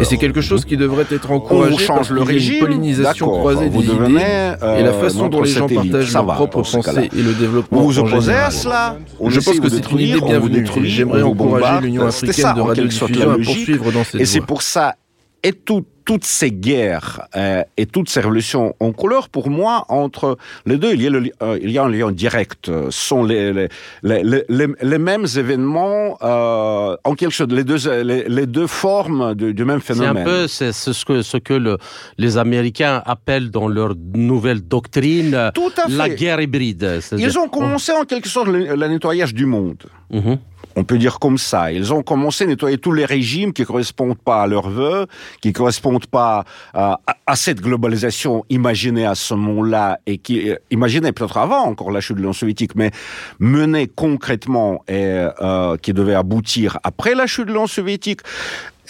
Et 0.00 0.04
c'est 0.04 0.16
quelque 0.16 0.40
chose 0.40 0.64
qui 0.64 0.76
devrait 0.76 1.06
être 1.10 1.30
encouragé 1.30 1.76
change 1.78 2.10
le 2.10 2.20
a 2.20 2.22
une 2.24 2.28
régime, 2.28 2.60
pollinisation 2.60 3.28
croisée 3.28 3.68
des 3.68 3.78
idées 3.78 4.52
et 4.78 4.82
la 4.82 4.92
façon 4.92 5.28
dont 5.28 5.42
les 5.42 5.50
gens 5.50 5.68
partagent 5.68 6.12
leurs 6.12 6.26
propres 6.26 6.62
pensées 6.62 7.10
et 7.16 7.22
le 7.22 7.32
développement 7.32 7.80
Vous 7.80 7.86
vous 7.86 7.98
opposez 7.98 8.32
cela 8.48 8.96
on 9.18 9.28
Je 9.28 9.40
pense 9.40 9.60
que 9.60 9.68
c'est 9.68 9.90
une 9.90 9.98
idée 9.98 10.20
bienvenue. 10.20 10.66
J'aimerais 10.84 11.22
encourager 11.22 11.80
l'Union 11.82 12.06
africaine 12.06 12.32
ça, 12.44 12.52
de 12.54 12.60
radiodiffusion 12.60 13.30
à 13.30 13.36
logique. 13.36 13.54
poursuivre 13.56 13.92
dans 13.92 14.04
cette 14.04 14.20
Et 14.20 14.24
c'est 14.24 14.40
pour 14.40 14.62
ça, 14.62 14.94
et 15.42 15.52
tout- 15.52 15.84
toutes 16.04 16.24
ces 16.24 16.50
guerres 16.50 17.22
euh, 17.36 17.62
et 17.76 17.86
toutes 17.86 18.08
ces 18.08 18.20
révolutions 18.20 18.74
en 18.80 18.92
couleur, 18.92 19.28
pour 19.28 19.50
moi, 19.50 19.84
entre 19.88 20.36
les 20.66 20.76
deux, 20.76 20.92
il 20.94 21.02
y 21.02 21.06
a, 21.06 21.10
le 21.10 21.30
euh, 21.42 21.58
il 21.62 21.70
y 21.70 21.78
a 21.78 21.84
un 21.84 21.88
lien 21.90 22.10
direct. 22.12 22.68
Euh, 22.68 22.90
Ce 22.90 23.00
sont 23.08 23.22
les, 23.24 23.68
les, 24.02 24.98
mêmes 24.98 25.26
événements, 25.36 26.18
euh, 26.22 26.96
en 27.04 27.14
quelque 27.14 27.34
sorte, 27.34 27.52
les 27.52 27.64
deux, 27.64 27.78
les, 28.02 28.46
deux 28.46 28.66
formes 28.66 29.34
du, 29.34 29.54
du 29.54 29.64
même 29.64 29.80
C'est 29.84 29.94
phénomène. 29.94 30.22
un 30.22 30.24
peu 30.24 30.48
c'est 30.48 30.72
c'est 30.72 30.92
ce 30.92 31.04
que, 31.04 31.22
ce 31.22 31.36
que 31.36 31.54
le- 31.54 31.78
les 32.18 32.38
Américains 32.38 33.02
appellent 33.06 33.50
dans 33.50 33.68
leur 33.68 33.94
nouvelle 34.14 34.60
doctrine 34.62 35.50
Tout 35.54 35.70
à 35.76 35.88
fait. 35.88 35.96
la 35.96 36.08
guerre 36.08 36.40
hybride. 36.40 37.00
Ils 37.16 37.38
ont 37.38 37.48
commencé 37.48 37.92
en 37.92 38.04
quelque 38.04 38.28
sorte 38.28 38.48
le, 38.48 38.74
le 38.74 38.88
nettoyage 38.88 39.34
du 39.34 39.46
monde. 39.46 39.82
Mhm. 40.10 40.38
On 40.76 40.84
peut 40.84 40.98
dire 40.98 41.18
comme 41.18 41.36
ça. 41.36 41.72
Ils 41.72 41.92
ont 41.92 42.02
commencé 42.02 42.44
à 42.44 42.46
nettoyer 42.46 42.78
tous 42.78 42.92
les 42.92 43.04
régimes 43.04 43.52
qui 43.52 43.64
correspondent 43.64 44.16
pas 44.16 44.42
à 44.42 44.46
leurs 44.46 44.70
vœux, 44.70 45.06
qui 45.42 45.52
correspondent 45.52 45.89
pas 45.98 46.44
à, 46.74 47.00
à 47.26 47.36
cette 47.36 47.60
globalisation 47.60 48.44
imaginée 48.48 49.06
à 49.06 49.14
ce 49.14 49.34
moment-là 49.34 49.98
et 50.06 50.18
qui 50.18 50.50
euh, 50.50 50.56
imaginée 50.70 51.12
peut-être 51.12 51.36
avant 51.36 51.64
encore 51.64 51.90
la 51.90 52.00
chute 52.00 52.16
de 52.16 52.20
l'Union 52.20 52.32
soviétique, 52.32 52.74
mais 52.74 52.90
menée 53.38 53.86
concrètement 53.86 54.82
et 54.88 55.26
euh, 55.42 55.76
qui 55.76 55.92
devait 55.92 56.14
aboutir 56.14 56.78
après 56.82 57.14
la 57.14 57.26
chute 57.26 57.46
de 57.46 57.52
l'Union 57.52 57.66
soviétique. 57.66 58.20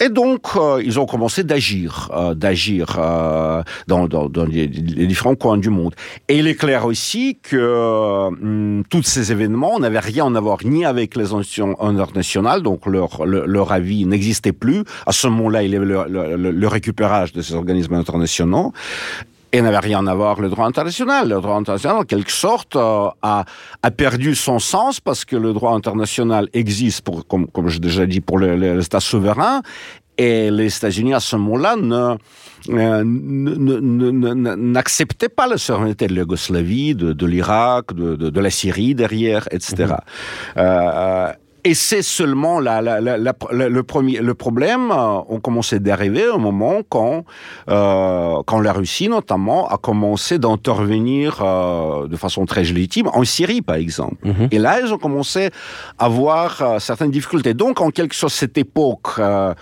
Et 0.03 0.09
donc, 0.09 0.41
euh, 0.55 0.81
ils 0.83 0.99
ont 0.99 1.05
commencé 1.05 1.43
d'agir, 1.43 2.09
euh, 2.13 2.33
d'agir 2.33 2.95
euh, 2.97 3.61
dans, 3.87 4.07
dans, 4.07 4.27
dans 4.29 4.45
les, 4.45 4.65
les 4.67 5.05
différents 5.05 5.35
coins 5.35 5.59
du 5.59 5.69
monde. 5.69 5.93
Et 6.27 6.39
il 6.39 6.47
est 6.47 6.55
clair 6.55 6.85
aussi 6.85 7.37
que 7.41 7.55
euh, 7.55 8.81
tous 8.89 9.03
ces 9.03 9.31
événements 9.31 9.79
n'avaient 9.79 9.99
rien 9.99 10.33
à 10.33 10.39
voir 10.39 10.57
ni 10.65 10.85
avec 10.85 11.15
les 11.15 11.33
institutions 11.33 11.79
internationales, 11.81 12.63
donc 12.63 12.87
leur, 12.87 13.25
leur, 13.25 13.45
leur 13.47 13.71
avis 13.71 14.05
n'existait 14.05 14.53
plus. 14.53 14.83
À 15.05 15.11
ce 15.11 15.27
moment-là, 15.27 15.61
il 15.63 15.71
y 15.71 15.75
avait 15.75 15.85
le, 15.85 16.03
le- 16.09 16.51
le 16.51 16.67
récupérage 16.67 17.31
de 17.33 17.41
ces 17.43 17.53
organismes 17.53 17.93
internationaux. 17.93 18.73
Et 19.53 19.61
n'avait 19.61 19.79
rien 19.79 20.07
à 20.07 20.13
voir 20.13 20.39
le 20.39 20.49
droit 20.49 20.65
international. 20.65 21.27
Le 21.27 21.41
droit 21.41 21.55
international, 21.55 21.97
en 21.97 22.03
quelque 22.03 22.31
sorte, 22.31 22.75
euh, 22.75 23.09
a, 23.21 23.43
a 23.83 23.91
perdu 23.91 24.33
son 24.33 24.59
sens 24.59 24.99
parce 25.01 25.25
que 25.25 25.35
le 25.35 25.51
droit 25.53 25.73
international 25.73 26.47
existe, 26.53 27.01
pour, 27.01 27.27
comme, 27.27 27.47
comme 27.47 27.67
j'ai 27.67 27.79
déjà 27.79 28.05
dit, 28.05 28.21
pour 28.21 28.39
l'État 28.39 29.01
souverain. 29.01 29.61
Et 30.17 30.51
les 30.51 30.75
États-Unis, 30.75 31.13
à 31.13 31.19
ce 31.19 31.35
moment-là, 31.35 31.75
euh, 32.69 33.03
n'acceptaient 34.55 35.29
pas 35.29 35.47
la 35.47 35.57
souveraineté 35.57 36.07
de 36.07 36.13
l'Yougoslavie, 36.13 36.95
de, 36.95 37.11
de 37.13 37.25
l'Irak, 37.25 37.93
de, 37.93 38.15
de, 38.15 38.29
de 38.29 38.39
la 38.39 38.51
Syrie 38.51 38.93
derrière, 38.93 39.47
etc. 39.51 39.95
Euh, 40.57 41.33
et 41.63 41.73
c'est 41.73 42.01
seulement 42.01 42.59
la, 42.59 42.81
la, 42.81 42.99
la, 43.01 43.17
le 43.17 43.83
premier 43.83 44.19
le 44.19 44.33
problème 44.33 44.91
euh, 44.91 45.19
ont 45.29 45.39
commencé 45.39 45.79
d'arriver 45.79 46.27
au 46.27 46.39
moment 46.39 46.81
quand 46.87 47.23
euh, 47.69 48.41
quand 48.45 48.59
la 48.59 48.73
Russie 48.73 49.09
notamment 49.09 49.67
a 49.67 49.77
commencé 49.77 50.39
d'intervenir 50.39 51.39
euh, 51.41 52.07
de 52.07 52.15
façon 52.15 52.45
très 52.45 52.63
légitime 52.63 53.09
en 53.13 53.23
Syrie 53.23 53.61
par 53.61 53.75
exemple. 53.75 54.15
Mhm. 54.23 54.47
Et 54.51 54.59
là 54.59 54.79
ils 54.81 54.93
ont 54.93 54.97
commencé 54.97 55.49
à 55.97 56.05
avoir 56.05 56.61
euh, 56.61 56.79
certaines 56.79 57.11
difficultés. 57.11 57.53
Donc 57.53 57.81
en 57.81 57.91
quelque 57.91 58.15
sorte 58.15 58.33
cette 58.33 58.57
époque 58.57 59.19
euh, 59.19 59.53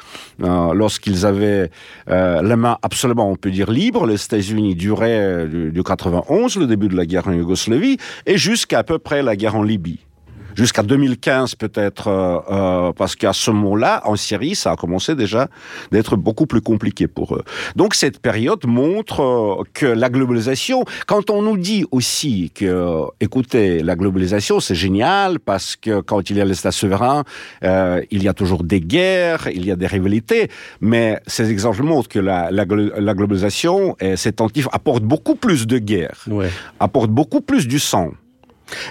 euh, 0.44 0.74
lorsqu'ils 0.74 1.26
avaient 1.26 1.70
euh, 2.10 2.42
la 2.42 2.56
main 2.56 2.78
absolument 2.82 3.30
on 3.30 3.36
peut 3.36 3.52
dire 3.52 3.72
libre, 3.72 4.06
les 4.06 4.24
États-Unis 4.24 4.76
duraient 4.76 5.48
du, 5.48 5.72
du 5.72 5.84
91 5.84 6.56
le 6.58 6.68
début 6.68 6.88
de 6.88 6.96
la 6.96 7.06
guerre 7.06 7.28
en 7.28 7.34
Yougoslavie 7.34 7.98
et 8.26 8.38
jusqu'à 8.38 8.80
à 8.80 8.84
peu 8.84 8.98
près 8.98 9.22
la 9.22 9.36
guerre 9.36 9.56
en 9.56 9.64
Libye 9.64 10.00
jusqu'à 10.56 10.84
2015 10.84 11.56
peut-être, 11.56 12.08
euh, 12.08 12.40
euh, 12.50 12.92
parce 12.94 13.16
qu'à 13.16 13.34
ce 13.34 13.52
moment-là, 13.52 14.02
en 14.06 14.16
Syrie, 14.16 14.56
ça 14.56 14.72
a 14.72 14.76
commencé 14.76 15.16
déjà 15.16 15.48
d'être 15.92 16.16
beaucoup 16.16 16.46
plus 16.46 16.62
compliqué 16.62 17.08
pour 17.08 17.36
eux. 17.36 17.44
Donc 17.76 17.96
cette 17.96 18.20
période 18.20 18.66
montre 18.66 19.22
euh, 19.22 19.64
que 19.74 19.86
la 19.86 20.10
globalisation, 20.10 20.84
quand 21.08 21.30
on 21.30 21.42
nous 21.42 21.58
dit 21.58 21.86
aussi 21.92 22.52
que, 22.54 22.66
euh, 22.66 23.06
écoutez, 23.20 23.82
la 23.84 23.96
globalisation 23.96 24.60
c'est 24.60 24.76
génial 24.76 25.40
parce 25.40 25.76
que 25.76 26.02
quand 26.02 26.30
il 26.30 26.38
y 26.38 26.42
a 26.42 26.46
l'État 26.46 26.72
souverain, 26.72 27.24
euh, 27.64 28.02
il 28.12 28.24
y 28.24 28.28
a 28.28 28.34
toujours 28.34 28.64
des 28.64 28.82
guerres, 28.82 29.48
il 29.54 29.66
y 29.66 29.72
a 29.72 29.76
des 29.76 29.88
rivalités, 29.88 30.50
mais 30.82 31.20
ces 31.28 31.50
exemples 31.52 31.84
montrent 31.84 32.10
que 32.10 32.20
la, 32.20 32.52
la, 32.52 32.66
la 33.00 33.14
globalisation 33.14 33.96
et 34.00 34.16
cet 34.16 34.38
tentative 34.38 34.70
apporte 34.72 35.04
beaucoup 35.04 35.36
plus 35.36 35.68
de 35.68 35.78
guerres, 35.78 36.26
Ouais. 36.28 36.50
apporte 36.80 37.10
beaucoup 37.10 37.42
plus 37.42 37.68
du 37.68 37.80
sang. 37.80 38.12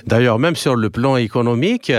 D'ailleurs, 0.07 0.39
même 0.39 0.57
sur 0.57 0.77
le 0.77 0.91
plan 0.91 1.17
économique, 1.17 1.93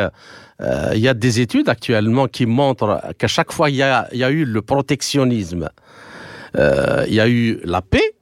euh, 0.61 0.91
il 0.93 0.99
y 0.99 1.07
a 1.07 1.13
des 1.13 1.39
études 1.39 1.69
actuellement 1.69 2.27
qui 2.27 2.45
montrent 2.45 3.01
qu'à 3.17 3.27
chaque 3.27 3.51
fois 3.51 3.69
il 3.69 3.77
y 3.77 3.83
a, 3.83 4.07
eu 4.11 4.45
le 4.45 4.61
protectionnisme, 4.61 5.69
euh, 6.57 7.05
il 7.07 7.13
y 7.13 7.19
a 7.19 7.29
eu 7.29 7.59
la 7.63 7.81
paix 7.81 8.13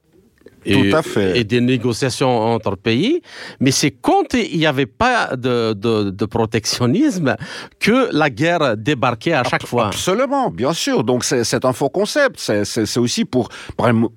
et, 0.67 0.91
et, 1.35 1.43
des 1.43 1.61
négociations 1.61 2.29
entre 2.29 2.75
pays. 2.75 3.21
Mais 3.59 3.71
c'est 3.71 3.91
quand 3.91 4.33
il 4.33 4.57
n'y 4.57 4.65
avait 4.65 4.85
pas 4.85 5.35
de, 5.35 5.73
de, 5.73 6.25
protectionnisme 6.25 7.35
que 7.79 8.09
la 8.11 8.29
guerre 8.29 8.75
débarquait 8.77 9.33
à 9.33 9.43
chaque 9.43 9.65
fois. 9.65 9.87
Absolument, 9.87 10.49
bien 10.49 10.73
sûr. 10.73 11.03
Donc 11.03 11.23
c'est 11.23 11.65
un 11.65 11.73
faux 11.73 11.89
concept. 11.89 12.39
C'est 12.39 12.97
aussi 12.97 13.25
pour, 13.25 13.49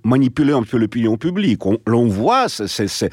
manipuler 0.05 0.53
un 0.53 0.62
peu 0.62 0.76
l'opinion 0.76 1.16
publique. 1.16 1.61
L'on 1.86 2.07
voit 2.07 2.48
cette 2.48 3.11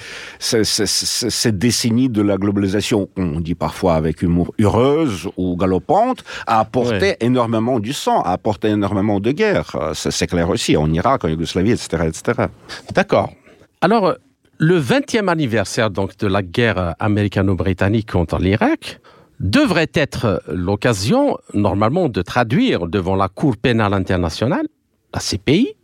décennie 1.58 2.10
de 2.10 2.22
la 2.22 2.38
globalisation, 2.38 3.10
on 3.18 3.40
dit 3.40 3.56
parfois 3.56 3.96
avec 3.96 4.22
humour, 4.22 4.54
heureuse 4.60 5.30
ou 5.38 5.56
galopante, 5.58 6.24
a 6.46 6.60
apporté 6.60 7.18
énormément 7.20 7.80
du 7.80 7.94
sang, 7.94 8.22
a 8.22 8.32
apporté 8.32 8.70
énormément 8.70 9.20
de 9.20 9.32
guerre. 9.32 9.94
C'est 9.94 10.28
clair 10.28 10.50
aussi, 10.50 10.76
en 10.78 10.92
Irak, 10.92 11.24
en 11.24 11.28
Yougoslavie, 11.28 11.72
etc. 11.72 12.04
etc. 12.08 12.48
D'accord. 12.94 13.27
Alors, 13.80 14.16
le 14.58 14.82
20e 14.82 15.28
anniversaire 15.28 15.92
donc, 15.92 16.18
de 16.18 16.26
la 16.26 16.42
guerre 16.42 16.96
américano-britannique 16.98 18.12
contre 18.12 18.40
l'Irak 18.40 19.00
devrait 19.40 19.92
être 19.94 20.42
l'occasion, 20.48 21.38
normalement, 21.54 22.10
de 22.10 22.24
traduire 22.24 22.88
devant 22.88 23.16
la 23.16 23.28
Cour 23.28 23.56
pénale 23.56 23.94
internationale, 23.94 24.66
la 25.14 25.20
CPI, 25.20 25.76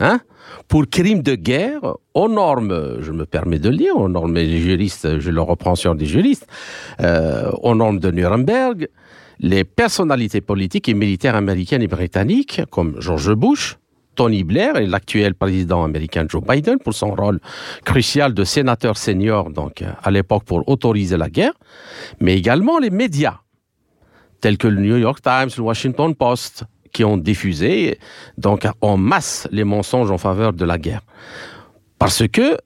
hein, 0.00 0.18
pour 0.66 0.86
crimes 0.88 1.22
de 1.22 1.36
guerre 1.36 1.94
aux 2.14 2.28
normes, 2.28 2.96
je 3.00 3.12
me 3.12 3.26
permets 3.26 3.60
de 3.60 3.68
le 3.68 3.76
lire, 3.76 3.96
aux 3.96 4.08
normes 4.08 4.34
des 4.34 4.58
juristes, 4.58 5.20
je 5.20 5.30
le 5.30 5.40
reprends 5.40 5.76
sur 5.76 5.94
des 5.94 6.06
juristes, 6.06 6.48
euh, 7.00 7.52
aux 7.62 7.76
normes 7.76 8.00
de 8.00 8.10
Nuremberg, 8.10 8.88
les 9.38 9.62
personnalités 9.62 10.40
politiques 10.40 10.88
et 10.88 10.94
militaires 10.94 11.36
américaines 11.36 11.82
et 11.82 11.86
britanniques, 11.86 12.62
comme 12.70 13.00
George 13.00 13.34
Bush, 13.34 13.78
Tony 14.16 14.42
Blair 14.42 14.76
et 14.76 14.86
l'actuel 14.86 15.34
président 15.34 15.84
américain 15.84 16.26
Joe 16.28 16.42
Biden 16.42 16.78
pour 16.78 16.94
son 16.94 17.14
rôle 17.14 17.38
crucial 17.84 18.34
de 18.34 18.42
sénateur 18.44 18.96
senior 18.96 19.50
donc 19.50 19.84
à 20.02 20.10
l'époque 20.10 20.44
pour 20.44 20.68
autoriser 20.68 21.16
la 21.16 21.30
guerre, 21.30 21.52
mais 22.20 22.36
également 22.36 22.78
les 22.78 22.90
médias 22.90 23.38
tels 24.40 24.58
que 24.58 24.68
le 24.68 24.80
New 24.80 24.96
York 24.96 25.20
Times, 25.22 25.50
le 25.56 25.62
Washington 25.62 26.14
Post 26.14 26.64
qui 26.92 27.04
ont 27.04 27.16
diffusé 27.16 27.98
donc 28.38 28.66
en 28.80 28.96
masse 28.96 29.46
les 29.52 29.64
mensonges 29.64 30.10
en 30.10 30.18
faveur 30.18 30.52
de 30.52 30.64
la 30.64 30.78
guerre. 30.78 31.02
Parce 31.98 32.26
que 32.26 32.56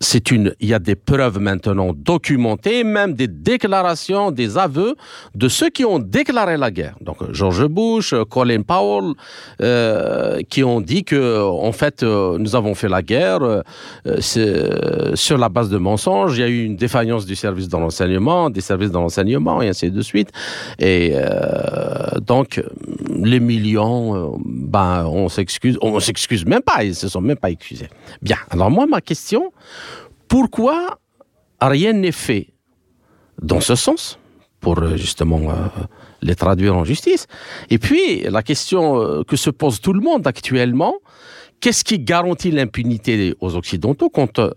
c'est 0.00 0.30
une, 0.30 0.54
il 0.60 0.68
y 0.68 0.74
a 0.74 0.78
des 0.78 0.96
preuves 0.96 1.38
maintenant 1.38 1.92
documentées, 1.94 2.84
même 2.84 3.14
des 3.14 3.28
déclarations, 3.28 4.30
des 4.30 4.58
aveux 4.58 4.94
de 5.34 5.48
ceux 5.48 5.70
qui 5.70 5.84
ont 5.84 5.98
déclaré 5.98 6.56
la 6.56 6.70
guerre. 6.70 6.94
Donc 7.00 7.18
George 7.32 7.66
Bush, 7.66 8.14
Colin 8.30 8.62
Powell, 8.62 9.14
euh, 9.60 10.40
qui 10.48 10.62
ont 10.64 10.80
dit 10.80 11.04
que 11.04 11.42
en 11.42 11.72
fait 11.72 12.02
euh, 12.02 12.38
nous 12.38 12.56
avons 12.56 12.74
fait 12.74 12.88
la 12.88 13.02
guerre 13.02 13.40
euh, 13.42 14.20
sur 15.14 15.38
la 15.38 15.48
base 15.48 15.70
de 15.70 15.78
mensonges. 15.78 16.36
Il 16.36 16.40
y 16.40 16.44
a 16.44 16.48
eu 16.48 16.64
une 16.64 16.76
défaillance 16.76 17.26
du 17.26 17.36
service 17.36 17.68
de 17.68 17.76
l'enseignement, 17.76 18.50
des 18.50 18.60
services 18.60 18.90
de 18.90 18.94
l'enseignement 18.94 19.62
et 19.62 19.68
ainsi 19.68 19.90
de 19.90 20.02
suite. 20.02 20.30
Et 20.78 21.12
euh, 21.14 22.18
donc 22.20 22.62
les 23.10 23.40
millions, 23.40 24.38
ben 24.44 25.06
on 25.06 25.28
s'excuse, 25.28 25.78
on 25.80 26.00
s'excuse 26.00 26.44
même 26.46 26.62
pas, 26.62 26.84
ils 26.84 26.94
se 26.94 27.08
sont 27.08 27.20
même 27.20 27.36
pas 27.36 27.50
excusés. 27.50 27.88
Bien. 28.22 28.36
Alors 28.50 28.70
moi 28.70 28.86
ma 28.86 29.00
question 29.00 29.52
pourquoi 30.34 30.98
rien 31.60 31.92
n'est 31.92 32.10
fait 32.10 32.48
dans 33.40 33.60
ce 33.60 33.76
sens 33.76 34.18
pour 34.58 34.80
euh, 34.80 34.96
justement 34.96 35.38
euh, 35.48 35.54
les 36.22 36.34
traduire 36.34 36.76
en 36.76 36.82
justice? 36.82 37.28
Et 37.70 37.78
puis, 37.78 38.22
la 38.22 38.42
question 38.42 39.00
euh, 39.00 39.22
que 39.22 39.36
se 39.36 39.50
pose 39.50 39.80
tout 39.80 39.92
le 39.92 40.00
monde 40.00 40.26
actuellement, 40.26 40.94
qu'est-ce 41.60 41.84
qui 41.84 42.00
garantit 42.00 42.50
l'impunité 42.50 43.36
aux 43.40 43.54
Occidentaux 43.54 44.10
contre 44.10 44.56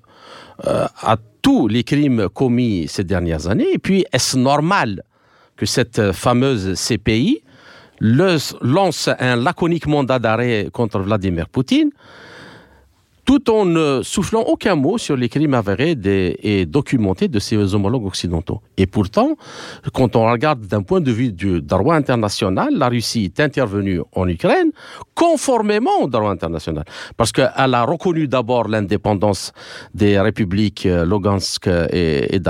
à 0.64 1.18
tous 1.44 1.68
les 1.68 1.84
crimes 1.84 2.28
commis 2.28 2.88
ces 2.88 3.04
dernières 3.04 3.48
années? 3.48 3.72
Et 3.72 3.78
puis, 3.78 4.04
est-ce 4.12 4.36
normal 4.36 5.04
que 5.58 5.68
cette 5.68 6.12
fameuse 6.12 6.74
CPI 6.74 7.44
lance 8.00 9.10
un 9.20 9.36
laconique 9.36 9.86
mandat 9.86 10.18
d'arrêt 10.18 10.70
contre 10.74 10.98
Vladimir 11.02 11.48
Poutine? 11.50 11.92
Tout 13.28 13.50
en 13.52 13.66
ne 13.66 14.02
soufflant 14.04 14.40
aucun 14.40 14.76
mot 14.76 14.98
sur 14.98 15.18
les 15.18 15.28
crimes 15.28 15.54
avérés 15.54 15.98
et 16.42 16.66
documentés 16.66 17.28
de 17.28 17.40
ses 17.40 17.76
homologues 17.76 18.06
occidentaux. 18.06 18.62
Et 18.78 18.88
pourtant, 18.88 19.36
quand 19.94 20.16
on 20.16 20.32
regarde 20.32 20.66
d'un 20.66 20.82
point 20.82 21.02
de 21.02 21.12
vue 21.12 21.34
du 21.34 21.62
droit 21.62 21.96
international, 21.96 22.70
la 22.74 22.88
Russie 22.88 23.26
est 23.26 23.42
intervenue 23.42 24.00
en 24.14 24.30
Ukraine 24.30 24.72
conformément 25.14 25.92
au 26.02 26.08
droit 26.08 26.32
international. 26.32 26.86
Parce 27.18 27.34
qu'elle 27.34 27.52
a 27.74 27.84
reconnu 27.84 28.30
d'abord 28.30 28.70
l'indépendance 28.70 29.52
des 29.94 30.18
républiques 30.18 30.86
euh, 30.86 31.06
Lugansk 31.06 31.68
et, 31.68 32.34
et 32.34 32.42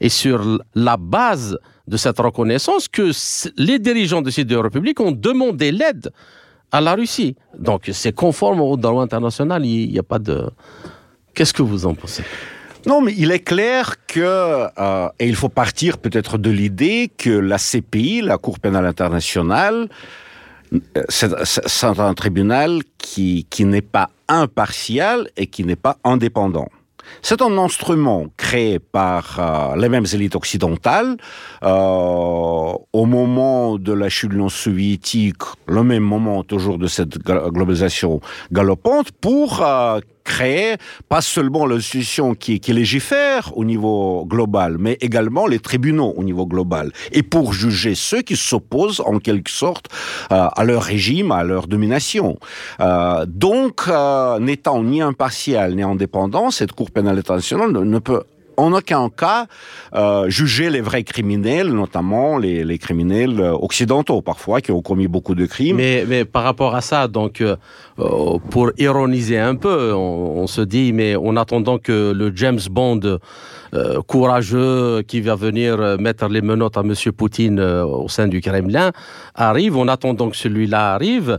et 0.00 0.08
sur 0.08 0.58
la 0.74 0.96
base 0.96 1.56
de 1.86 1.96
cette 1.96 2.18
reconnaissance 2.18 2.88
que 2.88 3.12
les 3.56 3.78
dirigeants 3.78 4.22
de 4.22 4.30
ces 4.30 4.44
deux 4.44 4.58
républiques 4.58 4.98
ont 4.98 5.12
demandé 5.12 5.70
l'aide 5.70 6.10
à 6.72 6.80
la 6.80 6.94
Russie. 6.94 7.36
Donc 7.58 7.90
c'est 7.92 8.12
conforme 8.12 8.60
au 8.60 8.76
droit 8.76 9.02
international, 9.02 9.64
il 9.64 9.90
n'y 9.90 9.98
a 9.98 10.02
pas 10.02 10.18
de... 10.18 10.50
Qu'est-ce 11.34 11.52
que 11.52 11.62
vous 11.62 11.86
en 11.86 11.94
pensez? 11.94 12.24
Non, 12.86 13.00
mais 13.00 13.14
il 13.18 13.32
est 13.32 13.40
clair 13.40 13.96
que, 14.06 14.20
euh, 14.78 15.08
et 15.18 15.26
il 15.26 15.34
faut 15.34 15.48
partir 15.48 15.98
peut-être 15.98 16.38
de 16.38 16.50
l'idée 16.50 17.10
que 17.18 17.30
la 17.30 17.58
CPI, 17.58 18.20
la 18.22 18.38
Cour 18.38 18.60
pénale 18.60 18.86
internationale, 18.86 19.88
euh, 20.72 20.78
c'est 21.08 21.84
un 21.84 22.14
tribunal 22.14 22.82
qui, 22.96 23.46
qui 23.50 23.64
n'est 23.64 23.82
pas 23.82 24.10
impartial 24.28 25.28
et 25.36 25.48
qui 25.48 25.64
n'est 25.64 25.76
pas 25.76 25.98
indépendant. 26.04 26.68
C'est 27.22 27.42
un 27.42 27.58
instrument 27.58 28.26
créé 28.36 28.78
par 28.78 29.38
euh, 29.38 29.76
les 29.76 29.88
mêmes 29.88 30.06
élites 30.12 30.36
occidentales. 30.36 31.16
Euh, 31.62 31.68
au 32.92 33.06
moment 33.06 33.78
de 33.78 33.92
la 33.92 34.08
chute 34.08 34.30
de 34.30 34.34
l'Union 34.34 34.48
soviétique, 34.48 35.42
le 35.66 35.82
même 35.82 36.02
moment 36.02 36.42
toujours 36.42 36.78
de 36.78 36.86
cette 36.86 37.18
globalisation 37.18 38.20
galopante, 38.52 39.12
pour 39.12 39.62
euh, 39.62 40.00
créer 40.26 40.76
pas 41.08 41.22
seulement 41.22 41.64
l'institution 41.64 42.34
qui, 42.34 42.60
légifère 42.66 43.56
au 43.56 43.64
niveau 43.64 44.26
global, 44.26 44.76
mais 44.78 44.98
également 45.00 45.46
les 45.46 45.60
tribunaux 45.60 46.12
au 46.16 46.24
niveau 46.24 46.46
global, 46.46 46.92
et 47.12 47.22
pour 47.22 47.54
juger 47.54 47.94
ceux 47.94 48.20
qui 48.20 48.36
s'opposent 48.36 49.00
en 49.00 49.18
quelque 49.18 49.50
sorte 49.50 49.86
euh, 50.32 50.48
à 50.54 50.64
leur 50.64 50.82
régime, 50.82 51.30
à 51.32 51.44
leur 51.44 51.68
domination. 51.68 52.38
Euh, 52.80 53.24
donc, 53.26 53.82
euh, 53.88 54.38
n'étant 54.40 54.82
ni 54.82 55.00
impartial 55.00 55.76
ni 55.76 55.82
indépendant, 55.82 56.50
cette 56.50 56.72
Cour 56.72 56.90
pénale 56.90 57.18
internationale 57.18 57.70
ne 57.70 57.98
peut 57.98 58.24
en 58.56 58.72
aucun 58.72 59.08
cas 59.08 59.46
euh, 59.94 60.28
juger 60.28 60.70
les 60.70 60.80
vrais 60.80 61.04
criminels, 61.04 61.68
notamment 61.72 62.38
les, 62.38 62.78
criminels 62.78 63.40
euh, 63.40 63.52
occidentaux 63.52 64.22
parfois 64.22 64.60
qui 64.60 64.72
ont 64.72 64.82
commis 64.82 65.08
beaucoup 65.08 65.34
de 65.34 65.46
crimes. 65.46 65.76
Mais, 65.76 66.24
par 66.24 66.44
rapport 66.44 66.74
à 66.74 66.80
ça, 66.80 67.08
donc 67.08 67.40
euh, 67.40 67.56
pour 68.50 68.70
ironiser 68.78 69.38
un 69.38 69.56
peu, 69.56 69.92
on, 69.94 70.46
se 70.46 70.60
dit 70.60 70.92
mais 70.92 71.16
en 71.16 71.36
attendant 71.36 71.78
que 71.78 72.12
le 72.12 72.32
James 72.34 72.60
Bond 72.70 73.18
euh, 73.76 74.02
courageux 74.02 75.02
qui 75.02 75.20
va 75.20 75.34
venir 75.34 75.80
euh, 75.80 75.96
mettre 75.98 76.28
les 76.28 76.40
menottes 76.40 76.76
à 76.76 76.80
M. 76.80 76.94
Poutine 77.16 77.58
euh, 77.58 77.84
au 77.84 78.08
sein 78.08 78.26
du 78.26 78.40
Kremlin 78.40 78.92
arrive. 79.34 79.76
En 79.76 79.88
attendant 79.88 80.30
que 80.30 80.36
celui-là 80.36 80.94
arrive, 80.94 81.38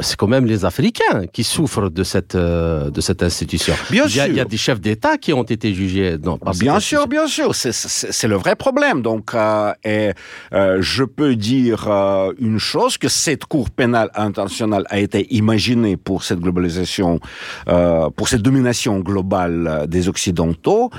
c'est 0.00 0.16
quand 0.16 0.26
même 0.26 0.46
les 0.46 0.64
Africains 0.64 1.26
qui 1.32 1.44
souffrent 1.44 1.90
de 1.90 2.02
cette, 2.02 2.36
de 2.36 3.00
cette 3.00 3.22
institution. 3.22 3.74
Bien 3.90 4.04
il, 4.06 4.16
y 4.16 4.20
a, 4.20 4.28
il 4.28 4.34
y 4.34 4.40
a 4.40 4.44
des 4.44 4.56
chefs 4.56 4.80
d'État 4.80 5.16
qui 5.16 5.32
ont 5.32 5.42
été 5.42 5.72
jugés. 5.72 6.16
Non, 6.22 6.38
bien 6.58 6.80
sûr, 6.80 7.06
bien 7.06 7.26
sûr. 7.26 7.54
C'est 7.54 8.28
le 8.28 8.36
vrai 8.36 8.56
problème. 8.56 9.02
Donc, 9.02 9.32
et, 9.84 10.12
je 10.52 11.04
peux 11.04 11.36
dire 11.36 11.88
une 12.38 12.58
chose, 12.58 12.98
que 12.98 13.08
cette 13.08 13.46
Cour 13.46 13.70
pénale 13.70 14.10
internationale 14.14 14.84
a 14.90 14.98
été 14.98 15.26
imaginée 15.34 15.96
pour 15.96 16.22
cette 16.22 16.40
globalisation, 16.40 17.20
pour 18.16 18.28
cette 18.28 18.42
domination 18.42 19.00
globale 19.00 19.86
des 19.88 20.08
Occidentaux. 20.08 20.90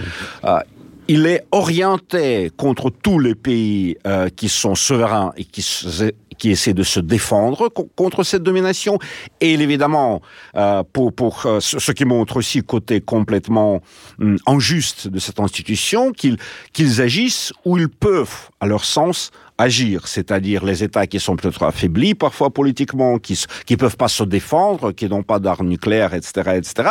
Euh, 0.44 0.60
il 1.08 1.26
est 1.26 1.46
orienté 1.52 2.52
contre 2.58 2.90
tous 2.90 3.20
les 3.20 3.34
pays 3.34 3.98
euh, 4.06 4.28
qui 4.30 4.50
sont 4.50 4.76
souverains 4.76 5.32
et 5.38 5.46
qui, 5.46 6.52
essaient 6.52 6.74
de 6.74 6.84
se 6.84 7.00
défendre 7.00 7.70
contre 7.96 8.24
cette 8.24 8.44
domination. 8.44 9.00
Et 9.40 9.54
évidemment, 9.54 10.22
euh, 10.56 10.84
pour, 10.92 11.14
pour 11.14 11.48
ce 11.60 11.92
qui 11.94 12.04
montre 12.04 12.38
aussi 12.38 12.62
côté 12.62 13.00
complètement 13.00 13.82
hum, 14.20 14.38
injuste 14.46 15.08
de 15.08 15.20
cette 15.20 15.40
institution, 15.40 16.12
qu'ils 16.12 16.38
qu'ils 16.74 17.02
agissent 17.02 17.54
où 17.64 17.78
ils 17.78 17.90
peuvent, 17.90 18.50
à 18.60 18.68
leur 18.68 18.84
sens, 18.84 19.32
agir, 19.58 20.08
c'est-à-dire 20.08 20.64
les 20.64 20.84
États 20.84 21.08
qui 21.08 21.20
sont 21.20 21.36
peut-être 21.36 21.64
affaiblis 21.64 22.14
parfois 22.14 22.50
politiquement, 22.50 23.18
qui 23.18 23.42
qui 23.66 23.78
peuvent 23.78 23.98
pas 23.98 24.08
se 24.08 24.24
défendre, 24.24 24.92
qui 24.92 25.08
n'ont 25.10 25.24
pas 25.24 25.40
d'armes 25.40 25.68
nucléaires, 25.68 26.14
etc., 26.14 26.54
etc. 26.56 26.90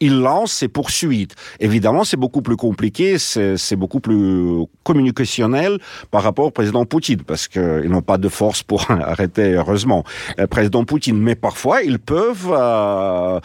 Ils 0.00 0.18
lancent 0.18 0.52
ces 0.52 0.68
poursuites. 0.68 1.34
Évidemment, 1.58 2.04
c'est 2.04 2.16
beaucoup 2.16 2.42
plus 2.42 2.56
compliqué, 2.56 3.18
c'est 3.18 3.76
beaucoup 3.76 4.00
plus 4.00 4.66
communicationnel 4.84 5.78
par 6.10 6.22
rapport 6.22 6.46
au 6.46 6.50
président 6.50 6.84
Poutine, 6.84 7.22
parce 7.22 7.48
qu'ils 7.48 7.88
n'ont 7.88 8.02
pas 8.02 8.18
de 8.18 8.28
force 8.28 8.62
pour 8.62 8.90
arrêter, 8.90 9.54
heureusement, 9.54 10.04
le 10.38 10.46
président 10.46 10.84
Poutine. 10.84 11.18
Mais 11.18 11.34
parfois, 11.34 11.82
ils 11.82 11.98
peuvent 11.98 12.52
euh, 12.52 13.40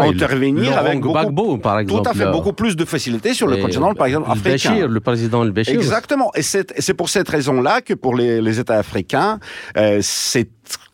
intervenir 0.00 0.76
avec 0.78 1.00
beaucoup, 1.00 1.58
par 1.58 1.80
exemple, 1.80 2.02
tout 2.02 2.08
à 2.08 2.14
fait 2.14 2.30
beaucoup 2.30 2.52
plus 2.52 2.76
de 2.76 2.84
facilité 2.84 3.34
sur 3.34 3.46
le 3.46 3.56
continent, 3.56 3.94
par 3.94 4.06
exemple 4.06 4.30
africain. 4.30 4.86
le 4.86 5.00
président 5.00 5.44
le 5.44 5.50
Béchir. 5.50 5.74
Exactement. 5.74 6.30
Et 6.34 6.42
c'est 6.42 6.94
pour 6.94 7.08
cette 7.08 7.28
raison-là 7.28 7.80
que 7.80 7.94
pour 7.94 8.14
les, 8.14 8.40
les 8.40 8.60
États 8.60 8.78
africains, 8.78 9.38
euh, 9.76 9.98
cette 10.02 10.50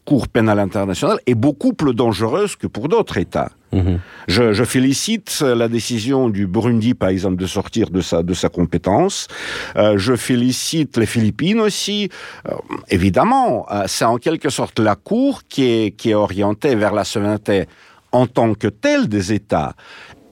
Cour 0.09 0.27
pénale 0.27 0.59
internationale 0.59 1.19
est 1.27 1.35
beaucoup 1.35 1.75
plus 1.75 1.93
dangereuse 1.93 2.57
que 2.57 2.67
pour 2.67 2.89
d'autres 2.89 3.19
États. 3.19 3.51
Mhm. 3.73 4.01
Je, 4.27 4.55
je, 4.55 4.65
félicite 4.65 5.41
la 5.43 5.69
décision 5.69 6.31
du 6.31 6.47
Burundi, 6.47 6.95
par 6.95 7.11
exemple, 7.11 7.37
de 7.37 7.47
sortir 7.47 7.91
de 7.91 8.01
sa, 8.01 8.23
de 8.23 8.33
sa 8.33 8.49
compétence. 8.49 9.29
Euh, 9.77 9.99
je 9.99 10.17
félicite 10.17 10.97
les 10.97 11.05
Philippines 11.05 11.61
aussi. 11.61 12.09
Euh, 12.49 12.53
évidemment, 12.89 13.67
euh, 13.71 13.83
c'est 13.87 14.07
en 14.07 14.17
quelque 14.17 14.49
sorte 14.49 14.79
la 14.79 14.95
Cour 14.95 15.43
qui 15.47 15.65
est, 15.65 15.91
qui 15.91 16.13
est 16.13 16.15
orientée 16.15 16.75
vers 16.75 16.95
la 16.95 17.05
souveraineté 17.05 17.67
en 18.13 18.27
tant 18.27 18.55
que 18.55 18.69
telle 18.69 19.09
des 19.09 19.33
États. 19.33 19.75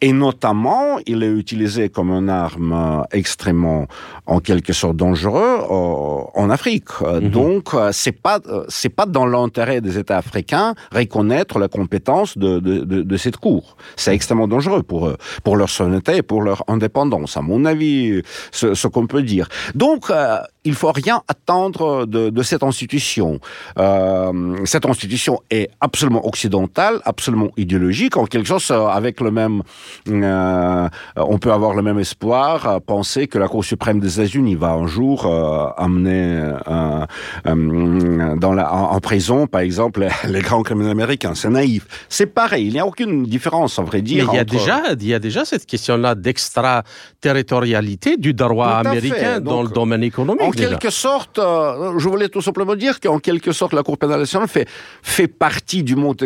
Et 0.07 0.13
notamment, 0.13 0.99
il 1.05 1.25
est 1.25 1.35
utilisé 1.45 1.89
comme 1.89 2.13
une 2.13 2.31
arme 2.31 3.05
extrêmement, 3.11 3.89
en 4.27 4.39
quelque 4.39 4.73
sorte, 4.73 4.97
dangereux 4.97 5.55
en 5.69 6.49
Afrique. 6.49 6.91
Mhm. 7.01 7.31
Donc, 7.31 7.65
c'est 7.91 8.13
pas 8.27 8.39
c'est 8.69 8.95
pas 9.01 9.07
dans 9.07 9.27
l'intérêt 9.27 9.81
des 9.81 9.99
États 9.99 10.19
africains 10.19 10.75
reconnaître 10.93 11.59
la 11.59 11.67
compétence 11.67 12.39
de, 12.39 12.61
de, 12.61 12.75
de, 12.85 13.03
de 13.03 13.17
cette 13.17 13.39
cour. 13.39 13.77
C'est 13.97 14.15
extrêmement 14.15 14.47
dangereux 14.47 14.85
pour 14.85 15.09
eux, 15.09 15.17
pour 15.43 15.57
leur 15.57 15.71
souveraineté 15.71 16.19
et 16.19 16.23
pour 16.23 16.41
leur 16.41 16.63
indépendance, 16.69 17.37
à 17.37 17.43
mon 17.43 17.65
avis, 17.65 18.23
ce, 18.53 18.75
ce 18.75 18.87
qu'on 18.87 19.09
peut 19.09 19.23
dire. 19.23 19.49
Donc, 19.75 20.11
euh, 20.11 20.39
il 20.67 20.75
faut 20.75 20.93
rien 20.93 21.23
attendre 21.29 22.07
de, 22.07 22.31
de 22.31 22.43
cette 22.43 22.63
institution. 22.63 23.41
Euh, 23.79 24.57
cette 24.65 24.85
institution 24.87 25.41
est 25.51 25.71
absolument 25.81 26.27
occidentale, 26.27 27.01
absolument 27.05 27.51
idéologique, 27.57 28.17
en 28.17 28.27
quelque 28.27 28.49
sorte, 28.49 28.71
avec 28.71 29.21
le 29.21 29.31
même 29.31 29.59
euh, 29.61 29.96
on 30.07 31.39
peut 31.39 31.53
avoir 31.53 31.75
le 31.75 31.83
même 31.83 31.99
espoir 31.99 32.69
à 32.69 32.81
penser 32.81 33.27
que 33.27 33.39
la 33.39 33.49
Cour 33.49 33.65
suprême 33.65 34.01
des 34.01 34.21
États-Unis 34.21 34.55
va 34.55 34.73
un 34.73 34.87
jour 34.87 35.27
euh, 35.27 35.69
amener 35.77 36.53
euh, 36.69 38.37
dans 38.37 38.53
la, 38.53 38.73
en, 38.73 39.01
prison, 39.01 39.47
par 39.47 39.61
exemple, 39.61 40.07
les 40.29 40.41
grands 40.41 40.63
criminels 40.63 40.93
américains. 40.93 41.35
C'est 41.35 41.49
naïf. 41.49 41.87
C'est 42.09 42.27
pareil. 42.27 42.67
Il 42.67 42.73
n'y 42.73 42.81
a 42.81 42.87
aucune 42.87 43.25
différence, 43.25 43.79
en 43.79 43.85
vrai 43.85 44.03
dire. 44.03 44.27
Mais 44.27 44.35
il 44.35 44.37
y 44.37 44.41
a 44.41 44.45
déjà, 44.45 44.83
il 44.93 45.07
y 45.07 45.15
a 45.15 45.19
déjà 45.19 45.45
cette 45.45 45.67
question-là 45.67 46.15
d'extraterritorialité 46.15 48.17
du 48.17 48.35
droit 48.35 48.69
américain 48.69 49.41
dans 49.41 49.63
le 49.63 49.69
domaine 49.69 50.03
économique. 50.03 50.43
En 50.43 50.51
quelque 50.51 50.91
sorte, 50.91 51.39
je 51.39 52.09
voulais 52.09 52.29
tout 52.29 52.43
simplement 52.43 52.75
dire 52.75 53.01
qu'en 53.01 53.19
quelque 53.19 53.53
sorte, 53.53 53.73
la 53.73 53.83
Cour 53.83 53.99
pénale 53.99 54.21
nationale 54.21 54.49
fait, 54.49 54.69
fait 55.03 55.29
partie 55.29 55.83
du 55.83 55.97
monde 55.97 56.17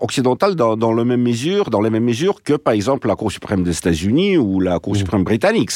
occidental, 0.00 0.54
dans, 0.54 0.76
dans, 0.76 0.92
le 0.92 1.04
même 1.04 1.22
mesure, 1.22 1.70
dans 1.70 1.80
les 1.80 1.90
mêmes 1.90 2.04
mesures 2.04 2.42
que, 2.42 2.54
par 2.54 2.74
exemple, 2.76 3.08
la 3.08 3.16
Cour 3.16 3.32
suprême 3.32 3.64
des 3.64 3.76
États-Unis 3.76 4.36
ou 4.36 4.60
la 4.60 4.78
Cour 4.78 4.94
mmh. 4.94 4.98
suprême 4.98 5.24
britannique. 5.24 5.70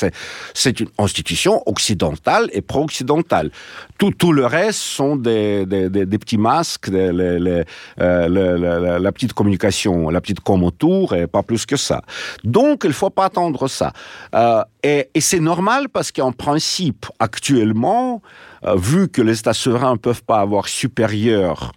C'est 0.55 0.81
une 0.81 0.89
institution 0.99 1.63
occidentale 1.67 2.49
et 2.53 2.61
pro-occidentale. 2.61 3.51
Tout, 3.99 4.13
tout 4.13 4.33
le 4.33 4.47
reste 4.47 4.79
sont 4.79 5.17
des, 5.17 5.67
des, 5.67 5.89
des, 5.89 6.19
petits 6.19 6.39
masques, 6.39 6.89
les, 6.89 7.65
euh, 8.01 8.99
la, 8.99 9.13
petite 9.13 9.33
communication, 9.33 10.11
la 10.11 10.21
petite 10.21 10.41
com 10.41 10.63
autour, 10.63 11.15
et 11.15 11.27
pas 11.27 11.43
plus 11.43 11.67
que 11.67 11.77
ça. 11.77 12.03
Donc, 12.45 12.83
il 12.85 12.93
faut 12.93 13.11
pas 13.11 13.27
attendre 13.27 13.69
ça. 13.69 13.93
Euh, 14.35 14.63
et, 14.83 15.09
et 15.15 15.21
c'est 15.21 15.41
normal 15.41 15.89
parce 15.89 16.13
qu'en 16.13 16.33
principe, 16.33 17.07
actuellement, 17.19 18.23
euh, 18.65 18.77
vu 18.77 19.09
que 19.09 19.23
les 19.23 19.39
États 19.39 19.55
souverains 19.55 19.93
ne 19.93 19.99
peuvent 19.99 20.23
pas 20.23 20.41
avoir 20.41 20.69
supérieur 20.69 21.73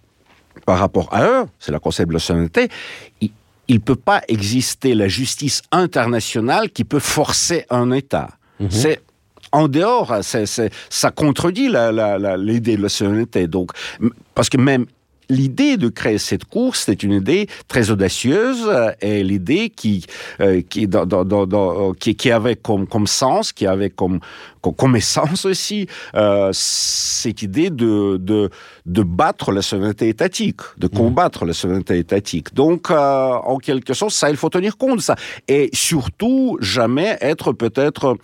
par 0.66 0.78
rapport 0.78 1.08
à 1.12 1.24
eux, 1.24 1.44
c'est 1.58 1.72
le 1.72 1.78
concept 1.78 2.08
de 2.08 2.14
la 2.14 2.20
souveraineté, 2.20 2.68
il 3.68 3.76
ne 3.76 3.80
peut 3.80 3.96
pas 3.96 4.22
exister 4.28 4.94
la 4.94 5.08
justice 5.08 5.62
internationale 5.72 6.70
qui 6.70 6.84
peut 6.84 6.98
forcer 6.98 7.66
un 7.70 7.90
État. 7.92 8.30
Mhm. 8.60 8.70
C'est 8.70 9.00
en 9.52 9.68
dehors, 9.68 10.12
ça 10.22 11.10
contredit 11.12 11.68
l'idée 11.68 12.76
de 12.76 12.82
la 12.82 12.88
souveraineté. 12.88 13.46
Donc, 13.46 13.70
parce 14.34 14.48
que 14.48 14.56
même 14.56 14.86
l'idée 15.28 15.76
de 15.76 15.88
créer 15.88 16.18
cette 16.18 16.44
course, 16.44 16.84
c'est 16.86 17.02
une 17.02 17.12
idée 17.12 17.48
très 17.68 17.90
audacieuse 17.90 18.64
euh, 18.68 18.90
et 19.00 19.22
l'idée 19.22 19.70
qui, 19.70 20.04
euh, 20.40 20.62
qui, 20.68 20.86
dans, 20.86 21.06
dans, 21.06 21.24
dans, 21.24 21.92
qui, 21.94 22.16
qui, 22.16 22.30
avait 22.30 22.56
comme, 22.56 22.86
comme 22.86 23.06
sens, 23.06 23.52
qui 23.52 23.66
avait 23.66 23.90
comme, 23.90 24.20
comme 24.60 24.96
essence 24.96 25.44
aussi, 25.44 25.86
euh, 26.14 26.50
cette 26.52 27.42
idée 27.42 27.70
de, 27.70 28.16
de, 28.16 28.50
de 28.86 29.02
battre 29.02 29.52
la 29.52 29.62
souveraineté 29.62 30.08
étatique, 30.08 30.60
de 30.78 30.86
mmh. 30.86 30.90
combattre 30.90 31.44
la 31.44 31.52
souveraineté 31.52 31.98
étatique. 31.98 32.54
Donc, 32.54 32.90
euh, 32.90 32.94
en 32.96 33.58
quelque 33.58 33.94
sorte, 33.94 34.12
ça, 34.12 34.30
il 34.30 34.36
faut 34.36 34.48
tenir 34.48 34.76
compte 34.76 34.96
de 34.96 35.02
ça. 35.02 35.16
Et 35.48 35.70
surtout, 35.72 36.58
jamais 36.60 37.18
être 37.20 37.52
peut-être 37.52 38.16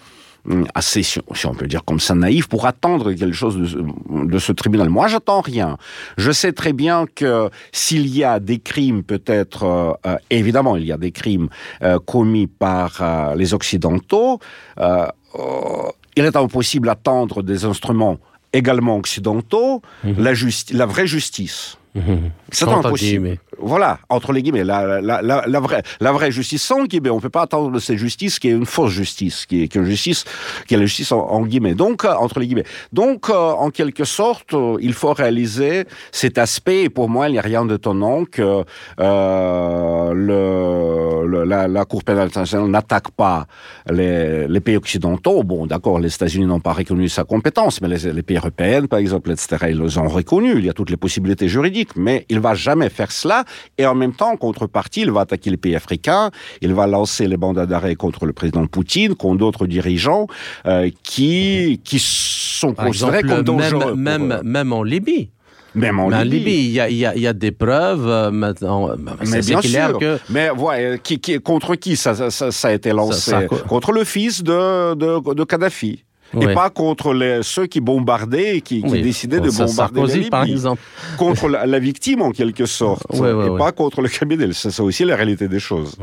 assez, 0.74 1.02
si 1.02 1.20
on 1.44 1.54
peut 1.54 1.66
dire 1.66 1.84
comme 1.84 2.00
ça, 2.00 2.14
naïf 2.14 2.48
pour 2.48 2.66
attendre 2.66 3.12
quelque 3.12 3.34
chose 3.34 3.56
de, 3.56 4.38
ce 4.38 4.52
tribunal. 4.52 4.88
Moi, 4.88 5.08
j'attends 5.08 5.40
rien. 5.40 5.76
Je 6.16 6.30
sais 6.30 6.52
très 6.52 6.72
bien 6.72 7.06
que 7.14 7.50
s'il 7.72 8.06
y 8.08 8.24
a 8.24 8.40
des 8.40 8.58
crimes, 8.58 9.02
peut-être, 9.02 9.64
euh, 9.64 9.92
euh, 10.06 10.16
évidemment, 10.30 10.76
il 10.76 10.84
y 10.84 10.92
a 10.92 10.96
des 10.96 11.12
crimes 11.12 11.48
euh, 11.82 11.98
commis 11.98 12.46
par 12.46 13.02
les 13.36 13.54
Occidentaux, 13.54 14.40
il 14.78 16.24
est 16.24 16.36
impossible 16.36 16.86
d'attendre 16.86 17.42
des 17.42 17.64
instruments 17.64 18.18
également 18.52 18.96
occidentaux, 18.96 19.80
mhm. 20.04 20.16
la, 20.18 20.32
la 20.72 20.86
vraie 20.86 21.06
justice. 21.06 21.76
Mhm. 21.94 22.30
C'est 22.50 22.68
impossible. 22.68 23.38
Voilà, 23.62 23.98
entre 24.08 24.32
les 24.32 24.42
guillemets, 24.42 24.64
la, 24.64 25.00
la, 25.00 25.22
la, 25.22 25.44
la, 25.46 25.60
vraie, 25.60 25.82
la 26.00 26.12
vraie 26.12 26.30
justice 26.30 26.62
sans 26.62 26.84
guillemets. 26.84 27.10
On 27.10 27.16
ne 27.16 27.20
peut 27.20 27.30
pas 27.30 27.42
attendre 27.42 27.70
de 27.70 27.78
cette 27.78 27.98
justice 27.98 28.38
qui 28.38 28.48
est 28.48 28.52
une 28.52 28.66
fausse 28.66 28.92
justice, 28.92 29.46
qui 29.46 29.62
est, 29.62 29.74
une 29.74 29.84
justice, 29.84 30.24
qui 30.66 30.74
est 30.74 30.78
la 30.78 30.86
justice 30.86 31.12
en, 31.12 31.42
guillemets. 31.42 31.74
Donc, 31.74 32.04
euh, 32.04 32.12
entre 32.14 32.40
les 32.40 32.46
guillemets. 32.46 32.64
Donc, 32.92 33.28
euh, 33.28 33.34
en 33.34 33.70
quelque 33.70 34.04
sorte, 34.04 34.54
euh, 34.54 34.76
il 34.80 34.92
faut 34.92 35.12
réaliser 35.12 35.84
cet 36.12 36.38
aspect. 36.38 36.84
Et 36.84 36.90
pour 36.90 37.08
moi, 37.08 37.28
il 37.28 37.32
n'y 37.32 37.38
a 37.38 37.42
rien 37.42 37.64
d'étonnant 37.64 38.24
que 38.24 38.64
euh, 39.00 40.12
le, 40.14 41.44
la, 41.44 41.68
la, 41.68 41.84
Cour 41.84 42.04
pénale 42.04 42.28
internationale 42.28 42.68
n'attaque 42.68 43.10
pas 43.10 43.46
les, 43.90 44.46
les, 44.46 44.60
pays 44.60 44.76
occidentaux. 44.76 45.42
Bon, 45.42 45.66
d'accord, 45.66 45.98
les 45.98 46.14
États-Unis 46.14 46.46
n'ont 46.46 46.60
pas 46.60 46.72
reconnu 46.72 47.08
sa 47.08 47.24
compétence, 47.24 47.80
mais 47.80 47.88
les, 47.88 48.12
les 48.12 48.22
pays 48.22 48.36
européens, 48.36 48.86
par 48.86 49.00
exemple, 49.00 49.30
etc., 49.30 49.66
ils 49.70 49.80
les 49.80 49.98
ont 49.98 50.08
reconnus. 50.08 50.54
Il 50.58 50.64
y 50.64 50.70
a 50.70 50.72
toutes 50.72 50.90
les 50.90 50.96
possibilités 50.96 51.48
juridiques, 51.48 51.96
mais 51.96 52.26
il 52.28 52.40
va 52.40 52.54
jamais 52.54 52.88
faire 52.88 53.10
cela 53.10 53.44
et 53.78 53.86
en 53.86 53.94
même 53.94 54.12
temps, 54.12 54.32
en 54.32 54.36
contrepartie, 54.36 55.02
il 55.02 55.10
va 55.10 55.22
attaquer 55.22 55.50
les 55.50 55.56
pays 55.56 55.76
africains, 55.76 56.30
il 56.60 56.74
va 56.74 56.86
lancer 56.86 57.26
les 57.26 57.36
mandats 57.36 57.66
d'arrêt 57.66 57.94
contre 57.94 58.26
le 58.26 58.32
président 58.32 58.66
Poutine, 58.66 59.14
contre 59.14 59.38
d'autres 59.38 59.66
dirigeants 59.66 60.26
euh, 60.66 60.90
qui, 61.02 61.80
qui 61.84 61.98
sont 61.98 62.74
considérés 62.74 63.22
comme 63.22 63.42
dangereux. 63.42 63.94
Même, 63.94 64.26
même, 64.26 64.40
même 64.44 64.72
en 64.72 64.82
Libye. 64.82 65.30
Même 65.74 66.00
en 66.00 66.08
Libye. 66.08 66.66
il 66.66 66.70
y 66.72 66.80
a, 66.80 66.88
il 66.88 66.96
y 66.96 67.06
a, 67.06 67.14
il 67.14 67.22
y 67.22 67.26
a 67.26 67.32
des 67.32 67.52
preuves 67.52 68.08
euh, 68.08 68.30
maintenant. 68.30 68.88
Bah, 68.98 69.16
mais 69.24 69.40
bien 69.40 69.62
sûr. 69.62 69.98
Que... 69.98 70.18
Mais 70.28 70.50
ouais, 70.50 71.00
qui, 71.02 71.20
qui, 71.20 71.38
contre 71.40 71.76
qui 71.76 71.96
ça, 71.96 72.14
ça, 72.30 72.50
ça, 72.50 72.68
a 72.68 72.72
été 72.72 72.90
lancé? 72.92 73.30
Ça, 73.30 73.46
Contre 73.46 73.92
le 73.92 74.04
fils 74.04 74.42
de, 74.42 74.94
de, 74.94 75.34
de 75.34 75.44
Kadhafi 75.44 76.04
et 76.38 76.54
pas 76.54 76.70
contre 76.70 77.12
les, 77.12 77.42
ceux 77.42 77.66
qui 77.66 77.80
bombardaient 77.80 78.58
et 78.58 78.60
qui, 78.60 78.82
qui 78.82 79.02
décidaient 79.02 79.40
de 79.40 79.50
bombarder 79.50 80.00
la 80.00 80.14
Libye. 80.14 80.30
par 80.30 80.44
exemple. 80.44 80.82
Contre 81.16 81.48
la, 81.48 81.66
la, 81.66 81.78
victime, 81.78 82.22
en 82.22 82.30
quelque 82.30 82.66
sorte, 82.66 83.04
et 83.14 83.58
pas 83.58 83.72
contre 83.72 84.02
le 84.02 84.08
criminel. 84.08 84.54
C'est 84.54 84.78
aussi 84.80 85.04
la 85.04 85.16
réalité 85.16 85.48
des 85.48 85.60
choses. 85.60 85.96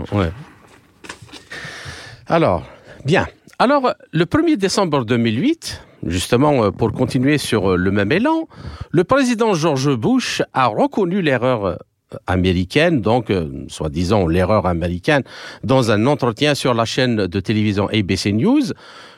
Alors, 2.28 2.64
bien. 3.06 3.26
Alors, 3.60 3.94
le 4.12 4.26
1er 4.26 4.58
décembre 4.58 5.06
2008, 5.06 5.82
justement, 6.06 6.66
euh, 6.66 6.72
pour 6.72 6.92
continuer 6.92 7.38
sur 7.38 7.72
euh, 7.72 7.76
le 7.76 7.90
même 7.90 8.12
élan, 8.12 8.48
le 8.92 9.04
président 9.04 9.54
George 9.54 9.96
Bush 9.96 10.44
a 10.54 10.68
reconnu 10.68 11.22
l'erreur 11.22 11.80
américaine, 12.26 13.02
donc 13.02 13.32
soi-disant 13.68 14.28
l'erreur 14.28 14.66
américaine, 14.66 15.24
dans 15.64 15.92
un 15.92 16.06
entretien 16.08 16.56
sur 16.56 16.74
la 16.74 16.86
chaîne 16.86 17.28
de 17.28 17.40
télévision 17.40 17.88
ABC 17.88 18.32
News. 18.32 18.64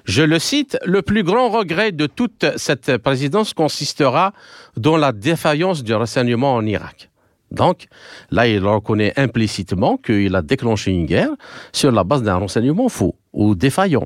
Je 0.06 0.24
le 0.24 0.40
cite, 0.40 0.78
le 0.86 1.02
plus 1.02 1.24
grand 1.24 1.50
regret 1.50 1.92
de 1.92 2.08
toute 2.08 2.46
cette 2.58 2.98
présidence 2.98 3.54
consistera 3.54 4.34
dans 4.76 4.98
la 4.98 5.12
défaillance 5.12 5.84
du 5.84 5.94
renseignement 5.94 6.56
en 6.56 6.66
Irak. 6.66 7.10
Donc, 7.52 7.88
là, 8.32 8.48
il 8.48 8.66
reconnaît 8.66 9.14
implicitement 9.18 9.98
qu'il 9.98 10.36
a 10.36 10.42
déclenché 10.42 10.92
une 10.92 11.06
guerre 11.06 11.32
sur 11.74 11.92
la 11.92 12.04
base 12.04 12.24
d'un 12.24 12.36
renseignement 12.36 12.90
faux 12.90 13.16
ou 13.34 13.56
défaillant. 13.56 14.06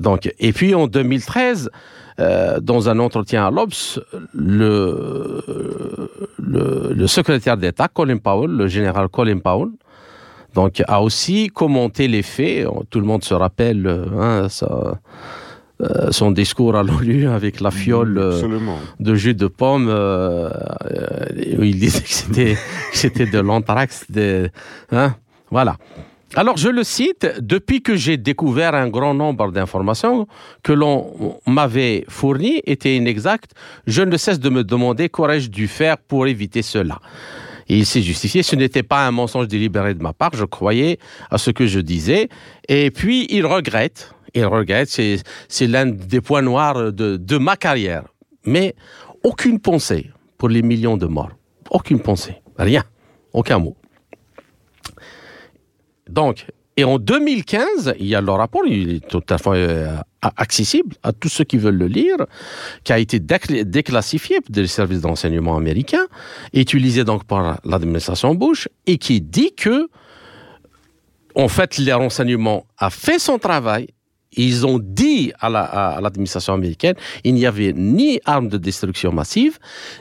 Donc, 0.00 0.32
et 0.38 0.52
puis 0.52 0.74
en 0.74 0.86
2013, 0.86 1.70
euh, 2.20 2.60
dans 2.60 2.88
un 2.88 2.98
entretien 2.98 3.46
à 3.46 3.50
l'Obs, 3.50 4.00
le, 4.34 5.42
le, 6.38 6.92
le 6.94 7.06
secrétaire 7.06 7.56
d'État, 7.56 7.88
Colin 7.88 8.18
Powell, 8.18 8.50
le 8.50 8.66
général 8.68 9.08
Colin 9.08 9.38
Powell, 9.38 9.70
donc 10.54 10.82
a 10.86 11.02
aussi 11.02 11.48
commenté 11.48 12.08
les 12.08 12.22
faits. 12.22 12.66
Tout 12.90 13.00
le 13.00 13.06
monde 13.06 13.24
se 13.24 13.34
rappelle 13.34 13.86
hein, 14.18 14.48
ça, 14.48 14.98
euh, 15.82 16.10
son 16.10 16.30
discours 16.30 16.74
à 16.74 16.82
l'ONU 16.82 17.28
avec 17.28 17.60
la 17.60 17.70
fiole 17.70 18.16
euh, 18.16 18.40
de 18.98 19.14
jus 19.14 19.34
de 19.34 19.46
pomme. 19.46 19.88
Euh, 19.90 20.48
où 21.58 21.62
il 21.62 21.78
disait 21.78 22.00
que 22.00 22.56
c'était, 22.94 23.26
de 23.26 23.38
l'anthrax. 23.40 24.06
Hein, 24.90 25.14
Voilà. 25.50 25.76
Alors 26.34 26.56
je 26.56 26.68
le 26.68 26.82
cite, 26.82 27.26
depuis 27.40 27.82
que 27.82 27.94
j'ai 27.94 28.16
découvert 28.16 28.74
un 28.74 28.88
grand 28.88 29.14
nombre 29.14 29.52
d'informations 29.52 30.26
que 30.62 30.72
l'on 30.72 31.38
m'avait 31.46 32.04
fournies 32.08 32.60
étaient 32.66 32.96
inexactes, 32.96 33.52
je 33.86 34.02
ne 34.02 34.16
cesse 34.16 34.40
de 34.40 34.50
me 34.50 34.64
demander 34.64 35.08
qu'aurais-je 35.08 35.48
dû 35.48 35.68
faire 35.68 35.96
pour 35.96 36.26
éviter 36.26 36.62
cela. 36.62 36.98
Et 37.68 37.78
il 37.78 37.86
s'est 37.86 38.02
justifié, 38.02 38.42
ce 38.42 38.56
n'était 38.56 38.82
pas 38.82 39.06
un 39.06 39.12
mensonge 39.12 39.48
délibéré 39.48 39.94
de 39.94 40.02
ma 40.02 40.12
part, 40.12 40.32
je 40.34 40.44
croyais 40.44 40.98
à 41.30 41.38
ce 41.38 41.50
que 41.50 41.66
je 41.66 41.80
disais. 41.80 42.28
Et 42.68 42.90
puis 42.90 43.26
il 43.30 43.46
regrette, 43.46 44.12
il 44.34 44.46
regrette, 44.46 44.88
c'est 44.88 45.66
l'un 45.66 45.86
des 45.86 46.20
points 46.20 46.42
noirs 46.42 46.92
de, 46.92 47.16
de 47.16 47.38
ma 47.38 47.56
carrière. 47.56 48.04
Mais 48.44 48.74
aucune 49.22 49.60
pensée 49.60 50.10
pour 50.38 50.48
les 50.48 50.62
millions 50.62 50.96
de 50.96 51.06
morts. 51.06 51.32
Aucune 51.70 52.00
pensée. 52.00 52.36
Rien. 52.58 52.84
Aucun 53.32 53.58
mot. 53.58 53.76
Donc, 56.08 56.46
et 56.78 56.84
en 56.84 56.98
2015, 56.98 57.94
il 57.98 58.06
y 58.06 58.14
a 58.14 58.20
le 58.20 58.30
rapport, 58.32 58.66
il 58.66 58.96
est 58.96 59.08
tout 59.08 59.24
à 59.30 59.38
fait 59.38 59.50
euh, 59.54 59.96
accessible 60.20 60.94
à 61.02 61.12
tous 61.12 61.30
ceux 61.30 61.44
qui 61.44 61.56
veulent 61.56 61.78
le 61.78 61.86
lire, 61.86 62.16
qui 62.84 62.92
a 62.92 62.98
été 62.98 63.18
déclassifié 63.18 64.40
des 64.50 64.66
services 64.66 65.00
d'enseignement 65.00 65.56
américains, 65.56 66.06
utilisé 66.52 67.04
donc 67.04 67.24
par 67.24 67.60
l'administration 67.64 68.34
Bush, 68.34 68.68
et 68.86 68.98
qui 68.98 69.22
dit 69.22 69.54
que, 69.54 69.88
en 71.34 71.48
fait, 71.48 71.78
les 71.78 71.94
renseignements 71.94 72.66
a 72.76 72.90
fait 72.90 73.18
son 73.18 73.38
travail 73.38 73.88
ils 74.36 74.66
ont 74.66 74.78
dit 74.78 75.32
à 75.40 75.98
l'administration 76.00 76.54
américaine 76.54 76.94
il 77.24 77.34
n'y 77.34 77.46
avait 77.46 77.72
ni 77.72 78.20
armes 78.24 78.48
de 78.48 78.58
destruction 78.58 79.12
massive, 79.12 79.58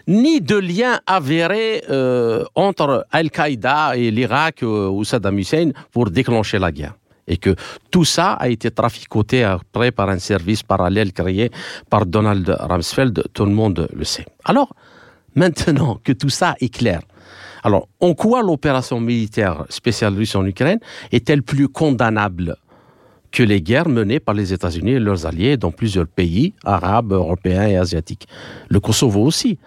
ni 0.08 0.42
de 0.42 0.58
lien 0.58 1.00
avéré 1.08 1.84
euh, 1.90 2.44
entre 2.56 3.06
Al-Qaïda 3.12 3.98
et 3.98 4.12
l'Irak 4.12 4.64
euh, 4.64 4.90
ou 4.90 5.04
Saddam 5.04 5.38
Hussein 5.40 5.72
pour 5.92 6.10
déclencher 6.10 6.60
la 6.60 6.72
guerre. 6.72 6.96
Et 7.28 7.38
que 7.38 7.56
tout 7.90 8.06
ça 8.06 8.34
a 8.34 8.50
été 8.50 8.70
traficoté 8.70 9.44
après 9.44 9.92
par 9.92 10.10
un 10.10 10.20
service 10.20 10.62
parallèle 10.62 11.12
créé 11.12 11.50
par 11.90 12.06
Donald 12.06 12.56
Rumsfeld, 12.60 13.24
tout 13.34 13.46
le 13.46 13.52
monde 13.52 13.88
le 13.92 14.04
sait. 14.04 14.26
Alors, 14.44 14.76
maintenant 15.34 16.00
que 16.04 16.12
tout 16.12 16.30
ça 16.30 16.56
est 16.60 16.70
clair, 16.70 17.02
alors, 17.64 17.88
en 18.00 18.14
quoi 18.14 18.44
l'opération 18.44 19.00
militaire 19.00 19.66
spéciale 19.70 20.14
russe 20.14 20.36
en 20.36 20.46
Ukraine 20.46 20.78
est-elle 21.12 21.42
plus 21.42 21.68
condamnable 21.68 22.58
que 23.36 23.44
les 23.44 23.62
guerres 23.62 23.90
menées 23.90 24.22
par 24.22 24.34
les 24.34 24.54
États-Unis 24.54 24.92
et 24.92 25.00
leurs 25.00 25.26
alliés 25.26 25.58
dans 25.58 25.72
plusieurs 25.72 26.08
pays 26.08 26.54
arabes, 26.64 27.12
européens 27.12 27.68
et 27.68 27.76
asiatiques. 27.76 28.28
Le 28.70 28.80
Kosovo 28.80 29.22
aussi, 29.24 29.60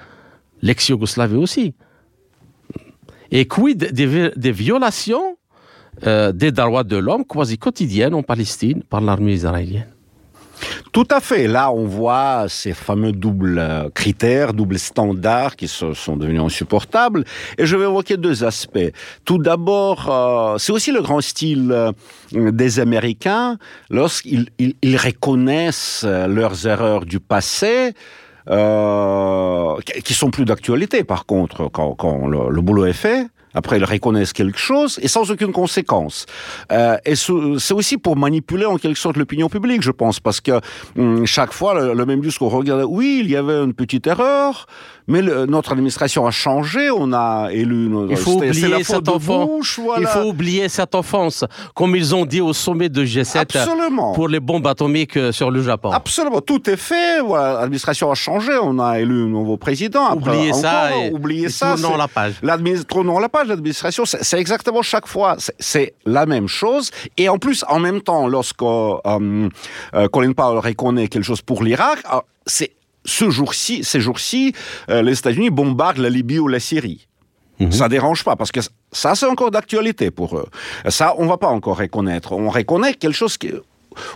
l'ex-Yougoslavie 0.62 1.36
aussi. 1.36 1.74
Et 3.30 3.46
quid 3.46 3.92
des, 3.92 4.52
violations 4.52 5.36
euh, 6.06 6.32
des 6.32 6.50
droits 6.50 6.82
de 6.82 6.96
l'homme 6.96 7.26
quasi 7.26 7.58
quotidiennes 7.58 8.14
en 8.14 8.22
Palestine 8.22 8.82
par 8.82 9.02
l'armée 9.02 9.34
israélienne? 9.34 9.97
Tout 10.92 11.06
à 11.10 11.20
fait. 11.20 11.46
Là, 11.46 11.70
on 11.70 11.84
voit 11.84 12.46
ces 12.48 12.72
fameux 12.72 13.12
doubles 13.12 13.58
euh, 13.58 13.88
critères, 13.90 14.52
doubles 14.52 14.78
standards 14.78 15.56
qui 15.56 15.68
sont 15.68 16.16
devenus 16.16 16.40
insupportables. 16.40 17.24
Et 17.56 17.66
je 17.66 17.76
vais 17.76 17.84
évoquer 17.84 18.16
deux 18.16 18.44
aspects. 18.44 18.92
Tout 19.24 19.38
d'abord, 19.38 20.08
euh, 20.10 20.58
c'est 20.58 20.72
aussi 20.72 20.92
le 20.92 21.02
grand 21.02 21.20
style 21.20 21.70
euh, 21.70 21.92
des 22.32 22.80
Américains 22.80 23.58
lorsqu'ils 23.90 24.48
ils, 24.58 24.96
reconnaissent 24.96 26.04
leurs 26.04 26.66
erreurs 26.66 27.04
du 27.04 27.20
passé. 27.20 27.94
Euh, 28.50 29.76
qui 30.04 30.14
sont 30.14 30.30
plus 30.30 30.46
d'actualité 30.46 31.04
par 31.04 31.26
contre 31.26 31.68
quand 31.68 32.26
le, 32.26 32.60
boulot 32.62 32.86
est 32.86 32.94
fait 32.94 33.26
après, 33.54 33.78
ils 33.78 33.84
reconnaissent 33.84 34.32
quelque 34.32 34.58
chose 34.58 34.98
et 35.02 35.08
sans 35.08 35.30
aucune 35.30 35.52
conséquence. 35.52 36.26
Euh, 36.72 36.96
et 37.04 37.14
c'est 37.14 37.74
aussi 37.74 37.98
pour 37.98 38.16
manipuler 38.16 38.66
en 38.66 38.76
quelque 38.76 38.98
sorte 38.98 39.16
l'opinion 39.16 39.48
publique, 39.48 39.82
je 39.82 39.90
pense, 39.90 40.20
parce 40.20 40.40
que 40.40 40.60
hum, 40.96 41.26
chaque 41.26 41.52
fois, 41.52 41.74
le, 41.74 41.94
le 41.94 42.06
même 42.06 42.20
discours 42.20 42.52
regarde, 42.52 42.84
oui, 42.88 43.20
il 43.24 43.30
y 43.30 43.36
avait 43.36 43.62
une 43.62 43.74
petite 43.74 44.06
erreur, 44.06 44.66
mais 45.08 45.22
notre 45.22 45.72
administration 45.72 46.26
a 46.26 46.30
changé, 46.30 46.90
on 46.90 47.12
a 47.12 47.48
élu... 47.50 47.90
Il 48.10 48.16
faut 48.16 48.36
oublier 48.36 48.84
cette 48.84 49.08
enfance. 49.08 49.80
Il 49.98 50.06
faut 50.06 50.28
oublier 50.28 50.68
cette 50.68 50.94
offense, 50.94 51.44
comme 51.74 51.96
ils 51.96 52.14
ont 52.14 52.26
dit 52.26 52.42
au 52.42 52.52
sommet 52.52 52.90
de 52.90 53.04
G7 53.04 53.38
Absolument. 53.38 54.12
pour 54.12 54.28
les 54.28 54.38
bombes 54.38 54.66
atomiques 54.66 55.16
euh, 55.16 55.32
sur 55.32 55.50
le 55.50 55.62
Japon. 55.62 55.90
Absolument, 55.92 56.40
tout 56.42 56.68
est 56.68 56.76
fait, 56.76 57.20
voilà, 57.20 57.60
l'administration 57.60 58.10
a 58.10 58.14
changé, 58.14 58.52
on 58.62 58.78
a 58.78 59.00
élu 59.00 59.24
un 59.24 59.28
nouveau 59.28 59.56
président. 59.56 60.04
Après, 60.04 60.30
oubliez 60.30 60.52
ça 60.52 60.96
et, 60.96 61.10
oubliez 61.10 61.48
ça, 61.48 61.74
tournons 61.74 61.96
la 61.96 62.08
page. 62.08 62.34
Tournons 62.86 63.18
la 63.18 63.28
page, 63.28 63.48
l'administration, 63.48 64.04
c'est 64.04 64.38
exactement 64.38 64.82
chaque 64.82 65.06
fois, 65.06 65.36
c'est 65.58 65.94
la 66.04 66.26
même 66.26 66.48
chose. 66.48 66.90
Et 67.16 67.28
en 67.28 67.38
plus, 67.38 67.64
en 67.68 67.78
même 67.78 68.02
temps, 68.02 68.26
lorsque 68.26 68.62
euh, 68.62 69.48
euh, 69.94 70.08
Colin 70.08 70.32
Powell 70.32 70.58
reconnaît 70.58 71.08
quelque 71.08 71.24
chose 71.24 71.40
pour 71.40 71.62
l'Irak, 71.62 72.00
c'est 72.46 72.72
ce 73.08 73.30
jour-ci, 73.30 73.82
ces 73.84 74.00
jours-ci, 74.00 74.52
euh, 74.90 75.02
les 75.02 75.18
États-Unis 75.18 75.50
bombardent 75.50 75.98
la 75.98 76.10
Libye 76.10 76.38
ou 76.38 76.48
la 76.48 76.60
Syrie. 76.60 77.08
Mhm. 77.58 77.72
Ça 77.72 77.88
dérange 77.88 78.22
pas 78.22 78.36
parce 78.36 78.52
que 78.52 78.60
ça 78.92 79.14
c'est 79.14 79.26
encore 79.26 79.50
d'actualité 79.50 80.10
pour 80.10 80.36
eux. 80.38 80.48
Ça 80.88 81.14
on 81.18 81.26
va 81.26 81.38
pas 81.38 81.48
encore 81.48 81.78
reconnaître. 81.78 82.32
On 82.32 82.50
reconnaît 82.50 82.94
quelque 82.94 83.16
chose 83.16 83.36
qui, 83.36 83.50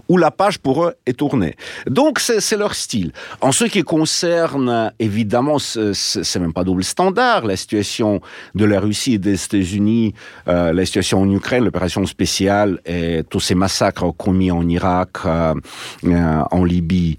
où 0.09 0.17
la 0.19 0.31
page 0.31 0.59
pour 0.59 0.85
eux 0.85 0.95
est 1.07 1.19
tournée. 1.19 1.57
Donc 1.87 2.19
c'est 2.21 2.57
leur 2.57 2.75
style. 2.75 3.13
En 3.41 3.53
ce 3.53 3.65
qui 3.65 3.83
concerne, 3.83 4.93
évidemment, 4.99 5.59
c'est 5.59 6.39
même 6.39 6.53
pas 6.53 6.65
double 6.65 6.85
standard, 6.85 7.47
la 7.47 7.57
situation 7.57 8.21
de 8.55 8.65
la 8.65 8.81
Russie 8.81 9.15
et 9.15 9.19
des 9.19 9.43
États-Unis, 9.43 10.15
euh, 10.49 10.73
la 10.73 10.85
situation 10.85 11.21
en 11.21 11.31
Ukraine, 11.31 11.65
l'opération 11.65 12.05
spéciale 12.07 12.81
et 12.87 13.23
tous 13.29 13.41
ces 13.41 13.55
massacres 13.55 14.11
commis 14.17 14.51
en 14.51 14.69
Irak, 14.69 15.11
euh, 15.25 15.55
euh, 16.05 16.43
en 16.51 16.65
Libye 16.65 17.17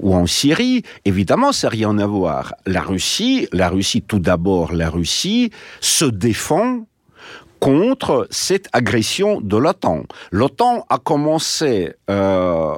ou 0.00 0.14
en 0.14 0.26
Syrie, 0.26 0.82
évidemment, 1.04 1.52
c'est 1.52 1.68
rien 1.68 1.98
à 1.98 2.06
voir. 2.06 2.54
La 2.66 2.80
Russie, 2.82 3.48
la 3.52 3.68
Russie, 3.68 4.02
tout 4.02 4.18
d'abord, 4.18 4.72
la 4.72 4.90
Russie 4.90 5.50
se 5.80 6.04
défend 6.04 6.86
contre 7.62 8.26
cette 8.30 8.68
agression 8.72 9.40
de 9.40 9.56
l'OTAN. 9.56 10.02
L'OTAN 10.32 10.84
a 10.90 10.98
commencé 10.98 11.92
euh, 12.10 12.74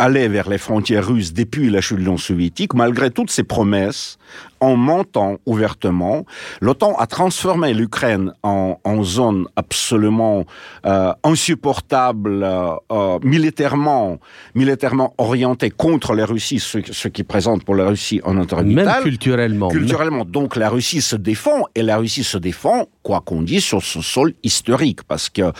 aller 0.00 0.26
vers 0.26 0.48
les 0.48 0.58
frontières 0.58 1.06
russes 1.06 1.32
depuis 1.32 1.70
la 1.70 1.80
chute 1.80 1.98
de 1.98 2.02
l'Union 2.02 2.16
soviétique, 2.16 2.74
malgré 2.74 3.12
toutes 3.12 3.30
ses 3.30 3.44
promesses, 3.44 4.18
en 4.64 4.76
mentant 4.76 5.36
ouvertement. 5.44 6.24
L'OTAN 6.62 6.94
a 6.98 7.06
transformé 7.06 7.74
l'Ukraine 7.74 8.32
en, 8.42 8.78
zone 9.02 9.46
absolument 9.56 10.44
euh, 10.86 11.12
insupportable, 11.22 12.42
euh, 12.42 12.70
euh, 12.90 13.18
militairement, 13.22 14.18
militairement 14.54 15.12
orientée 15.18 15.68
contre 15.68 16.14
la 16.14 16.24
Russie, 16.24 16.60
ce, 16.60 17.08
qui 17.08 17.24
présente 17.24 17.64
pour 17.64 17.74
la 17.74 17.86
Russie 17.86 18.22
un 18.24 18.38
intérêt 18.38 18.64
Même 18.64 19.02
culturellement. 19.02 19.68
Culturellement. 19.68 20.24
Donc 20.24 20.56
la 20.56 20.70
Russie 20.70 21.02
se 21.02 21.16
défend, 21.16 21.64
et 21.74 21.82
la 21.82 21.98
Russie 21.98 22.24
se 22.24 22.38
défend, 22.38 22.86
quoi 23.02 23.20
qu'on 23.20 23.42
dise, 23.42 23.64
sur 23.64 23.82
ce 23.82 24.00
sol 24.00 24.32
historique, 24.42 25.02
parce 25.02 25.28
que 25.28 25.52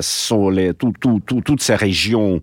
sont 0.00 0.48
les, 0.48 0.72
toutes 0.72 1.60
ces 1.60 1.74
régions 1.74 2.40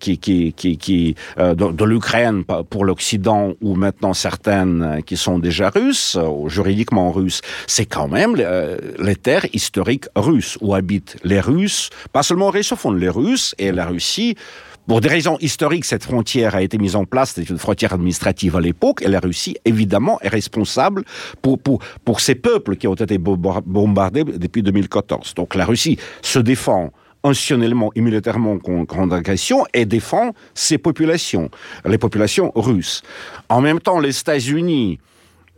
qui, 0.00 0.16
qui, 0.18 0.52
qui, 0.54 1.14
de, 1.36 1.72
de 1.72 1.84
l'Ukraine 1.84 2.44
pour 2.70 2.86
l'Occident, 2.86 3.52
ou 3.60 3.74
maintenant 3.74 4.14
certains 4.14 4.45
euh, 4.48 5.00
qui 5.00 5.16
sont 5.16 5.38
déjà 5.38 5.70
russes, 5.70 6.16
ou 6.16 6.48
juridiquement 6.48 7.10
russes, 7.10 7.40
c'est 7.66 7.86
quand 7.86 8.08
même 8.08 8.36
euh, 8.38 8.76
les 8.98 9.16
terres 9.16 9.46
historiques 9.52 10.06
russes, 10.14 10.58
où 10.60 10.74
habitent 10.74 11.16
les 11.24 11.40
Russes, 11.40 11.90
pas 12.12 12.22
seulement 12.22 12.50
russophones, 12.50 12.98
les 12.98 13.08
Russes 13.08 13.54
et 13.58 13.72
la 13.72 13.86
Russie, 13.86 14.36
pour 14.86 15.00
des 15.00 15.08
raisons 15.08 15.36
historiques, 15.40 15.84
cette 15.84 16.04
frontière 16.04 16.54
a 16.54 16.62
été 16.62 16.78
mise 16.78 16.94
en 16.94 17.04
place, 17.04 17.32
c'était 17.32 17.50
une 17.50 17.58
frontière 17.58 17.92
administrative 17.92 18.54
à 18.54 18.60
l'époque, 18.60 19.02
et 19.02 19.08
la 19.08 19.18
Russie, 19.18 19.56
évidemment, 19.64 20.20
est 20.20 20.28
responsable 20.28 21.02
pour, 21.42 21.58
pour, 21.58 21.80
pour 22.04 22.20
ces 22.20 22.36
peuples 22.36 22.76
qui 22.76 22.86
ont 22.86 22.94
été 22.94 23.18
bombardés 23.18 24.22
depuis 24.22 24.62
2014. 24.62 25.34
Donc 25.34 25.56
la 25.56 25.64
Russie 25.64 25.98
se 26.22 26.38
défend 26.38 26.92
institutionnellement 27.28 27.90
et 27.94 28.00
militairement 28.00 28.58
contre 28.58 29.06
l'agression 29.06 29.64
et 29.74 29.84
défend 29.84 30.32
ses 30.54 30.78
populations, 30.78 31.50
les 31.84 31.98
populations 31.98 32.52
russes. 32.54 33.02
En 33.48 33.60
même 33.60 33.80
temps, 33.80 33.98
les 34.00 34.18
États-Unis 34.18 34.98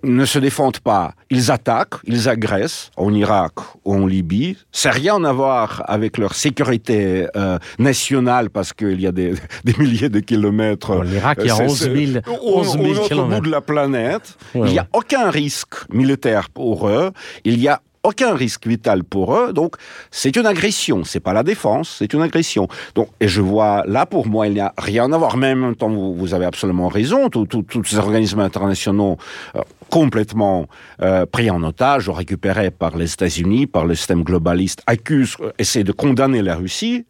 ne 0.05 0.25
se 0.25 0.39
défendent 0.39 0.79
pas, 0.79 1.15
ils 1.31 1.51
attaquent, 1.51 1.97
ils 2.05 2.29
agressent 2.29 2.91
en 2.97 3.13
Irak 3.13 3.53
ou 3.85 3.95
en 3.95 4.07
Libye. 4.07 4.57
C'est 4.71 4.91
rien 4.91 5.23
à 5.25 5.33
voir 5.33 5.83
avec 5.87 6.19
leur 6.19 6.35
sécurité 6.35 7.27
euh, 7.37 7.59
nationale 7.79 8.51
parce 8.51 8.73
qu'il 8.73 9.01
y 9.01 9.07
a 9.07 9.13
des, 9.13 9.35
milliers 9.79 10.09
de 10.09 10.21
kilomètres. 10.21 10.91
En 10.91 11.05
Irak, 11.05 11.39
il 11.43 11.49
y 11.49 11.51
a 11.51 11.57
11 11.57 11.79
000, 11.81 11.97
11 12.43 12.79
000 13.11 13.23
au, 13.23 13.27
bout 13.27 13.41
de 13.41 13.51
la 13.51 13.61
planète. 13.61 14.37
Il 14.55 14.65
n'y 14.65 14.79
a 14.79 14.87
aucun 14.93 15.31
risque 15.31 15.75
militaire 15.93 16.51
pour 16.51 16.89
eux. 16.89 17.11
Il 17.45 17.59
y 17.61 17.69
a 17.69 17.81
aucun 18.09 18.35
risque 18.35 18.67
vital 18.67 19.05
pour 19.05 19.37
eux. 19.37 19.53
Donc, 19.53 19.77
c'est 20.11 20.35
une 20.37 20.47
agression. 20.47 21.05
C'est 21.05 21.21
pas 21.21 21.33
la 21.33 21.43
défense, 21.43 21.97
c'est 21.99 22.13
une 22.13 22.23
agression. 22.23 22.69
Donc, 22.95 23.09
et 23.21 23.29
je 23.29 23.41
vois 23.41 23.85
là, 23.87 24.07
pour 24.07 24.27
moi, 24.27 24.47
il 24.47 24.55
n'y 24.55 24.61
a 24.61 24.73
rien 24.79 25.13
à 25.13 25.19
voir. 25.19 25.37
Même 25.37 25.75
temps, 25.77 25.91
vous, 25.91 26.35
avez 26.35 26.47
absolument 26.47 26.89
raison. 26.89 27.29
Tous 27.29 27.85
ces 27.85 27.99
organismes 27.99 28.41
internationaux 28.41 29.19
euh, 29.57 29.61
complètement 29.91 30.67
euh, 31.03 31.27
pris 31.27 31.51
en 31.51 31.63
otage, 31.63 32.09
récupérés 32.09 32.71
par 32.71 32.97
les 32.97 33.13
États-Unis, 33.13 33.67
par 33.67 33.85
le 33.85 33.95
système 33.95 34.23
globaliste, 34.23 34.83
accusent, 34.87 35.37
euh, 35.41 35.51
essaient 35.59 35.85
de 35.85 35.93
condamner 35.93 36.43
la 36.43 36.57
Russie 36.57 37.05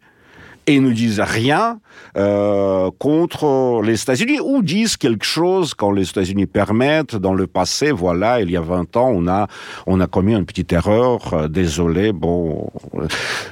et 0.69 0.79
ne 0.79 0.91
disent 0.91 1.19
rien 1.19 1.79
euh, 2.15 2.91
contre 2.99 3.81
les 3.83 3.99
États-Unis 3.99 4.39
ou 4.39 4.61
disent 4.61 4.97
quelque 4.97 5.25
chose 5.25 5.73
quand 5.73 5.91
les 5.91 6.07
États-Unis 6.07 6.45
permettent 6.45 7.15
dans 7.15 7.33
le 7.33 7.47
passé. 7.47 7.91
Voilà, 7.91 8.39
il 8.41 8.51
y 8.51 8.57
a 8.57 8.61
20 8.61 8.95
ans, 8.97 9.11
on 9.13 9.27
a 9.27 9.47
on 9.87 9.99
a 9.99 10.05
commis 10.05 10.35
une 10.35 10.45
petite 10.45 10.71
erreur. 10.71 11.33
Euh, 11.33 11.47
désolé. 11.47 12.11
Bon, 12.11 12.69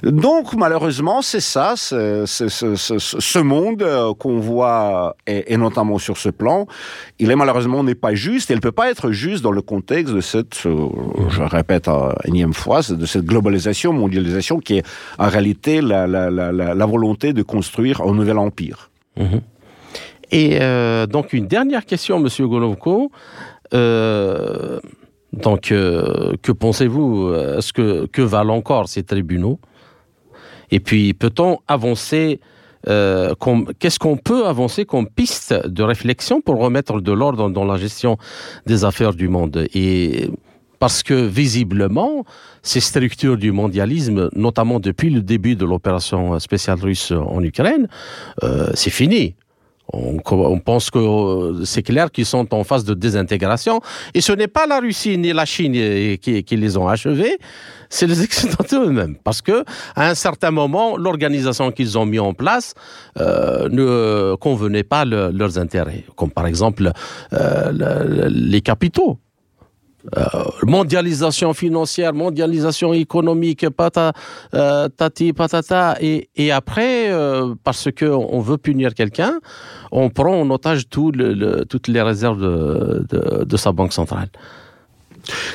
donc 0.04 0.54
malheureusement, 0.56 1.24
c'est 1.24 1.40
ça, 1.40 1.74
ce 1.76 3.40
monde 3.40 3.82
euh, 3.82 4.14
qu'on 4.14 4.40
voit 4.40 5.16
et, 5.26 5.58
notamment 5.58 5.98
sur 5.98 6.18
ce 6.18 6.30
plan, 6.30 6.68
il 7.18 7.32
est 7.32 7.36
malheureusement 7.36 7.84
n'est 7.84 7.96
pas 7.96 8.14
juste. 8.14 8.52
Et 8.52 8.54
il 8.54 8.62
peut 8.62 8.72
pas 8.72 8.92
être 8.92 9.12
juste 9.12 9.44
dans 9.44 9.52
le 9.52 9.64
contexte 9.64 10.14
de 10.14 10.22
cette, 10.22 10.56
je 10.64 11.42
répète 11.42 11.88
une 11.88 12.36
énième 12.36 12.54
fois, 12.54 12.82
de 12.88 13.06
cette 13.08 13.26
globalisation, 13.26 13.92
mondialisation 13.92 14.60
qui 14.60 14.78
est 14.78 14.86
en 15.18 15.30
réalité 15.30 15.82
la, 15.82 16.06
la 16.08 16.86
volonté 16.86 17.07
de 17.16 17.42
construire 17.42 18.02
un 18.02 18.14
nouvel 18.14 18.38
empire. 18.38 18.90
Mhm. 19.18 19.42
Et 20.32 20.58
euh, 20.62 21.08
donc 21.08 21.34
une 21.34 21.48
dernière 21.48 21.86
question, 21.86 22.20
Monsieur 22.20 22.48
Golovko. 22.48 23.12
Euh, 23.74 24.80
donc, 25.34 25.72
euh, 25.72 26.34
que 26.42 26.52
pensez-vous? 26.52 27.34
Est-ce 27.34 27.74
que 27.74 28.06
que 28.08 28.22
valent 28.22 28.56
encore 28.56 28.88
ces 28.88 29.04
tribunaux? 29.04 29.60
Et 30.72 30.80
puis, 30.80 31.14
peut-on 31.14 31.60
avancer 31.68 32.40
Qu'est-ce 32.86 34.00
qu'on 34.00 34.16
peut 34.16 34.46
avancer 34.46 34.86
comme 34.86 35.10
piste 35.10 35.54
de 35.68 35.84
réflexion 35.84 36.40
pour 36.40 36.58
remettre 36.58 37.02
de 37.02 37.12
l'ordre 37.12 37.50
dans 37.50 37.66
la 37.66 37.76
gestion 37.76 38.18
des 38.66 38.86
affaires 38.86 39.14
du 39.14 39.28
monde? 39.28 39.68
Et 39.74 40.30
parce 40.80 41.04
que 41.04 41.14
visiblement, 41.14 42.26
ces 42.62 42.80
structures 42.80 43.38
du 43.38 43.52
mondialisme, 43.52 44.30
notamment 44.36 44.80
depuis 44.80 45.10
le 45.10 45.22
début 45.22 45.56
de 45.56 45.66
l'opération 45.66 46.40
spéciale 46.40 46.80
russe 46.80 47.12
en 47.12 47.42
Ukraine, 47.44 47.88
euh, 48.44 48.70
c'est 48.74 48.90
fini. 48.90 49.36
On, 49.94 50.60
pense 50.60 50.92
que 50.92 51.00
euh, 51.00 51.64
c'est 51.64 51.82
clair 51.82 52.12
qu'ils 52.12 52.26
sont 52.26 52.54
en 52.54 52.66
phase 52.66 52.84
de 52.84 52.94
désintégration. 52.94 53.80
Et 54.14 54.20
ce 54.20 54.34
n'est 54.34 54.50
pas 54.50 54.68
la 54.68 54.82
Russie 54.82 55.18
ni 55.18 55.32
la 55.32 55.46
Chine 55.46 55.72
qui, 56.18 56.44
les 56.52 56.78
ont 56.78 56.90
achevés, 56.90 57.38
c'est 57.90 58.06
les 58.06 58.22
Occidentaux 58.22 58.84
eux-mêmes. 58.84 59.16
Parce 59.24 59.42
que 59.42 59.64
à 59.96 60.10
un 60.10 60.16
certain 60.16 60.52
moment, 60.52 60.98
l'organisation 60.98 61.72
qu'ils 61.72 61.98
ont 61.98 62.06
mis 62.06 62.20
en 62.20 62.34
place 62.34 62.74
euh, 63.18 63.70
ne 63.70 64.36
convenait 64.36 64.84
pas 64.84 65.06
leurs 65.06 65.58
intérêts. 65.58 66.04
Comme 66.18 66.32
par 66.32 66.48
exemple 66.48 66.92
les 67.32 68.62
capitaux. 68.62 69.20
Euh, 70.16 70.24
mondialisation 70.64 71.54
financière, 71.54 72.14
mondialisation 72.14 72.94
économique, 72.94 73.70
pata, 73.70 74.14
euh, 74.54 74.88
patata, 75.36 75.98
et, 76.00 76.52
après, 76.52 77.12
euh, 77.12 77.56
parce 77.64 77.92
que 77.92 78.06
on 78.06 78.40
veut 78.40 78.58
punir 78.58 78.94
quelqu'un, 78.94 79.40
on 79.92 80.10
prend 80.10 80.40
en 80.40 80.50
otage 80.50 80.88
toutes 80.88 81.88
les 81.88 82.02
réserves 82.02 82.42
de 82.42 83.58
sa 83.58 83.72
banque 83.74 83.92
centrale. 83.92 84.30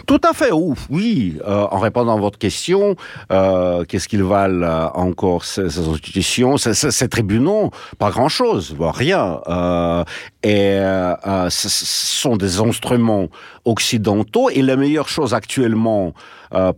Tout 0.07 0.21
à 0.29 0.33
fait, 0.33 0.51
oui. 0.53 1.39
Euh, 1.47 1.67
en 1.71 1.79
répondant 1.79 2.17
à 2.17 2.21
votre 2.21 2.39
question, 2.39 2.97
euh, 3.31 3.85
qu'est-ce 3.85 4.09
qu'ils 4.09 4.23
valent 4.23 4.67
euh, 4.67 4.89
encore 4.95 5.45
ces, 5.45 5.79
institutions, 5.79 6.57
ces, 6.57 7.09
tribunaux? 7.09 7.71
Pas 7.99 8.11
grand-chose, 8.11 8.77
rien. 8.79 9.41
Et 10.43 10.79
ce 11.49 11.69
sont 11.69 12.37
des 12.37 12.61
instruments 12.61 13.29
occidentaux. 13.65 14.51
Et 14.51 14.63
la 14.63 14.77
meilleure 14.77 15.09
chose 15.09 15.35
actuellement 15.35 16.15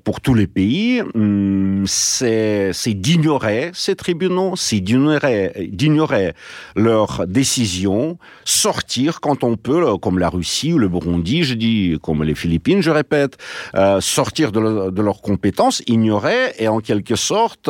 pour 0.04 0.20
tous 0.20 0.34
les 0.34 0.46
pays, 0.46 1.02
hum, 1.14 1.84
c'est 1.86 2.72
d'ignorer 2.86 3.70
ces 3.74 3.96
tribunaux, 3.96 4.54
c'est 4.56 4.80
d'ignorer 4.80 6.32
leurs 6.76 7.26
décisions, 7.26 8.18
sortir 8.44 9.20
quand 9.20 9.44
on 9.44 9.56
peut, 9.56 9.96
comme 9.98 10.18
la 10.18 10.28
Russie 10.28 10.72
ou 10.72 10.78
le 10.78 10.88
Burundi, 10.88 11.44
je 11.44 11.54
dis, 11.54 11.96
comme 12.02 12.22
les 12.22 12.34
Philippines, 12.34 12.82
je 12.82 12.90
répète, 12.90 13.36
euh, 13.74 14.00
sortir 14.00 14.52
de, 14.52 15.00
leurs 15.00 15.20
compétences, 15.20 15.82
ignorer 15.86 16.52
et 16.58 16.68
en 16.68 16.80
quelque 16.80 17.16
sorte 17.16 17.68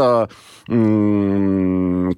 euh, 0.70 2.10
hum, 2.12 2.14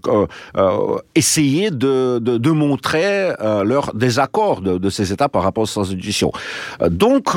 essayer 1.14 1.70
de, 1.70 2.18
de, 2.18 2.38
de 2.38 2.50
montrer 2.50 3.32
leur 3.64 3.94
désaccord 3.94 4.60
de, 4.60 4.78
de, 4.78 4.90
ces 4.90 5.12
États 5.12 5.28
par 5.28 5.42
rapport 5.42 5.64
aux 5.64 5.80
institutions. 5.80 6.32
Donc, 6.88 7.30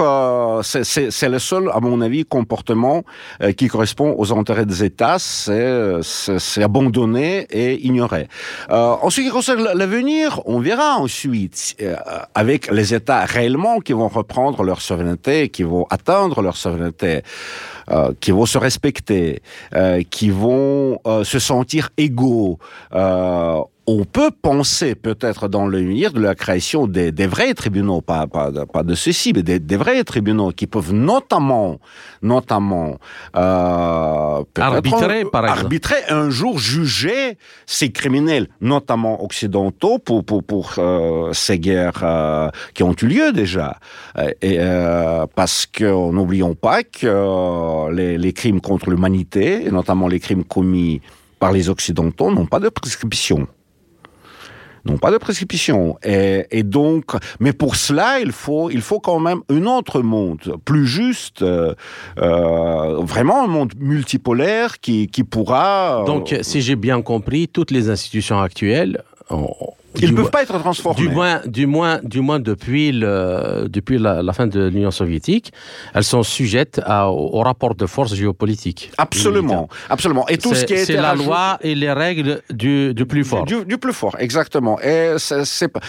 c'est 0.64 1.30
le 1.30 1.39
seul, 1.39 1.70
à 1.74 1.80
mon 1.80 2.01
avis, 2.01 2.26
comportement 2.26 3.03
euh, 3.41 3.51
qui 3.51 3.68
correspond 3.68 4.16
aux 4.18 4.32
intérêts 4.34 4.66
des 4.66 4.84
États, 4.84 5.18
c'est 5.20 6.64
abandonner 6.64 7.47
et 7.49 7.86
ignorer. 7.86 8.28
Euh, 8.70 8.95
en 9.01 9.10
ce 9.10 9.22
qui 9.22 9.30
concerne 9.30 9.68
l'avenir, 9.74 10.41
on 10.45 10.60
verra 10.60 10.97
ensuite 10.97 11.76
euh, 11.82 11.95
avec 12.36 12.72
les 12.72 12.93
États 12.93 13.26
réellement 13.26 13.80
qui 13.80 13.93
vont 13.93 14.07
reprendre 14.07 14.64
leur 14.64 14.82
souveraineté, 14.82 15.49
qui 15.49 15.64
vont 15.64 15.86
atteindre 15.89 16.41
leur 16.41 16.57
souveraineté. 16.57 17.22
Euh, 17.92 18.14
qui 18.20 18.30
vont 18.32 18.46
se 18.46 18.60
respecter, 18.60 19.42
euh, 19.76 20.04
qui 20.12 20.30
vont 20.30 21.00
euh, 21.08 21.24
se 21.24 21.40
sentir 21.40 21.90
égaux 21.98 22.60
on 23.92 24.06
peut 24.06 24.30
penser 24.30 24.94
peut-être 24.94 25.48
dans 25.48 25.68
l'avenir 25.68 26.14
de 26.14 26.22
la 26.22 26.36
création 26.36 26.86
des, 26.86 27.12
des, 27.12 27.26
vrais 27.26 27.56
tribunaux, 27.56 28.02
pas, 28.02 28.28
pas, 28.28 28.52
pas 28.72 28.84
de 28.84 28.94
ceci, 28.94 29.34
mais 29.36 29.42
des, 29.42 29.58
des, 29.58 29.78
vrais 29.78 30.04
tribunaux 30.04 30.52
qui 30.52 30.68
peuvent 30.68 30.94
notamment, 30.94 31.80
notamment 32.22 33.00
euh, 33.36 34.44
arbitrer, 34.60 35.26
par 35.26 35.44
exemple. 35.44 35.62
arbitrer 35.62 35.96
un 36.10 36.30
jour 36.30 36.60
juger 36.60 37.40
ces 37.66 37.92
criminels, 37.92 38.48
notamment 38.62 39.24
occidentaux, 39.24 39.98
pour 39.98 40.24
pour, 40.24 40.44
pour 40.44 40.74
euh, 40.78 41.34
ces 41.34 41.58
guerres 41.58 42.04
euh, 42.04 42.50
qui 42.76 42.84
ont 42.84 42.96
eu 43.02 43.08
lieu 43.08 43.32
déjà. 43.32 43.78
Et 44.42 44.60
parce 45.36 45.66
que 45.66 45.86
n'oublions 45.86 46.54
pas 46.54 46.84
que 46.84 47.92
les, 47.92 48.18
les 48.18 48.34
crimes 48.34 48.62
contre 48.62 48.90
l'humanité, 48.92 49.66
et 49.66 49.72
notamment 49.72 50.08
les 50.08 50.20
crimes 50.20 50.44
commis 50.44 51.02
par 51.40 51.52
les 51.52 51.70
Occidentaux, 51.70 52.32
n'ont 52.32 52.46
pas 52.46 52.60
de 52.60 52.70
prescription 52.70 53.48
n'ont 54.90 54.98
pas 54.98 55.12
de 55.12 55.18
prescription. 55.18 55.98
Et, 56.04 56.46
et, 56.52 56.64
donc, 56.64 57.12
mais 57.40 57.54
pour 57.54 57.76
cela, 57.76 58.20
il 58.20 58.32
faut, 58.32 58.70
il 58.70 58.82
faut 58.82 59.00
quand 59.00 59.20
même 59.20 59.42
un 59.50 59.66
autre 59.66 60.02
monde, 60.02 60.56
plus 60.66 60.88
juste, 60.88 61.42
euh, 61.42 61.74
euh 62.20 62.98
vraiment 63.02 63.44
un 63.44 63.48
monde 63.48 63.74
multipolaire 63.78 64.80
qui, 64.80 65.08
qui 65.08 65.24
pourra. 65.24 66.04
Donc, 66.06 66.36
si 66.42 66.62
j'ai 66.62 66.76
bien 66.76 67.02
compris, 67.02 67.48
toutes 67.48 67.72
les 67.72 67.90
institutions 67.90 68.40
actuelles 68.40 69.04
ils 69.96 70.12
ne 70.12 70.16
peuvent 70.16 70.32
pas 70.32 70.44
être 70.44 70.58
transformés. 70.60 71.02
Du 71.02 71.10
moins, 71.10 71.42
du 71.46 71.66
moins, 71.66 72.00
du 72.04 72.22
moins 72.22 72.40
depuis, 72.40 72.92
le, 72.92 73.68
depuis 73.68 73.98
la, 73.98 74.22
la 74.22 74.34
fin 74.34 74.48
de 74.48 74.68
l'Union 74.68 74.92
soviétique, 74.92 75.52
elles 75.94 76.04
sont 76.04 76.24
sujettes 76.24 76.80
à, 76.86 77.10
au, 77.12 77.42
rapport 77.42 77.76
de 77.76 77.86
force 77.86 78.14
géopolitique. 78.14 78.92
Absolument, 78.98 79.68
absolument. 79.90 80.28
Et 80.28 80.38
tout 80.38 80.54
ce 80.54 80.66
qui 80.66 80.74
est 80.74 80.86
c'est 80.86 80.94
la 80.96 81.16
loi 81.16 81.58
et 81.62 81.76
les 81.76 81.92
règles 81.92 82.42
du, 82.52 82.94
du 82.94 83.06
plus 83.06 83.24
fort. 83.24 83.46
Du, 83.46 83.66
du, 83.66 83.78
plus 83.78 83.94
fort, 83.94 84.16
exactement. 84.20 84.80
Et 84.82 85.16
c'est 85.18 85.44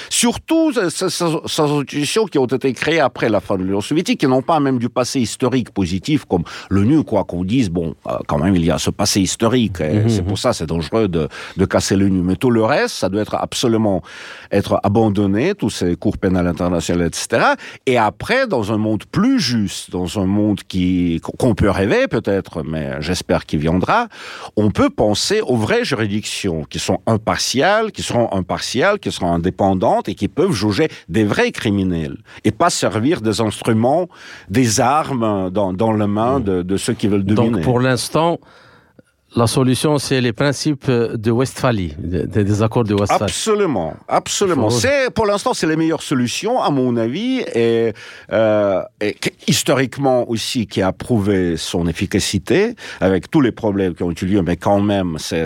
surtout 0.09 0.73
ces 0.73 1.23
institutions 1.23 2.27
qui 2.27 2.39
ont 2.39 2.47
été 2.47 2.73
créées 2.73 3.01
après 3.01 3.29
la 3.29 3.41
fin 3.41 3.57
de 3.57 3.63
l'Union 3.65 3.81
soviétique, 3.81 4.21
qui 4.21 4.27
n'ont 4.27 4.43
pas 4.43 4.61
même 4.61 4.79
du 4.79 4.89
passé 4.89 5.21
historique 5.21 5.71
positif 5.71 6.25
comme 6.25 6.45
l'ONU, 6.71 7.05
quoi 7.05 7.25
qu'on 7.25 7.45
dise. 7.45 7.69
Bon, 7.71 7.95
euh, 8.07 8.17
quand 8.27 8.39
même, 8.39 8.57
il 8.57 8.65
y 8.65 8.71
a 8.71 8.79
ce 8.79 8.91
passé 8.91 9.21
historique. 9.21 9.79
-hmm. 9.81 10.09
C'est 10.09 10.23
pour 10.23 10.39
ça, 10.39 10.53
c'est 10.53 10.67
dangereux 10.67 11.09
de, 11.09 11.29
de 11.61 11.65
casser 11.73 11.97
l'ONU. 12.01 12.23
Mais 12.29 12.37
tout 12.37 12.51
le 12.51 12.65
reste, 12.65 12.95
ça 13.03 13.09
doit 13.09 13.23
être 13.27 13.37
absolument 13.49 13.90
être 14.51 14.81
abandonné, 14.83 15.55
tous 15.55 15.71
ces 15.71 15.97
cours 15.97 16.19
pénales 16.19 16.47
internationales, 16.47 17.07
etc. 17.07 17.55
Et 17.87 17.97
après, 17.99 18.47
dans 18.47 18.73
un 18.73 18.79
monde 18.79 19.05
plus 19.11 19.39
juste, 19.41 19.91
dans 19.91 20.19
un 20.19 20.27
monde 20.27 20.61
qui 20.67 21.21
qu'on 21.39 21.55
peut 21.55 21.71
rêver 21.71 22.09
peut-être, 22.09 22.63
mais 22.63 23.01
j'espère 23.01 23.47
qu'il 23.47 23.61
viendra, 23.61 24.09
on 24.57 24.71
peut 24.71 24.91
penser 24.91 25.41
aux 25.41 25.57
vraies 25.57 25.85
juridictions 25.85 26.65
qui 26.65 26.79
sont 26.79 27.01
impartiales, 27.07 27.93
qui 27.93 28.03
seront 28.03 28.29
impartiales, 28.33 28.99
qui 28.99 29.11
seront 29.11 29.33
indépendantes 29.33 30.09
et 30.09 30.15
qui 30.15 30.29
peuvent 30.29 30.53
juger 30.53 30.89
des 31.09 31.25
vrais 31.25 31.53
criminels 31.53 32.19
et 32.45 32.53
pas 32.53 32.71
servir 32.71 33.21
des 33.21 33.41
instruments, 33.41 34.09
des 34.49 34.81
armes 34.81 35.51
dans, 35.51 35.73
dans 35.73 35.93
les 35.93 36.07
mains 36.07 36.41
de, 36.41 36.63
de 36.63 36.77
ceux 36.77 36.95
qui 36.95 37.09
veulent 37.09 37.25
dominer. 37.25 37.57
Donc 37.57 37.65
pour 37.65 37.81
l'instant, 37.81 38.39
La 39.37 39.47
solution, 39.47 39.99
c'est 39.99 40.21
les 40.21 40.33
principes 40.33 40.91
de 40.91 41.31
Westphalie, 41.31 41.95
des, 41.99 42.63
accords 42.63 42.83
de 42.83 42.95
Westphalie. 42.95 43.23
Absolument, 43.23 43.95
absolument. 44.09 44.71
C'est 44.71 45.11
pour 45.11 45.25
l'instant, 45.25 45.55
c'est 45.55 45.69
les 45.69 45.77
meilleures 45.77 46.03
solutions, 46.03 46.61
à 46.61 46.71
mon 46.71 46.97
avis, 46.97 47.45
et, 47.55 47.93
euh, 48.33 48.83
et, 49.01 49.17
historiquement 49.47 50.29
aussi, 50.29 50.67
qui 50.67 50.83
a 50.83 50.93
prouvé 50.93 51.57
son 51.57 51.87
efficacité 51.87 52.75
avec 53.01 53.31
tous 53.31 53.41
les 53.41 53.53
problèmes 53.53 53.95
qui 53.95 54.03
ont 54.03 54.11
eu 54.11 54.27
lieu, 54.27 54.43
mais 54.43 54.57
quand 54.57 54.81
même, 54.81 55.17
c'est, 55.19 55.45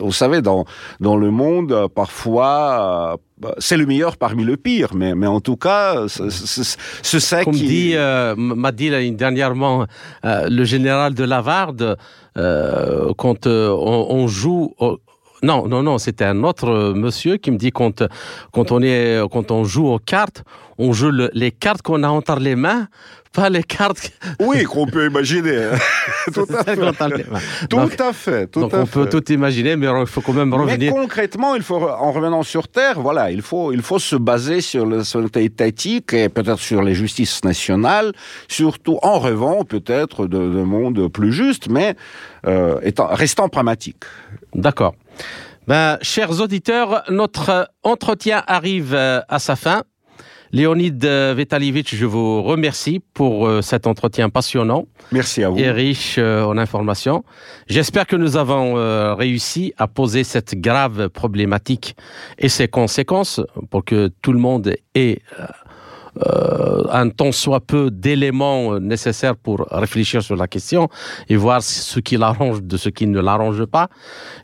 vous 0.00 0.12
savez, 0.12 0.42
dans 0.42 0.64
dans 0.98 1.16
le 1.16 1.30
monde, 1.30 1.88
parfois. 1.94 3.18
C'est 3.58 3.76
le 3.76 3.86
meilleur 3.86 4.16
parmi 4.16 4.44
le 4.44 4.56
pire, 4.56 4.94
mais, 4.94 5.14
mais 5.14 5.26
en 5.26 5.40
tout 5.40 5.56
cas, 5.56 6.06
c'est 6.08 7.20
ça 7.20 7.44
Comme 7.44 7.54
qui... 7.54 7.66
dit, 7.66 7.92
euh, 7.94 8.34
m'a 8.36 8.72
dit 8.72 8.90
dernièrement 9.12 9.86
euh, 10.24 10.48
le 10.48 10.64
général 10.64 11.14
de 11.14 11.24
Lavarde, 11.24 11.96
euh, 12.38 13.12
quand 13.16 13.46
euh, 13.46 13.70
on, 13.70 14.26
joue. 14.28 14.74
Non, 15.42 15.66
non, 15.66 15.82
non, 15.82 15.98
c'était 15.98 16.24
un 16.24 16.44
autre 16.44 16.92
monsieur 16.94 17.36
qui 17.36 17.50
me 17.50 17.56
dit 17.56 17.72
quand, 17.72 18.04
quand, 18.52 18.72
on, 18.72 18.80
est, 18.82 19.20
quand 19.30 19.50
on 19.50 19.64
joue 19.64 19.88
aux 19.88 19.98
cartes, 19.98 20.44
on 20.78 20.92
joue 20.92 21.10
les 21.32 21.50
cartes 21.50 21.82
qu'on 21.82 22.02
a 22.02 22.08
entre 22.08 22.38
les 22.38 22.56
mains 22.56 22.88
pas 23.32 23.48
les 23.48 23.62
cartes. 23.62 24.12
Oui, 24.40 24.64
qu'on 24.64 24.86
peut 24.86 25.06
imaginer. 25.06 25.70
tout 26.34 26.46
à 26.54 26.64
fait. 26.64 26.76
Tout 27.68 27.86
à 27.98 28.12
fait. 28.12 28.46
Tout 28.48 28.60
donc 28.60 28.72
on 28.74 28.86
peut 28.86 29.08
tout 29.08 29.32
imaginer, 29.32 29.76
mais 29.76 29.86
il 29.86 30.06
faut 30.06 30.20
quand 30.20 30.32
même 30.32 30.52
revenir. 30.52 30.92
Mais 30.94 31.00
concrètement, 31.00 31.54
il 31.54 31.62
faut, 31.62 31.76
en 31.76 32.12
revenant 32.12 32.42
sur 32.42 32.68
Terre, 32.68 33.00
voilà, 33.00 33.30
il 33.30 33.42
faut, 33.42 33.72
il 33.72 33.82
faut 33.82 33.98
se 33.98 34.16
baser 34.16 34.60
sur 34.60 34.84
le 34.84 35.04
souveraineté 35.04 35.44
étatique 35.44 36.12
et 36.12 36.28
peut-être 36.28 36.58
sur 36.58 36.82
les 36.82 36.94
justices 36.94 37.44
nationales, 37.44 38.12
surtout 38.48 38.98
en 39.02 39.18
rêvant 39.18 39.64
peut-être 39.64 40.26
de, 40.26 40.38
de 40.38 40.62
monde 40.62 41.08
plus 41.08 41.32
juste, 41.32 41.68
mais 41.68 41.94
euh, 42.46 42.80
étant, 42.82 43.06
restant 43.06 43.48
pragmatique. 43.48 44.04
D'accord. 44.54 44.94
Ben, 45.66 45.98
chers 46.02 46.40
auditeurs, 46.40 47.04
notre 47.08 47.70
entretien 47.82 48.42
arrive 48.46 48.94
euh, 48.94 49.20
à 49.28 49.38
sa 49.38 49.56
fin. 49.56 49.84
Léonide 50.54 51.02
Vetalievich, 51.06 51.94
je 51.94 52.04
vous 52.04 52.42
remercie 52.42 53.00
pour 53.14 53.46
euh, 53.46 53.62
cet 53.62 53.86
entretien 53.86 54.28
passionnant. 54.28 54.84
Merci 55.10 55.42
à 55.42 55.48
vous. 55.48 55.58
Et 55.58 55.70
riche 55.70 56.16
euh, 56.18 56.44
en 56.44 56.58
informations. 56.58 57.24
J'espère 57.68 58.06
que 58.06 58.16
nous 58.16 58.36
avons 58.36 58.76
euh, 58.76 59.14
réussi 59.14 59.72
à 59.78 59.88
poser 59.88 60.24
cette 60.24 60.54
grave 60.54 61.08
problématique 61.08 61.96
et 62.38 62.50
ses 62.50 62.68
conséquences 62.68 63.40
pour 63.70 63.82
que 63.82 64.10
tout 64.20 64.34
le 64.34 64.38
monde 64.38 64.74
ait 64.94 65.22
euh, 65.40 65.46
un 66.90 67.08
temps 67.08 67.32
soit 67.32 67.60
peu 67.60 67.90
d'éléments 67.90 68.78
nécessaires 68.78 69.36
pour 69.36 69.66
réfléchir 69.70 70.22
sur 70.22 70.36
la 70.36 70.46
question 70.46 70.88
et 71.28 71.36
voir 71.36 71.62
ce 71.62 72.00
qui 72.00 72.16
l'arrange 72.16 72.62
de 72.62 72.76
ce 72.76 72.88
qui 72.88 73.06
ne 73.06 73.20
l'arrange 73.20 73.64
pas. 73.64 73.88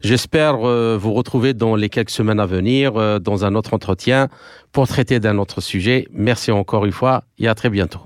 J'espère 0.03 0.67
euh, 0.67 0.97
vous 0.99 1.13
retrouver 1.13 1.55
dans 1.55 1.77
les 1.77 1.89
quelques 1.89 2.11
semaines 2.11 2.41
à 2.41 2.47
venir 2.47 2.97
euh, 2.97 3.19
dans 3.19 3.45
un 3.45 3.55
autre 3.55 3.75
entretien 3.75 4.29
pour 4.73 4.89
traiter 4.89 5.21
d'un 5.21 5.39
autre 5.39 5.61
sujet. 5.61 6.07
Merci 6.13 6.51
encore 6.51 6.85
une 6.85 6.93
fois 6.93 7.25
et 7.39 7.49
à 7.49 7.55
très 7.55 7.71
bientôt. 7.71 8.01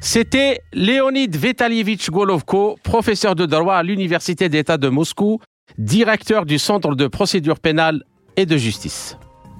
C'était 0.00 0.60
Leonid 0.72 1.36
Vitalievich 1.36 2.10
Golovko, 2.10 2.76
professeur 2.82 3.34
de 3.34 3.46
droit 3.46 3.76
à 3.76 3.82
l'Université 3.82 4.48
d'État 4.48 4.76
de 4.76 4.88
Moscou, 4.88 5.40
directeur 5.78 6.44
du 6.44 6.58
Centre 6.58 6.94
de 6.96 7.06
procédure 7.06 7.60
pénale 7.60 8.02
et 8.36 8.44
de 8.44 8.56
justice. 8.56 9.16